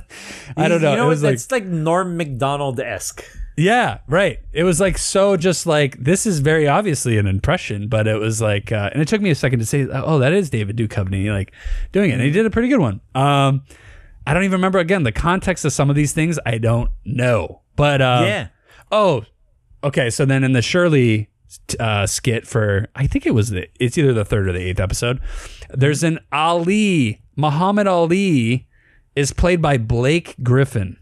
I 0.56 0.70
don't 0.70 0.82
know. 0.82 0.92
You 0.92 0.96
know 0.96 1.06
it 1.08 1.10
was 1.10 1.22
like 1.22 1.34
That's 1.34 1.52
like 1.52 1.66
Norm 1.66 2.16
Macdonald 2.16 2.80
esque. 2.80 3.26
Yeah, 3.60 3.99
right. 4.07 4.39
It 4.53 4.64
was 4.64 4.80
like 4.80 4.97
so 4.97 5.36
just 5.36 5.66
like 5.66 5.97
this 5.97 6.26
is 6.26 6.39
very 6.39 6.68
obviously 6.68 7.18
an 7.18 7.28
impression, 7.28 7.89
but 7.89 8.07
it 8.07 8.18
was 8.18 8.41
like 8.41 8.72
uh, 8.72 8.89
and 8.93 9.01
it 9.01 9.07
took 9.07 9.22
me 9.22 9.30
a 9.30 9.36
second 9.36 9.60
to 9.60 9.66
say, 9.66 9.88
oh, 9.91 10.20
that 10.20 10.32
is 10.32 10.49
David 10.49 10.78
Duchovny 10.78 11.30
like 11.30 11.51
doing 11.91 12.10
it. 12.10 12.14
And 12.14 12.22
he 12.22 12.32
did 12.32 12.45
a 12.45 12.49
pretty 12.49 12.70
good 12.70 12.80
one. 12.80 13.01
Um 13.14 13.64
I 14.26 14.34
don't 14.34 14.43
even 14.43 14.53
remember 14.53 14.80
again 14.80 15.03
the 15.03 15.12
context 15.12 15.66
of 15.66 15.74
some 15.74 15.89
of 15.89 15.95
these 15.95 16.14
things. 16.14 16.39
I 16.45 16.57
don't 16.57 16.89
know. 17.03 17.62
But 17.76 18.01
uh 18.01 18.24
yeah. 18.26 18.47
oh, 18.91 19.26
okay. 19.84 20.10
So 20.10 20.26
then 20.26 20.43
in 20.43 20.53
the 20.53 20.62
Shirley 20.62 21.30
uh, 21.80 22.05
skit 22.05 22.45
for 22.45 22.88
I 22.95 23.07
think 23.07 23.26
it 23.26 23.34
was 23.34 23.49
the 23.49 23.68
it's 23.80 23.97
either 23.97 24.14
the 24.14 24.26
third 24.26 24.47
or 24.47 24.53
the 24.53 24.60
eighth 24.60 24.80
episode. 24.80 25.20
There's 25.70 26.03
an 26.03 26.20
Ali 26.32 27.22
Muhammad 27.36 27.88
Ali 27.88 28.68
is 29.16 29.34
played 29.34 29.62
by 29.62 29.78
Blake 29.78 30.36
Griffin. 30.43 30.97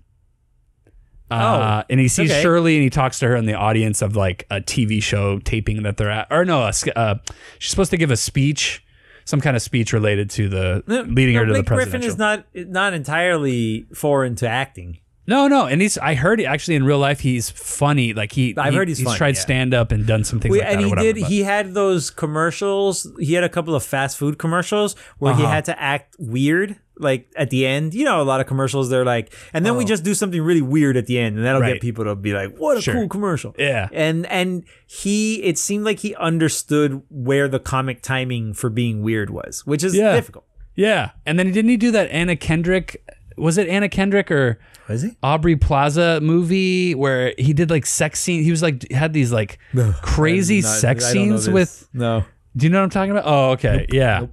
Uh, 1.29 1.83
and 1.89 1.99
he 1.99 2.07
sees 2.07 2.31
okay. 2.31 2.41
Shirley 2.41 2.75
and 2.75 2.83
he 2.83 2.89
talks 2.89 3.19
to 3.19 3.27
her 3.27 3.35
in 3.35 3.45
the 3.45 3.53
audience 3.53 4.01
of 4.01 4.15
like 4.15 4.45
a 4.49 4.61
TV 4.61 5.01
show 5.03 5.39
taping 5.39 5.83
that 5.83 5.97
they're 5.97 6.09
at. 6.09 6.27
Or 6.31 6.45
no, 6.45 6.61
a, 6.61 6.71
uh, 6.97 7.15
she's 7.59 7.69
supposed 7.71 7.91
to 7.91 7.97
give 7.97 8.11
a 8.11 8.17
speech, 8.17 8.85
some 9.25 9.41
kind 9.41 9.55
of 9.57 9.61
speech 9.61 9.91
related 9.91 10.29
to 10.31 10.47
the 10.47 10.83
leading 10.87 11.33
No, 11.35 11.39
her 11.41 11.45
to 11.47 11.51
Blake 11.53 11.65
the 11.65 11.75
Griffin 11.75 12.03
is 12.03 12.17
not 12.17 12.45
not 12.55 12.93
entirely 12.93 13.85
foreign 13.93 14.35
to 14.35 14.47
acting. 14.47 14.99
No, 15.29 15.49
no, 15.49 15.65
and 15.65 15.81
he's. 15.81 15.97
I 15.97 16.13
heard 16.15 16.39
actually 16.39 16.75
in 16.75 16.85
real 16.85 16.99
life 16.99 17.19
he's 17.19 17.49
funny. 17.49 18.13
Like 18.13 18.31
he, 18.31 18.55
I've 18.57 18.71
he- 18.71 18.77
heard 18.77 18.87
he's 18.87 19.03
funny, 19.03 19.17
tried 19.17 19.35
yeah. 19.35 19.41
stand 19.41 19.73
up 19.73 19.91
and 19.91 20.07
done 20.07 20.23
some 20.23 20.39
things 20.39 20.53
We- 20.53 20.59
like 20.61 20.69
and 20.69 20.79
that. 20.79 20.83
or 20.83 20.85
he 20.85 20.89
whatever, 20.91 21.05
did. 21.13 21.21
but- 21.23 21.29
He 21.29 21.43
had 21.43 21.73
those 21.73 22.09
commercials. 22.09 23.05
He 23.19 23.33
had 23.33 23.43
a 23.43 23.49
couple 23.49 23.75
of 23.75 23.83
fast 23.83 24.17
food 24.17 24.37
commercials 24.39 24.95
where 25.17 25.35
he 25.35 25.43
Uh-huh. 25.43 25.51
had 25.51 25.65
to 25.65 25.81
act 25.81 26.15
weird, 26.17 26.77
like 26.99 27.31
at 27.35 27.49
the 27.49 27.65
end. 27.65 27.93
You 27.93 28.05
know, 28.05 28.21
a 28.21 28.23
lot 28.23 28.41
of 28.41 28.47
commercials. 28.47 28.89
They're 28.89 29.05
like, 29.05 29.33
and 29.53 29.65
then 29.65 29.75
we 29.75 29.83
oh. 29.83 29.87
just 29.87 30.03
do 30.03 30.13
something 30.13 30.41
really 30.41 30.61
weird 30.61 30.97
at 30.97 31.05
the 31.05 31.19
end, 31.19 31.37
and 31.37 31.45
that'll 31.45 31.59
Oh. 31.59 31.65
Right. 31.65 31.73
get 31.73 31.81
people 31.81 32.05
to 32.05 32.15
be 32.15 32.33
like, 32.33 32.55
"What 32.57 32.77
a 32.77 32.81
Sure. 32.81 32.93
cool 32.93 33.07
commercial!" 33.07 33.55
Yeah. 33.57 33.87
And 33.91 34.25
and 34.27 34.63
he, 34.85 35.41
it 35.43 35.57
seemed 35.57 35.85
like 35.85 35.99
he 35.99 36.15
understood 36.15 37.01
where 37.09 37.47
the 37.47 37.59
comic 37.59 38.01
timing 38.01 38.53
for 38.53 38.69
being 38.69 39.01
weird 39.01 39.29
was, 39.29 39.65
which 39.65 39.83
is 39.83 39.95
Yeah. 39.95 40.13
difficult. 40.15 40.45
Yeah, 40.75 41.11
and 41.25 41.39
then 41.39 41.51
didn't 41.51 41.69
he 41.69 41.77
do 41.77 41.89
that 41.91 42.09
Anna 42.11 42.35
Kendrick 42.35 43.03
was 43.35 43.57
it 43.59 43.67
Anna 43.69 43.87
Kendrick 43.87 44.31
or 44.31 44.59
Was 44.89 45.03
he? 45.03 45.11
Aubrey 45.21 45.55
Plaza 45.55 46.19
movie 46.21 46.95
where 46.95 47.33
he 47.37 47.53
did 47.53 47.69
like 47.69 47.85
sex 47.85 48.19
scene. 48.19 48.41
He 48.43 48.49
was 48.51 48.63
like 48.63 48.91
had 48.91 49.13
these 49.13 49.31
like 49.31 49.59
crazy 50.01 50.61
Not- 50.61 50.69
sex 50.69 51.05
I 51.05 51.13
don't 51.13 51.29
know 51.29 51.37
scenes 51.37 51.49
with. 51.53 51.89
no. 51.93 52.25
Do 52.55 52.65
you 52.65 52.71
know 52.71 52.79
what 52.79 52.85
I'm 52.85 52.89
talking 52.89 53.11
about? 53.11 53.23
Oh, 53.27 53.51
okay, 53.51 53.85
yeah. 53.91 54.25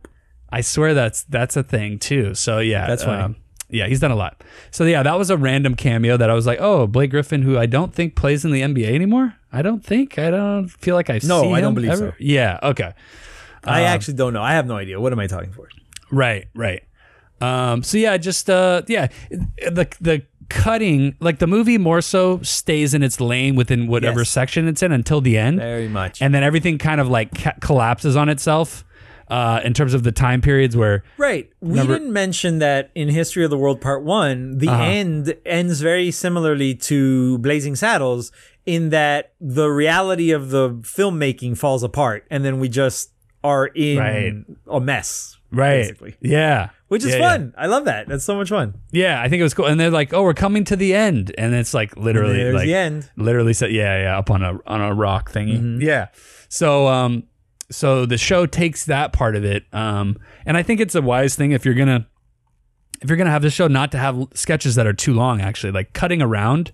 I 0.54 0.60
swear 0.62 0.94
that's 0.94 1.24
that's 1.24 1.56
a 1.56 1.62
thing 1.62 1.98
too. 1.98 2.34
So 2.34 2.58
yeah, 2.60 2.86
That's 2.86 3.04
funny. 3.04 3.34
yeah, 3.70 3.86
he's 3.86 4.00
done 4.00 4.10
a 4.10 4.16
lot. 4.16 4.42
So 4.70 4.84
yeah, 4.84 5.02
that 5.02 5.18
was 5.18 5.30
a 5.30 5.36
random 5.36 5.74
cameo 5.74 6.16
that 6.16 6.30
I 6.30 6.34
was 6.34 6.46
like, 6.46 6.58
oh, 6.60 6.86
Blake 6.86 7.10
Griffin, 7.10 7.42
who 7.42 7.58
I 7.58 7.66
don't 7.66 7.92
think 7.94 8.14
plays 8.16 8.44
in 8.44 8.50
the 8.52 8.60
NBA 8.62 8.94
anymore. 8.94 9.34
I 9.52 9.62
don't 9.62 9.84
think. 9.84 10.18
I 10.18 10.30
don't 10.30 10.68
feel 10.68 10.94
like 10.94 11.10
I 11.10 11.20
No, 11.24 11.52
I 11.54 11.60
don't 11.60 11.74
believe 11.74 11.90
ever. 11.92 12.10
so. 12.10 12.16
Yeah. 12.18 12.58
Okay. 12.62 12.92
I 13.64 13.80
Um, 13.82 13.86
actually 13.88 14.14
don't 14.14 14.32
know. 14.34 14.42
I 14.42 14.52
have 14.54 14.66
no 14.66 14.76
idea. 14.76 15.00
What 15.00 15.12
am 15.12 15.18
I 15.20 15.26
talking 15.26 15.50
for? 15.52 15.68
Right, 16.10 16.46
right. 16.54 16.82
Um, 17.40 17.82
so 17.82 17.98
yeah, 17.98 18.16
just 18.16 18.48
uh, 18.50 18.82
yeah, 18.88 19.08
the 19.30 19.86
the 20.00 20.22
cutting 20.50 21.16
like 21.20 21.38
the 21.38 21.46
movie 21.46 21.78
more 21.78 22.00
so 22.02 22.40
stays 22.42 22.92
in 22.94 23.02
its 23.02 23.20
lane 23.20 23.56
within 23.56 23.86
whatever 23.86 24.20
Yes. 24.20 24.28
section 24.28 24.68
it's 24.68 24.82
in 24.82 24.92
until 24.92 25.20
the 25.22 25.36
end, 25.38 25.58
Very 25.58 25.88
much. 25.88 26.20
and 26.22 26.34
then 26.34 26.42
everything 26.42 26.76
kind 26.78 27.00
of 27.00 27.08
like 27.08 27.34
ca- 27.34 27.54
collapses 27.60 28.14
on 28.14 28.28
itself 28.28 28.84
uh, 29.28 29.60
in 29.64 29.72
terms 29.74 29.94
of 29.94 30.02
the 30.02 30.12
time 30.12 30.40
periods 30.40 30.76
where 30.76 31.02
Right. 31.18 31.50
We 31.60 31.74
Number- 31.76 31.94
didn't 31.98 32.12
mention 32.12 32.58
that 32.58 32.90
in 32.94 33.08
History 33.08 33.44
of 33.44 33.50
the 33.50 33.58
World 33.58 33.80
Part 33.80 34.02
1, 34.04 34.58
the 34.58 34.68
Uh-huh. 34.68 34.82
end 34.82 35.34
ends 35.46 35.80
very 35.80 36.10
similarly 36.10 36.74
to 36.74 37.38
Blazing 37.38 37.76
Saddles 37.76 38.30
in 38.66 38.90
that 38.90 39.32
the 39.40 39.68
reality 39.68 40.30
of 40.30 40.50
the 40.50 40.70
filmmaking 40.70 41.56
falls 41.58 41.82
apart 41.82 42.24
and 42.30 42.44
then 42.44 42.58
we 42.60 42.68
just 42.68 43.10
are 43.42 43.66
in 43.66 43.98
Right. 43.98 44.34
a 44.70 44.80
mess. 44.80 45.36
right, 45.52 45.82
Basically. 45.82 46.14
yeah, 46.20 46.70
Which 46.88 47.02
is 47.04 47.10
Yeah, 47.10 47.16
yeah. 47.18 47.28
fun. 47.30 47.54
I 47.56 47.66
love 47.66 47.84
that. 47.86 48.08
That's 48.08 48.24
so 48.24 48.34
much 48.36 48.48
fun. 48.50 48.74
Yeah, 48.92 49.20
I 49.20 49.28
think 49.28 49.40
it 49.40 49.44
was 49.44 49.54
cool. 49.54 49.66
And 49.66 49.78
they're 49.80 49.90
like, 49.90 50.12
"Oh, 50.12 50.22
we're 50.22 50.34
coming 50.34 50.64
to 50.64 50.76
the 50.76 50.94
end," 50.94 51.32
and 51.38 51.54
it's 51.54 51.72
like 51.74 51.96
literally, 51.96 52.52
like 52.52 52.64
the 52.66 52.74
end. 52.74 53.08
literally 53.16 53.52
said, 53.52 53.70
"Yeah, 53.72 54.00
yeah," 54.02 54.18
up 54.18 54.30
on 54.30 54.42
a 54.42 54.58
on 54.66 54.80
a 54.80 54.92
rock 54.94 55.32
thingy. 55.32 55.56
Mm-hmm. 55.58 55.80
Yeah. 55.80 56.06
So, 56.48 56.86
um, 56.88 57.24
so 57.74 58.06
the 58.06 58.18
show 58.18 58.46
takes 58.46 58.84
that 58.86 59.12
part 59.12 59.36
of 59.36 59.44
it, 59.44 59.64
um, 59.72 60.18
and 60.46 60.56
I 60.56 60.62
think 60.62 60.80
it's 60.80 60.94
a 60.94 61.02
wise 61.02 61.34
thing 61.34 61.52
if 61.52 61.64
you're 61.64 61.74
gonna 61.74 62.06
if 63.02 63.08
you're 63.08 63.16
gonna 63.16 63.30
have 63.30 63.42
this 63.42 63.52
show 63.52 63.68
not 63.68 63.92
to 63.92 63.98
have 63.98 64.28
sketches 64.34 64.76
that 64.76 64.86
are 64.86 64.92
too 64.92 65.12
long. 65.12 65.40
Actually, 65.40 65.72
like 65.72 65.92
cutting 65.92 66.22
around 66.22 66.72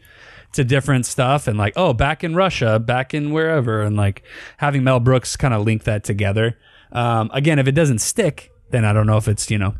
to 0.52 0.64
different 0.64 1.06
stuff 1.06 1.46
and 1.46 1.58
like, 1.58 1.72
oh, 1.76 1.92
back 1.92 2.24
in 2.24 2.34
Russia, 2.34 2.78
back 2.78 3.14
in 3.14 3.32
wherever, 3.32 3.82
and 3.82 3.96
like 3.96 4.22
having 4.58 4.84
Mel 4.84 5.00
Brooks 5.00 5.36
kind 5.36 5.54
of 5.54 5.64
link 5.64 5.84
that 5.84 6.04
together. 6.04 6.58
Um, 6.92 7.30
again, 7.32 7.58
if 7.58 7.66
it 7.66 7.72
doesn't 7.72 8.00
stick, 8.00 8.50
then 8.70 8.84
I 8.84 8.92
don't 8.92 9.06
know 9.06 9.16
if 9.16 9.28
it's 9.28 9.50
you 9.50 9.58
know 9.58 9.74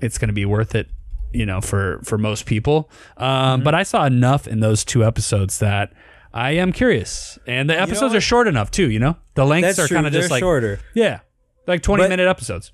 it's 0.00 0.18
going 0.18 0.28
to 0.28 0.34
be 0.34 0.44
worth 0.44 0.74
it, 0.74 0.88
you 1.32 1.46
know, 1.46 1.60
for 1.60 2.00
for 2.04 2.18
most 2.18 2.46
people. 2.46 2.90
Um, 3.16 3.26
Mm-hmm. 3.26 3.64
But 3.64 3.74
I 3.74 3.82
saw 3.82 4.04
enough 4.04 4.46
in 4.46 4.60
those 4.60 4.84
two 4.84 5.04
episodes 5.04 5.58
that 5.58 5.92
I 6.32 6.52
am 6.52 6.72
curious, 6.72 7.38
and 7.46 7.68
the 7.68 7.80
episodes 7.80 8.14
are 8.14 8.20
short 8.20 8.46
enough 8.46 8.70
too. 8.70 8.90
You 8.90 8.98
know, 9.00 9.16
the 9.34 9.44
lengths 9.44 9.76
That's 9.76 9.78
are 9.80 9.88
true. 9.88 9.96
kind 9.96 10.06
of 10.06 10.12
just 10.12 10.30
like 10.30 10.40
shorter. 10.40 10.78
Yeah, 10.94 11.20
like 11.66 11.82
twenty 11.82 12.04
But- 12.04 12.10
minute 12.10 12.28
episodes. 12.28 12.72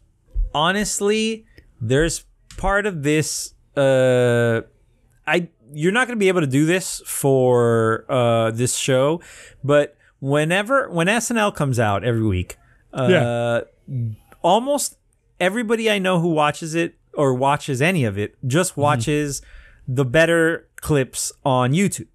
honestly, 0.55 1.47
there's 1.81 2.25
part 2.57 2.87
of 2.87 3.03
this. 3.03 3.55
Uh, 3.77 4.63
I 5.27 5.49
you're 5.73 5.93
not 5.93 6.07
going 6.07 6.17
to 6.17 6.21
be 6.21 6.29
able 6.29 6.41
to 6.43 6.47
do 6.47 6.65
this 6.65 7.03
for 7.07 8.05
uh, 8.09 8.51
this 8.53 8.77
show, 8.77 9.21
but 9.65 9.97
whenever 10.21 10.89
when 10.91 11.07
SNL 11.09 11.55
comes 11.55 11.79
out 11.81 12.05
every 12.05 12.23
week, 12.23 12.57
uh, 12.95 13.09
Yeah. 13.11 13.61
almost 14.43 14.97
everybody 15.41 15.91
I 15.91 15.99
know 15.99 16.21
who 16.21 16.29
watches 16.29 16.75
it 16.75 16.95
or 17.15 17.35
watches 17.35 17.83
any 17.83 18.05
of 18.05 18.17
it 18.19 18.37
just 18.47 18.77
watches 18.77 19.43
the 19.89 20.05
better 20.05 20.69
clips 20.81 21.33
on 21.45 21.73
YouTube. 21.73 22.07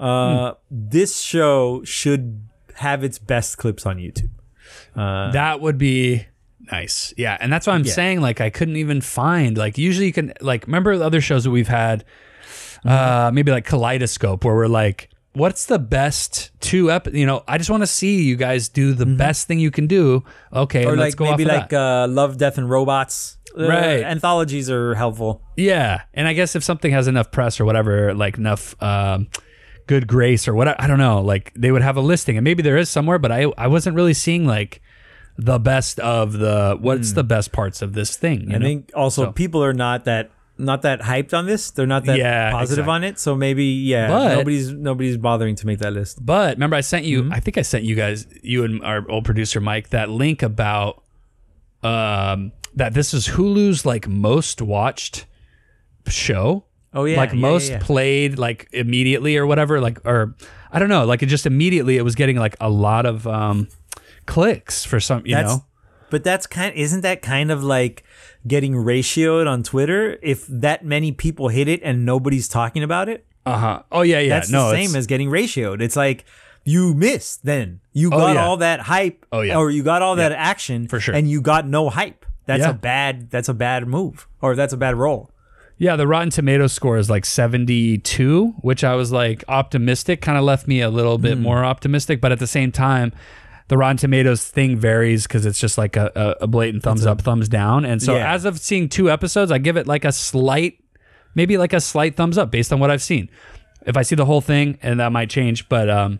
Uh, 0.00 0.54
This 0.70 1.20
show 1.20 1.82
should 1.84 2.40
have 2.76 3.04
its 3.04 3.18
best 3.18 3.58
clips 3.58 3.86
on 3.86 3.98
YouTube. 3.98 4.30
that 4.94 5.60
would 5.60 5.78
be 5.78 6.26
nice. 6.72 7.12
Yeah, 7.16 7.36
and 7.40 7.52
that's 7.52 7.66
why 7.66 7.74
I'm 7.74 7.84
Yeah. 7.84 7.92
saying 7.92 8.20
like 8.20 8.40
I 8.40 8.50
couldn't 8.50 8.76
even 8.76 9.00
find 9.00 9.56
like 9.56 9.78
usually 9.78 10.06
you 10.06 10.12
can 10.12 10.32
like 10.40 10.66
remember 10.66 10.96
the 10.96 11.04
other 11.04 11.20
shows 11.20 11.44
that 11.44 11.50
we've 11.50 11.68
had, 11.68 12.04
uh, 12.84 13.30
maybe 13.32 13.50
like 13.52 13.64
Kaleidoscope 13.66 14.44
where 14.44 14.54
we're 14.54 14.66
like. 14.68 15.10
What's 15.36 15.66
the 15.66 15.80
best 15.80 16.52
two 16.60 16.92
ep? 16.92 17.12
You 17.12 17.26
know, 17.26 17.42
I 17.48 17.58
just 17.58 17.68
want 17.68 17.82
to 17.82 17.88
see 17.88 18.22
you 18.22 18.36
guys 18.36 18.68
do 18.68 18.94
the 18.94 19.04
best 19.04 19.48
thing 19.48 19.58
you 19.58 19.72
can 19.72 19.88
do. 19.88 20.22
Okay, 20.52 20.84
Or 20.86 20.90
let's 20.96 21.00
like 21.00 21.16
go 21.16 21.24
maybe 21.24 21.44
off 21.50 21.58
like 21.62 21.72
uh, 21.72 22.06
Love, 22.08 22.38
Death, 22.38 22.56
and 22.56 22.70
Robots. 22.70 23.36
Uh, 23.58 23.66
Right. 23.66 24.04
Anthologies 24.04 24.70
are 24.70 24.94
helpful. 24.94 25.42
Yeah, 25.56 26.02
and 26.14 26.28
I 26.28 26.34
guess 26.34 26.54
if 26.54 26.62
something 26.62 26.92
has 26.92 27.08
enough 27.08 27.32
press 27.32 27.58
or 27.58 27.64
whatever, 27.64 28.14
like 28.14 28.38
enough 28.38 28.80
um, 28.80 29.26
good 29.86 30.06
grace 30.06 30.46
or 30.48 30.54
what, 30.54 30.80
I 30.80 30.86
don't 30.86 30.98
know. 30.98 31.20
Like 31.20 31.52
they 31.54 31.70
would 31.72 31.82
have 31.82 31.96
a 31.96 32.00
listing, 32.00 32.36
and 32.36 32.44
maybe 32.44 32.62
there 32.62 32.76
is 32.76 32.88
somewhere, 32.90 33.18
but 33.18 33.30
I 33.32 33.44
I 33.58 33.66
wasn't 33.66 33.96
really 33.96 34.14
seeing 34.14 34.46
like 34.46 34.80
the 35.36 35.58
best 35.58 35.98
of 36.00 36.32
the 36.34 36.76
what's 36.80 37.12
the 37.12 37.24
best 37.24 37.52
parts 37.52 37.82
of 37.82 37.92
this 37.92 38.16
thing. 38.16 38.48
You. 38.50 38.54
I 38.56 38.58
know? 38.58 38.64
think 38.66 38.90
also 38.94 39.24
So- 39.26 39.32
people 39.32 39.62
are 39.64 39.72
not 39.74 40.04
that 40.04 40.30
not 40.56 40.82
that 40.82 41.00
hyped 41.00 41.36
on 41.36 41.46
this. 41.46 41.72
They're 41.72 41.84
not 41.88 42.04
that 42.04 42.16
Yeah, 42.16 42.52
positive 42.52 42.84
exactly. 42.84 42.94
on 42.94 43.02
it. 43.04 43.18
So 43.18 43.34
maybe 43.34 43.64
yeah, 43.64 44.06
But- 44.06 44.36
nobody's 44.36 44.70
nobody's 44.72 45.16
bothering 45.16 45.56
to 45.56 45.66
make 45.66 45.80
that 45.80 45.92
list. 45.92 46.24
But 46.24 46.56
remember, 46.56 46.76
I 46.76 46.80
sent 46.82 47.04
Mm-hmm. 47.06 47.26
you. 47.28 47.32
I 47.32 47.40
think 47.40 47.58
I 47.58 47.62
sent 47.62 47.82
you 47.84 47.96
guys, 47.96 48.26
you 48.42 48.62
and 48.62 48.80
our 48.84 49.04
old 49.10 49.24
producer 49.24 49.60
Mike, 49.60 49.88
that 49.90 50.08
link 50.10 50.42
about 50.44 51.02
um, 51.82 52.52
that 52.74 52.94
this 52.94 53.12
is 53.12 53.28
Hulu's 53.28 53.84
like 53.84 54.06
most 54.08 54.62
watched 54.62 55.26
show. 56.08 56.64
Oh 56.94 57.04
yeah, 57.04 57.16
like 57.16 57.32
yeah, 57.32 57.38
most 57.38 57.68
yeah, 57.70 57.76
yeah. 57.78 57.82
played 57.84 58.38
like 58.38 58.68
immediately 58.72 59.36
or 59.36 59.46
whatever. 59.46 59.80
Like 59.80 59.98
or 60.06 60.34
I 60.70 60.78
don't 60.78 60.88
know. 60.88 61.04
Like 61.04 61.22
it 61.22 61.26
just 61.26 61.46
immediately 61.46 61.96
it 61.96 62.02
was 62.02 62.14
getting 62.14 62.36
like 62.36 62.56
a 62.60 62.70
lot 62.70 63.04
of 63.06 63.26
um, 63.26 63.68
clicks 64.26 64.84
for 64.84 65.00
some. 65.00 65.26
You 65.26 65.34
That's- 65.36 65.56
know. 65.56 65.64
But 66.10 66.22
that's 66.22 66.46
kind. 66.46 66.72
Isn't 66.76 67.00
that 67.00 67.22
kind 67.22 67.50
of 67.50 67.64
like 67.64 68.04
getting 68.46 68.74
ratioed 68.74 69.50
on 69.50 69.64
Twitter? 69.64 70.16
If 70.22 70.46
that 70.46 70.84
many 70.84 71.10
people 71.10 71.48
hit 71.48 71.66
it 71.66 71.80
and 71.82 72.04
nobody's 72.06 72.46
talking 72.46 72.84
about 72.84 73.08
it, 73.08 73.26
Uh 73.44 73.58
huh. 73.58 73.82
Oh 73.90 74.02
yeah, 74.02 74.20
yeah. 74.20 74.28
that's 74.28 74.50
no, 74.50 74.70
the 74.70 74.76
same 74.86 74.94
as 74.94 75.08
getting 75.08 75.28
ratioed. 75.28 75.80
It's 75.80 75.96
like 75.96 76.24
you 76.62 76.94
missed. 76.94 77.44
Then 77.44 77.80
you 77.92 78.08
Oh, 78.12 78.18
got 78.18 78.34
yeah. 78.36 78.46
all 78.46 78.56
that 78.58 78.80
hype, 78.80 79.26
Oh, 79.32 79.40
yeah. 79.40 79.56
or 79.56 79.70
you 79.72 79.82
got 79.82 80.02
all 80.02 80.14
that 80.16 80.30
action 80.30 80.86
For 80.86 81.00
sure. 81.00 81.14
and 81.16 81.28
you 81.28 81.40
got 81.40 81.66
no 81.66 81.88
hype. 81.90 82.24
That's 82.46 82.64
a 82.64 82.74
bad. 82.74 83.30
That's 83.30 83.48
a 83.48 83.54
bad 83.54 83.88
move, 83.88 84.28
or 84.40 84.54
that's 84.54 84.72
a 84.74 84.76
bad 84.76 84.94
roll. 84.94 85.30
Yeah, 85.84 85.96
the 85.96 86.06
Rotten 86.06 86.30
Tomatoes 86.30 86.72
score 86.72 86.96
is 86.96 87.10
like 87.10 87.26
72, 87.26 88.54
which 88.62 88.84
I 88.84 88.94
was 88.94 89.12
like 89.12 89.44
optimistic, 89.48 90.22
kind 90.22 90.38
of 90.38 90.44
left 90.44 90.66
me 90.66 90.80
a 90.80 90.88
little 90.88 91.18
bit 91.18 91.38
more 91.38 91.62
optimistic. 91.64 92.20
But 92.22 92.32
at 92.32 92.38
the 92.38 92.46
same 92.46 92.72
time, 92.72 93.12
the 93.68 93.76
Rotten 93.76 93.98
Tomatoes 93.98 94.46
thing 94.48 94.76
varies 94.78 95.24
because 95.24 95.44
it's 95.44 95.58
just 95.58 95.76
like 95.76 95.96
a, 95.96 96.10
a, 96.40 96.44
a 96.44 96.46
blatant 96.46 96.82
thumbs 96.82 97.04
up, 97.04 97.20
thumbs 97.20 97.48
down. 97.50 97.84
And 97.84 98.02
so 98.02 98.16
Yeah. 98.16 98.32
as 98.32 98.44
of 98.46 98.58
seeing 98.60 98.88
two 98.88 99.10
episodes, 99.10 99.52
I 99.52 99.58
give 99.58 99.76
it 99.76 99.86
like 99.86 100.04
a 100.06 100.12
slight, 100.12 100.78
maybe 101.34 101.58
like 101.58 101.72
a 101.74 101.80
slight 101.80 102.16
thumbs 102.16 102.38
up 102.38 102.50
based 102.50 102.72
on 102.72 102.80
what 102.80 102.90
I've 102.90 103.02
seen. 103.02 103.28
If 103.86 103.96
I 103.98 104.02
see 104.02 104.14
the 104.14 104.24
whole 104.24 104.40
thing, 104.40 104.78
and 104.82 105.00
that 105.00 105.12
might 105.12 105.28
change, 105.28 105.68
but 105.68 105.90
um, 105.90 106.18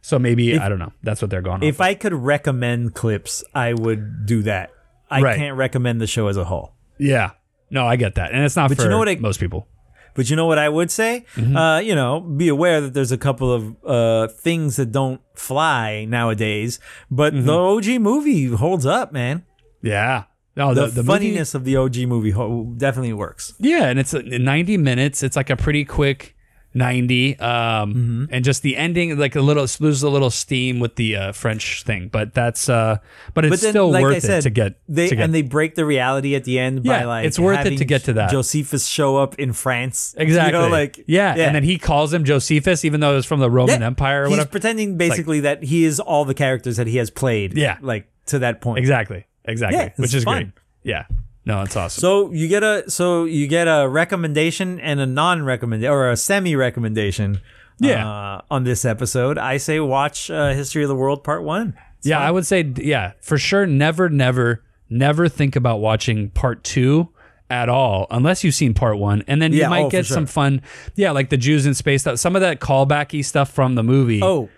so 0.00 0.18
maybe 0.18 0.58
I 0.58 0.68
don't 0.68 0.80
know. 0.80 0.92
That's 1.04 1.22
what 1.22 1.30
they're 1.30 1.42
going. 1.42 1.56
On. 1.56 1.62
If. 1.62 1.80
I 1.80 1.94
could 1.94 2.12
recommend 2.12 2.94
clips, 2.94 3.44
I 3.54 3.72
would 3.74 4.26
do 4.26 4.42
that. 4.42 4.70
I 5.08 5.20
Right. 5.22 5.36
can't 5.36 5.56
recommend 5.56 6.00
the 6.00 6.08
show 6.08 6.26
as 6.26 6.36
a 6.36 6.42
whole. 6.44 6.74
yeah, 6.98 7.30
no, 7.70 7.86
I 7.86 7.96
get 7.96 8.14
that, 8.16 8.32
and 8.32 8.44
it's 8.44 8.56
not 8.56 8.68
But 8.68 8.78
for 8.78 8.84
you 8.84 8.88
know 8.90 8.98
what 8.98 9.08
I- 9.08 9.16
most 9.16 9.40
people. 9.40 9.68
But 10.14 10.30
you 10.30 10.36
know 10.36 10.46
what 10.46 10.58
I 10.58 10.68
would 10.70 10.90
say? 10.90 11.26
Mm-hmm. 11.34 11.54
Uh, 11.56 11.78
you 11.80 11.94
know, 11.94 12.20
be 12.20 12.48
aware 12.48 12.80
that 12.80 12.94
there's 12.94 13.12
a 13.12 13.18
couple 13.18 13.52
of 13.52 13.76
uh, 13.84 14.28
things 14.28 14.76
that 14.76 14.90
don't 14.90 15.20
fly 15.34 16.06
nowadays. 16.06 16.80
But 17.10 17.34
Mm-hmm. 17.34 17.46
the 17.46 17.52
OG 17.52 18.00
movie 18.00 18.46
holds 18.46 18.86
up, 18.86 19.12
man. 19.12 19.44
Yeah. 19.82 20.24
No, 20.56 20.72
The, 20.72 20.86
the, 20.86 20.86
the 20.86 21.02
movie- 21.02 21.06
funniness 21.26 21.54
of 21.54 21.64
the 21.64 21.76
OG 21.76 21.96
movie 22.08 22.30
ho- 22.30 22.72
definitely 22.78 23.12
works. 23.12 23.52
Yeah, 23.58 23.88
and 23.88 23.98
it's 23.98 24.14
uh, 24.14 24.22
90 24.24 24.78
minutes. 24.78 25.22
It's 25.22 25.36
like 25.36 25.50
a 25.50 25.56
pretty 25.56 25.84
quick 25.84 26.35
90 26.76 27.38
um 27.40 27.94
Mm-hmm. 27.94 28.24
and 28.30 28.44
just 28.44 28.62
the 28.62 28.76
ending 28.76 29.18
like 29.18 29.34
a 29.36 29.40
little 29.40 29.62
loses 29.80 30.02
a 30.02 30.08
little 30.10 30.30
steam 30.30 30.78
with 30.80 30.96
the 30.96 31.16
uh, 31.16 31.32
french 31.32 31.82
thing 31.84 32.08
but 32.08 32.34
that's 32.34 32.68
uh 32.68 32.98
but 33.34 33.44
it's 33.44 33.50
But 33.52 33.60
then, 33.62 33.72
still 33.72 33.90
like 33.90 34.02
worth 34.02 34.22
said, 34.22 34.38
it 34.40 34.42
to 34.42 34.50
get 34.50 34.74
they 34.88 35.08
to 35.08 35.16
get, 35.16 35.24
and 35.24 35.34
they 35.34 35.42
break 35.42 35.74
the 35.74 35.84
reality 35.86 36.34
at 36.34 36.44
the 36.44 36.58
end 36.58 36.84
by 36.84 37.04
like 37.04 37.24
it's 37.26 37.38
worth 37.38 37.64
it 37.66 37.78
to 37.78 37.84
get 37.84 38.04
to 38.04 38.12
that. 38.14 38.30
Josephus 38.30 38.86
show 38.86 39.16
up 39.16 39.34
in 39.38 39.52
France. 39.52 40.14
exactly 40.18 40.58
You 40.58 40.66
know, 40.66 40.70
like 40.70 41.02
yeah. 41.06 41.34
and 41.34 41.54
then 41.54 41.64
he 41.64 41.78
calls 41.78 42.12
him 42.12 42.24
josephus 42.24 42.84
even 42.84 43.00
though 43.00 43.12
it 43.12 43.16
was 43.16 43.26
from 43.26 43.40
the 43.40 43.50
roman 43.50 43.80
Yeah. 43.80 43.86
empire 43.86 44.24
or 44.24 44.28
He's 44.28 44.44
pretending 44.46 44.96
basically 44.98 45.40
that 45.40 45.62
he 45.64 45.84
is 45.84 45.98
all 46.00 46.24
the 46.24 46.34
characters 46.34 46.76
that 46.76 46.86
he 46.86 46.98
has 46.98 47.10
played. 47.10 47.56
Yeah. 47.56 47.78
like 47.80 48.06
to 48.26 48.38
that 48.40 48.60
point. 48.60 48.78
exactly 48.80 49.24
exactly 49.44 49.78
Yeah, 49.78 49.90
which 49.96 50.12
is 50.14 50.24
fun. 50.24 50.34
great 50.34 50.52
yeah 50.82 51.04
no 51.46 51.62
it's 51.62 51.74
awesome 51.76 52.00
So 52.00 52.30
you 52.32 52.48
get 52.48 52.62
a 52.62 52.90
so 52.90 53.24
you 53.24 53.46
get 53.46 53.66
a 53.68 53.88
recommendation 53.88 54.78
and 54.80 55.00
a 55.00 55.06
non-recommendation 55.06 55.90
or 55.90 56.10
a 56.10 56.16
semi-recommendation. 56.16 57.40
Yeah. 57.78 58.08
uh, 58.08 58.40
on 58.50 58.64
this 58.64 58.84
episode, 58.86 59.36
I 59.38 59.58
say 59.58 59.80
watch 59.80 60.30
uh, 60.30 60.52
History 60.54 60.82
of 60.82 60.88
the 60.88 60.94
World 60.96 61.22
Part 61.24 61.42
One. 61.44 61.74
It's 61.98 62.06
yeah 62.06 62.16
fun. 62.18 62.26
i 62.26 62.30
would 62.30 62.46
say 62.46 62.72
yeah 62.76 63.12
for 63.20 63.36
sure 63.38 63.66
never 63.66 64.08
never 64.10 64.62
never 64.90 65.28
think 65.28 65.56
about 65.56 65.78
watching 65.80 66.30
part 66.30 66.62
two 66.64 67.08
at 67.50 67.68
all 67.68 68.06
unless 68.10 68.42
you've 68.44 68.54
seen 68.54 68.74
part 68.74 68.98
one, 68.98 69.22
and 69.28 69.40
then 69.40 69.52
you 69.52 69.60
Yeah, 69.60 69.68
might 69.68 69.84
oh, 69.84 69.90
get 69.90 70.04
sure. 70.06 70.14
some 70.16 70.26
fun. 70.26 70.62
Yeah, 70.96 71.12
like 71.12 71.28
the 71.30 71.36
Jews 71.36 71.64
in 71.64 71.74
space 71.74 72.00
stuff. 72.02 72.18
Some 72.18 72.34
of 72.34 72.40
that 72.42 72.58
callbacky 72.60 73.24
stuff 73.24 73.50
from 73.50 73.76
the 73.76 73.84
movie. 73.84 74.20
Oh, 74.22 74.48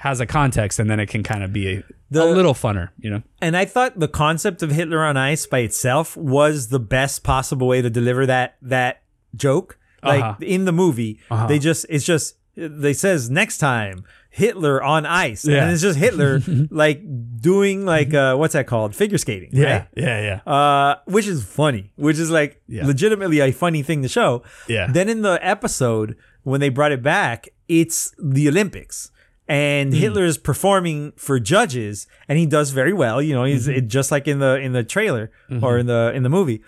has 0.00 0.20
a 0.20 0.26
context, 0.26 0.78
and 0.78 0.90
then 0.90 1.00
it 1.00 1.06
can 1.08 1.22
kind 1.22 1.42
of 1.42 1.52
be 1.52 1.68
a, 1.76 1.82
The- 2.10 2.24
a 2.24 2.26
little 2.26 2.54
funner, 2.54 2.90
you 2.98 3.10
know. 3.10 3.22
And 3.40 3.56
I 3.56 3.64
thought 3.64 3.98
the 3.98 4.08
concept 4.08 4.62
of 4.62 4.70
Hitler 4.70 5.02
on 5.04 5.16
Ice 5.16 5.46
by 5.46 5.60
itself 5.60 6.16
was 6.16 6.68
the 6.68 6.80
best 6.80 7.22
possible 7.22 7.66
way 7.66 7.82
to 7.82 7.90
deliver 7.90 8.26
that 8.26 8.56
that 8.62 9.02
joke. 9.34 9.78
Like 10.02 10.22
Uh-huh. 10.22 10.34
in 10.40 10.64
the 10.64 10.72
movie, 10.72 11.20
they 11.48 11.58
just 11.58 11.86
it's 11.88 12.04
just 12.04 12.36
they 12.56 12.92
says 12.92 13.30
next 13.30 13.58
time 13.58 14.04
Hitler 14.28 14.82
on 14.82 15.06
ice, 15.06 15.44
Yeah. 15.46 15.62
and 15.62 15.70
it's 15.72 15.80
just 15.80 15.96
Hitler 15.98 16.40
like 16.70 17.00
doing 17.40 17.86
like 17.86 18.12
uh, 18.12 18.34
what's 18.36 18.54
that 18.54 18.66
called 18.66 18.96
figure 18.96 19.16
skating, 19.18 19.50
right? 19.54 19.86
yeah, 19.96 20.40
yeah. 20.46 20.52
uh, 20.52 20.96
which 21.06 21.26
is 21.28 21.44
funny, 21.44 21.92
which 21.96 22.18
is 22.18 22.30
like 22.30 22.60
Yeah. 22.66 22.84
legitimately 22.86 23.38
a 23.40 23.52
funny 23.52 23.82
thing 23.82 24.02
to 24.02 24.08
show. 24.08 24.42
Yeah. 24.68 24.88
Then 24.90 25.08
in 25.08 25.22
the 25.22 25.38
episode 25.40 26.16
when 26.42 26.60
they 26.60 26.68
brought 26.68 26.90
it 26.92 27.02
back, 27.02 27.48
it's 27.68 28.12
the 28.18 28.48
Olympics. 28.48 29.11
Hmm. 29.54 29.98
Hitler 29.98 30.24
is 30.24 30.38
performing 30.38 31.12
for 31.16 31.38
judges, 31.40 32.06
and 32.28 32.38
he 32.38 32.46
does 32.46 32.70
very 32.70 32.92
well. 32.92 33.20
You 33.20 33.34
know, 33.34 33.44
he's 33.44 33.66
Mm-hmm. 33.68 33.78
it, 33.78 33.88
just 33.88 34.10
like 34.10 34.26
in 34.28 34.38
the 34.38 34.56
in 34.58 34.72
the 34.72 34.82
trailer 34.84 35.30
or 35.62 35.78
in 35.78 35.86
the 35.86 36.12
in 36.14 36.22
the 36.22 36.28
movie. 36.30 36.62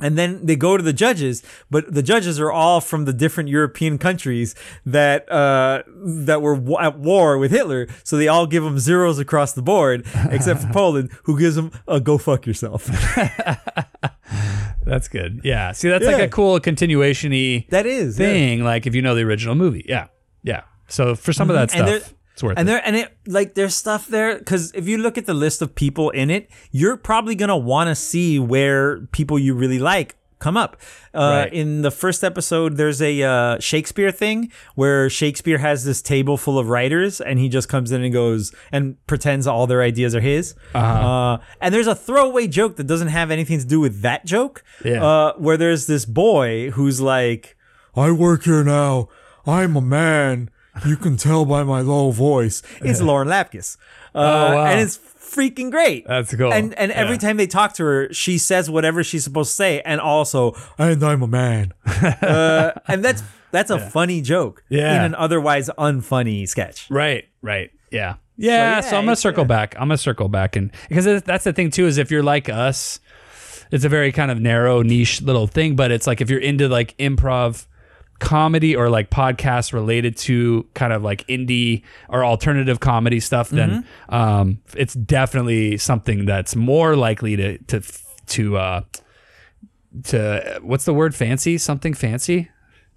And 0.00 0.18
then 0.18 0.44
they 0.46 0.56
go 0.56 0.76
to 0.76 0.82
the 0.82 0.92
judges, 0.92 1.44
but 1.70 1.94
the 1.94 2.02
judges 2.02 2.40
are 2.40 2.50
all 2.50 2.80
from 2.80 3.04
the 3.04 3.12
different 3.12 3.48
European 3.50 3.98
countries 3.98 4.56
that 4.84 5.30
uh, 5.30 5.84
that 6.26 6.42
were 6.42 6.56
wa- 6.56 6.80
at 6.80 6.98
war 6.98 7.38
with 7.38 7.52
Hitler. 7.52 7.86
So 8.02 8.16
they 8.16 8.26
all 8.26 8.46
give 8.48 8.64
him 8.64 8.80
zeros 8.80 9.20
across 9.20 9.52
the 9.52 9.62
board, 9.62 10.04
except 10.30 10.62
for 10.62 10.72
Poland, 10.72 11.10
who 11.24 11.38
gives 11.38 11.56
him 11.56 11.70
a 11.86 12.00
"go 12.00 12.18
fuck 12.18 12.46
yourself." 12.46 12.86
That's 14.84 15.06
good. 15.08 15.40
Yeah. 15.44 15.70
See, 15.72 15.88
that's 15.88 16.04
like 16.04 16.20
a 16.20 16.28
cool 16.28 16.58
continuation-y 16.58 17.66
that 17.70 17.86
is 17.86 18.18
yeah. 18.18 18.26
thing. 18.26 18.64
Like 18.64 18.86
if 18.86 18.94
you 18.96 19.02
know 19.02 19.14
the 19.14 19.22
original 19.22 19.54
movie. 19.54 19.84
Yeah. 19.88 20.08
Yeah. 20.42 20.62
So 20.92 21.14
for 21.14 21.32
some 21.32 21.48
of 21.50 21.54
that 21.56 21.68
Mm-hmm. 21.70 21.78
And 21.78 21.88
there- 21.88 22.00
stuff, 22.00 22.14
it's 22.34 22.42
worth 22.42 22.58
and 22.58 22.66
it. 22.66 22.72
there 22.72 22.82
and 22.86 22.96
it 22.96 23.08
like 23.26 23.54
there's 23.54 23.74
stuff 23.74 24.08
there 24.08 24.38
because 24.38 24.72
if 24.74 24.88
you 24.88 24.96
look 24.98 25.18
at 25.18 25.26
the 25.26 25.34
list 25.34 25.60
of 25.62 25.74
people 25.74 26.08
in 26.10 26.30
it, 26.30 26.48
you're 26.70 26.96
probably 26.96 27.34
gonna 27.34 27.56
want 27.72 27.88
to 27.88 27.94
see 27.94 28.38
where 28.38 29.00
people 29.18 29.38
you 29.38 29.52
really 29.54 29.78
like 29.78 30.16
come 30.38 30.56
up. 30.56 30.76
Uh, 31.14 31.44
Right. 31.44 31.52
In 31.52 31.82
the 31.82 31.90
first 31.90 32.24
episode, 32.24 32.76
there's 32.76 33.00
a 33.02 33.22
uh, 33.22 33.60
Shakespeare 33.60 34.10
thing 34.10 34.50
where 34.74 35.08
Shakespeare 35.10 35.58
has 35.58 35.84
this 35.84 36.00
table 36.02 36.36
full 36.36 36.58
of 36.58 36.66
writers, 36.68 37.20
and 37.20 37.38
he 37.38 37.48
just 37.48 37.68
comes 37.68 37.92
in 37.92 38.02
and 38.02 38.12
goes 38.12 38.52
and 38.72 38.96
pretends 39.06 39.46
all 39.46 39.66
their 39.68 39.82
ideas 39.82 40.14
are 40.16 40.20
his. 40.32 40.54
uh 40.74 41.36
and 41.60 41.72
there's 41.74 41.86
a 41.86 41.94
throwaway 41.94 42.48
joke 42.48 42.74
that 42.76 42.88
doesn't 42.88 43.08
have 43.20 43.30
anything 43.30 43.58
to 43.60 43.66
do 43.66 43.78
with 43.78 44.00
that 44.02 44.24
joke. 44.24 44.64
Yeah. 44.84 45.04
Uh, 45.04 45.32
where 45.36 45.56
there's 45.58 45.86
this 45.86 46.04
boy 46.06 46.70
who's 46.72 46.98
like, 47.00 47.56
"I 47.94 48.10
work 48.10 48.44
here 48.44 48.64
now. 48.64 49.08
I'm 49.46 49.76
a 49.76 49.80
man." 49.82 50.48
You 50.86 50.96
can 50.96 51.16
tell 51.16 51.44
by 51.44 51.62
my 51.64 51.80
low 51.80 52.10
voice. 52.10 52.62
It's 52.80 53.00
Lauren 53.00 53.28
Lapkus. 53.28 53.76
Uh, 54.14 54.18
Oh, 54.18 54.54
wow. 54.56 54.66
And 54.66 54.80
it's 54.80 54.98
freaking 54.98 55.70
great. 55.70 56.06
That's 56.06 56.34
cool. 56.34 56.52
And 56.52 56.74
and 56.74 56.90
every 56.92 57.14
Yeah. 57.14 57.18
time 57.20 57.36
they 57.36 57.46
talk 57.46 57.74
to 57.74 57.84
her, 57.84 58.12
she 58.12 58.38
says 58.38 58.68
whatever 58.70 59.02
she's 59.04 59.24
supposed 59.24 59.50
to 59.50 59.54
say, 59.56 59.80
and 59.82 60.00
also, 60.00 60.54
and 60.78 61.02
I'm 61.02 61.22
a 61.22 61.26
man. 61.26 61.72
uh, 61.86 62.72
and 62.88 63.04
that's 63.04 63.22
that's 63.50 63.70
a 63.70 63.78
funny 63.78 64.22
joke 64.22 64.64
Yeah. 64.68 64.96
in 64.96 65.02
an 65.02 65.14
otherwise 65.14 65.68
unfunny 65.78 66.48
sketch. 66.48 66.86
Right, 66.90 67.28
right. 67.42 67.70
Yeah. 67.90 68.14
Yeah, 68.38 68.80
so, 68.80 68.92
yeah, 68.92 68.98
I'm 68.98 69.04
gonna 69.04 69.14
circle 69.16 69.44
back. 69.44 69.74
I'm 69.76 69.88
gonna 69.88 69.98
circle 69.98 70.28
back 70.28 70.56
and 70.56 70.70
because 70.88 71.04
that's 71.22 71.44
the 71.44 71.52
thing 71.52 71.70
too 71.70 71.86
is 71.86 71.98
if 71.98 72.10
you're 72.10 72.22
like 72.22 72.48
us, 72.48 72.98
it's 73.70 73.84
a 73.84 73.88
very 73.90 74.10
kind 74.10 74.30
of 74.30 74.40
narrow 74.40 74.82
niche 74.82 75.20
little 75.22 75.46
thing, 75.46 75.76
but 75.76 75.90
it's 75.90 76.06
like 76.06 76.20
if 76.22 76.30
you're 76.30 76.40
into 76.40 76.66
like 76.68 76.96
improv 76.98 77.66
comedy 78.22 78.74
or 78.74 78.88
like 78.88 79.10
podcasts 79.10 79.72
related 79.72 80.16
to 80.16 80.66
kind 80.74 80.92
of 80.92 81.02
like 81.02 81.26
indie 81.26 81.82
or 82.08 82.24
alternative 82.24 82.80
comedy 82.80 83.20
stuff, 83.20 83.50
then 83.50 83.84
um, 84.08 84.60
it's 84.76 84.94
definitely 84.94 85.76
something 85.76 86.24
that's 86.24 86.54
more 86.56 86.96
likely 86.96 87.36
to 87.36 87.58
to 87.58 87.82
to 88.28 88.56
uh, 88.56 88.80
to 90.04 90.60
what's 90.62 90.84
the 90.84 90.94
word? 90.94 91.14
Fancy? 91.14 91.58
Something 91.58 91.94
fancy? 91.94 92.48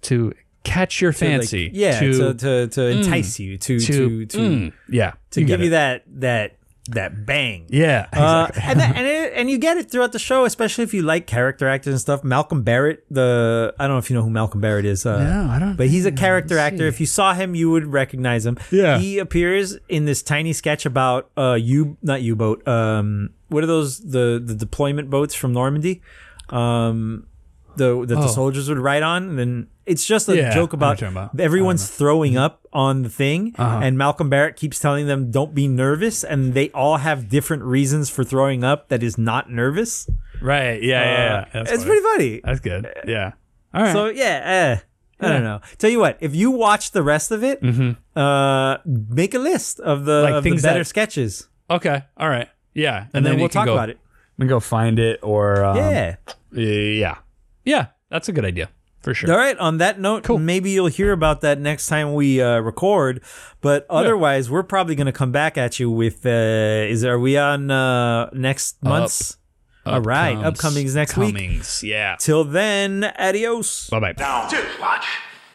To 0.02 0.32
catch 0.62 1.00
your 1.00 1.12
To, 1.12 1.24
like, 1.24 1.32
fancy. 1.40 1.70
yeah, 1.74 1.98
to 2.00 2.12
to 2.12 2.34
to, 2.34 2.66
to 2.68 2.82
entice 2.86 3.38
you, 3.38 3.58
to 3.58 3.78
to 3.80 3.86
to, 3.86 4.26
to, 4.26 4.38
mm, 4.38 4.72
yeah. 4.88 5.14
To 5.32 5.44
give 5.44 5.60
you 5.60 5.70
that 5.70 6.04
that 6.06 6.56
that 6.88 7.26
bang. 7.26 7.66
yeah 7.68 8.06
Uh, 8.12 8.46
exactly. 8.48 8.62
and 8.70 8.80
that, 8.80 8.96
and, 8.96 9.06
it, 9.06 9.32
and 9.34 9.50
you 9.50 9.58
get 9.58 9.76
it 9.76 9.90
throughout 9.90 10.12
the 10.12 10.18
show, 10.18 10.44
especially 10.44 10.84
if 10.84 10.94
you 10.94 11.02
like 11.02 11.26
character 11.26 11.68
actors 11.68 11.92
and 11.92 12.00
stuff. 12.00 12.22
Malcolm 12.24 12.62
Barrett, 12.62 13.04
the 13.10 13.74
I 13.78 13.86
don't 13.86 13.94
know 13.96 13.98
if 13.98 14.08
you 14.10 14.16
know 14.16 14.22
who 14.22 14.30
Malcolm 14.30 14.60
Barrett 14.60 14.84
is. 14.84 15.04
Uh, 15.06 15.18
No, 15.22 15.50
I 15.50 15.58
don't 15.58 15.76
But 15.76 15.88
he's 15.88 16.06
a 16.06 16.12
character 16.12 16.58
actor. 16.58 16.78
see. 16.84 16.88
If 16.88 17.00
you 17.00 17.06
saw 17.06 17.34
him, 17.34 17.54
you 17.54 17.70
would 17.70 17.86
recognize 17.86 18.46
him. 18.46 18.58
Yeah. 18.70 18.98
he 18.98 19.18
appears 19.18 19.78
in 19.88 20.04
this 20.04 20.22
tiny 20.22 20.52
sketch 20.52 20.86
about 20.86 21.30
uh 21.36 21.54
U 21.54 21.96
not 22.02 22.22
U 22.22 22.36
boat. 22.36 22.66
Um, 22.68 23.30
what 23.48 23.62
are 23.64 23.66
those 23.68 24.00
the 24.00 24.40
the 24.44 24.54
deployment 24.54 25.10
boats 25.10 25.34
from 25.34 25.52
Normandy? 25.52 26.02
Um, 26.50 27.26
the 27.76 28.00
that 28.06 28.14
the 28.14 28.22
Oh. 28.24 28.26
soldiers 28.28 28.68
would 28.68 28.78
ride 28.78 29.02
on, 29.02 29.28
and 29.28 29.38
then 29.38 29.66
it's 29.86 30.04
just 30.04 30.28
a 30.28 30.36
Yeah, 30.36 30.52
joke 30.54 30.72
about 30.72 31.00
about. 31.02 31.38
everyone's 31.40 31.88
throwing 31.88 32.36
up 32.36 32.66
on 32.72 33.02
the 33.02 33.08
thing, 33.08 33.54
Uh-huh. 33.56 33.80
and 33.82 33.96
Malcolm 33.96 34.28
Barrett 34.28 34.56
keeps 34.56 34.78
telling 34.78 35.06
them, 35.06 35.30
"Don't 35.30 35.54
be 35.54 35.66
nervous," 35.68 36.24
and 36.24 36.52
they 36.54 36.70
all 36.70 36.98
have 36.98 37.28
different 37.28 37.62
reasons 37.62 38.10
for 38.10 38.24
throwing 38.24 38.64
up 38.64 38.88
that 38.88 39.02
is 39.02 39.16
not 39.16 39.50
nervous. 39.50 40.08
right 40.42 40.82
yeah 40.82 41.02
yeah, 41.04 41.44
yeah. 41.54 41.60
Uh, 41.60 41.62
it's 41.62 41.70
funny. 41.70 41.84
pretty 41.86 42.02
funny. 42.02 42.40
that's 42.44 42.60
good 42.60 42.86
yeah 43.06 43.32
all 43.72 43.82
right 43.82 43.92
So 43.92 44.06
yeah, 44.08 44.40
eh, 44.44 44.76
I 45.18 45.28
don't 45.32 45.44
know. 45.44 45.60
Tell 45.78 45.88
you 45.90 45.98
what, 45.98 46.18
if 46.20 46.34
you 46.34 46.50
watch 46.50 46.90
the 46.92 47.02
rest 47.02 47.30
of 47.32 47.42
it, 47.42 47.62
uh, 48.16 48.78
make 48.84 49.32
a 49.34 49.38
list 49.38 49.80
of 49.80 50.04
the, 50.04 50.12
Mm-hmm. 50.12 50.24
Like 50.24 50.34
of 50.34 50.44
the 50.44 50.50
things 50.50 50.62
better 50.62 50.80
that- 50.80 50.84
sketches, 50.92 51.48
okay 51.70 52.04
all 52.16 52.28
right 52.28 52.48
yeah 52.74 53.06
and, 53.14 53.24
then, 53.24 53.34
you 53.34 53.40
we'll 53.40 53.48
talk 53.48 53.66
go, 53.66 53.72
about 53.72 53.88
it. 53.90 53.98
we 54.36 54.42
can 54.44 54.48
go 54.48 54.60
find 54.60 54.98
it 54.98 55.18
or 55.22 55.64
um, 55.64 55.76
yeah. 55.78 56.16
yeah 56.52 57.16
yeah 57.64 57.86
that's 58.10 58.28
a 58.28 58.32
good 58.32 58.44
idea 58.44 58.68
for 59.06 59.14
sure 59.14 59.30
All 59.30 59.38
right. 59.38 59.56
On 59.58 59.78
that 59.78 60.00
note, 60.00 60.24
Cool. 60.24 60.38
maybe 60.40 60.70
you'll 60.74 60.88
hear 61.00 61.12
about 61.12 61.40
that 61.42 61.60
next 61.60 61.86
time 61.86 62.12
we 62.14 62.42
uh, 62.42 62.58
record. 62.58 63.22
But 63.60 63.86
otherwise, 63.88 64.50
we're 64.50 64.64
probably 64.64 64.96
going 64.96 65.06
to 65.06 65.12
come 65.22 65.30
back 65.30 65.56
at 65.56 65.78
you 65.78 65.88
with. 65.90 66.26
Uh, 66.26 66.90
is 66.90 67.04
are 67.04 67.18
we 67.18 67.38
on 67.38 67.70
uh, 67.70 68.28
next 68.32 68.82
month's? 68.82 69.38
All 69.86 70.00
right, 70.02 70.36
Upcomes- 70.36 70.56
upcomings 70.58 70.94
next 70.96 71.16
week. 71.16 71.34
Comings, 71.36 71.84
yeah 71.84 72.16
Till 72.18 72.42
then, 72.42 73.04
adios. 73.16 73.88
bye 73.88 74.00
bye 74.00 74.12
Down. 74.12 74.50
Two. 74.50 74.58
Watch. 74.80 75.06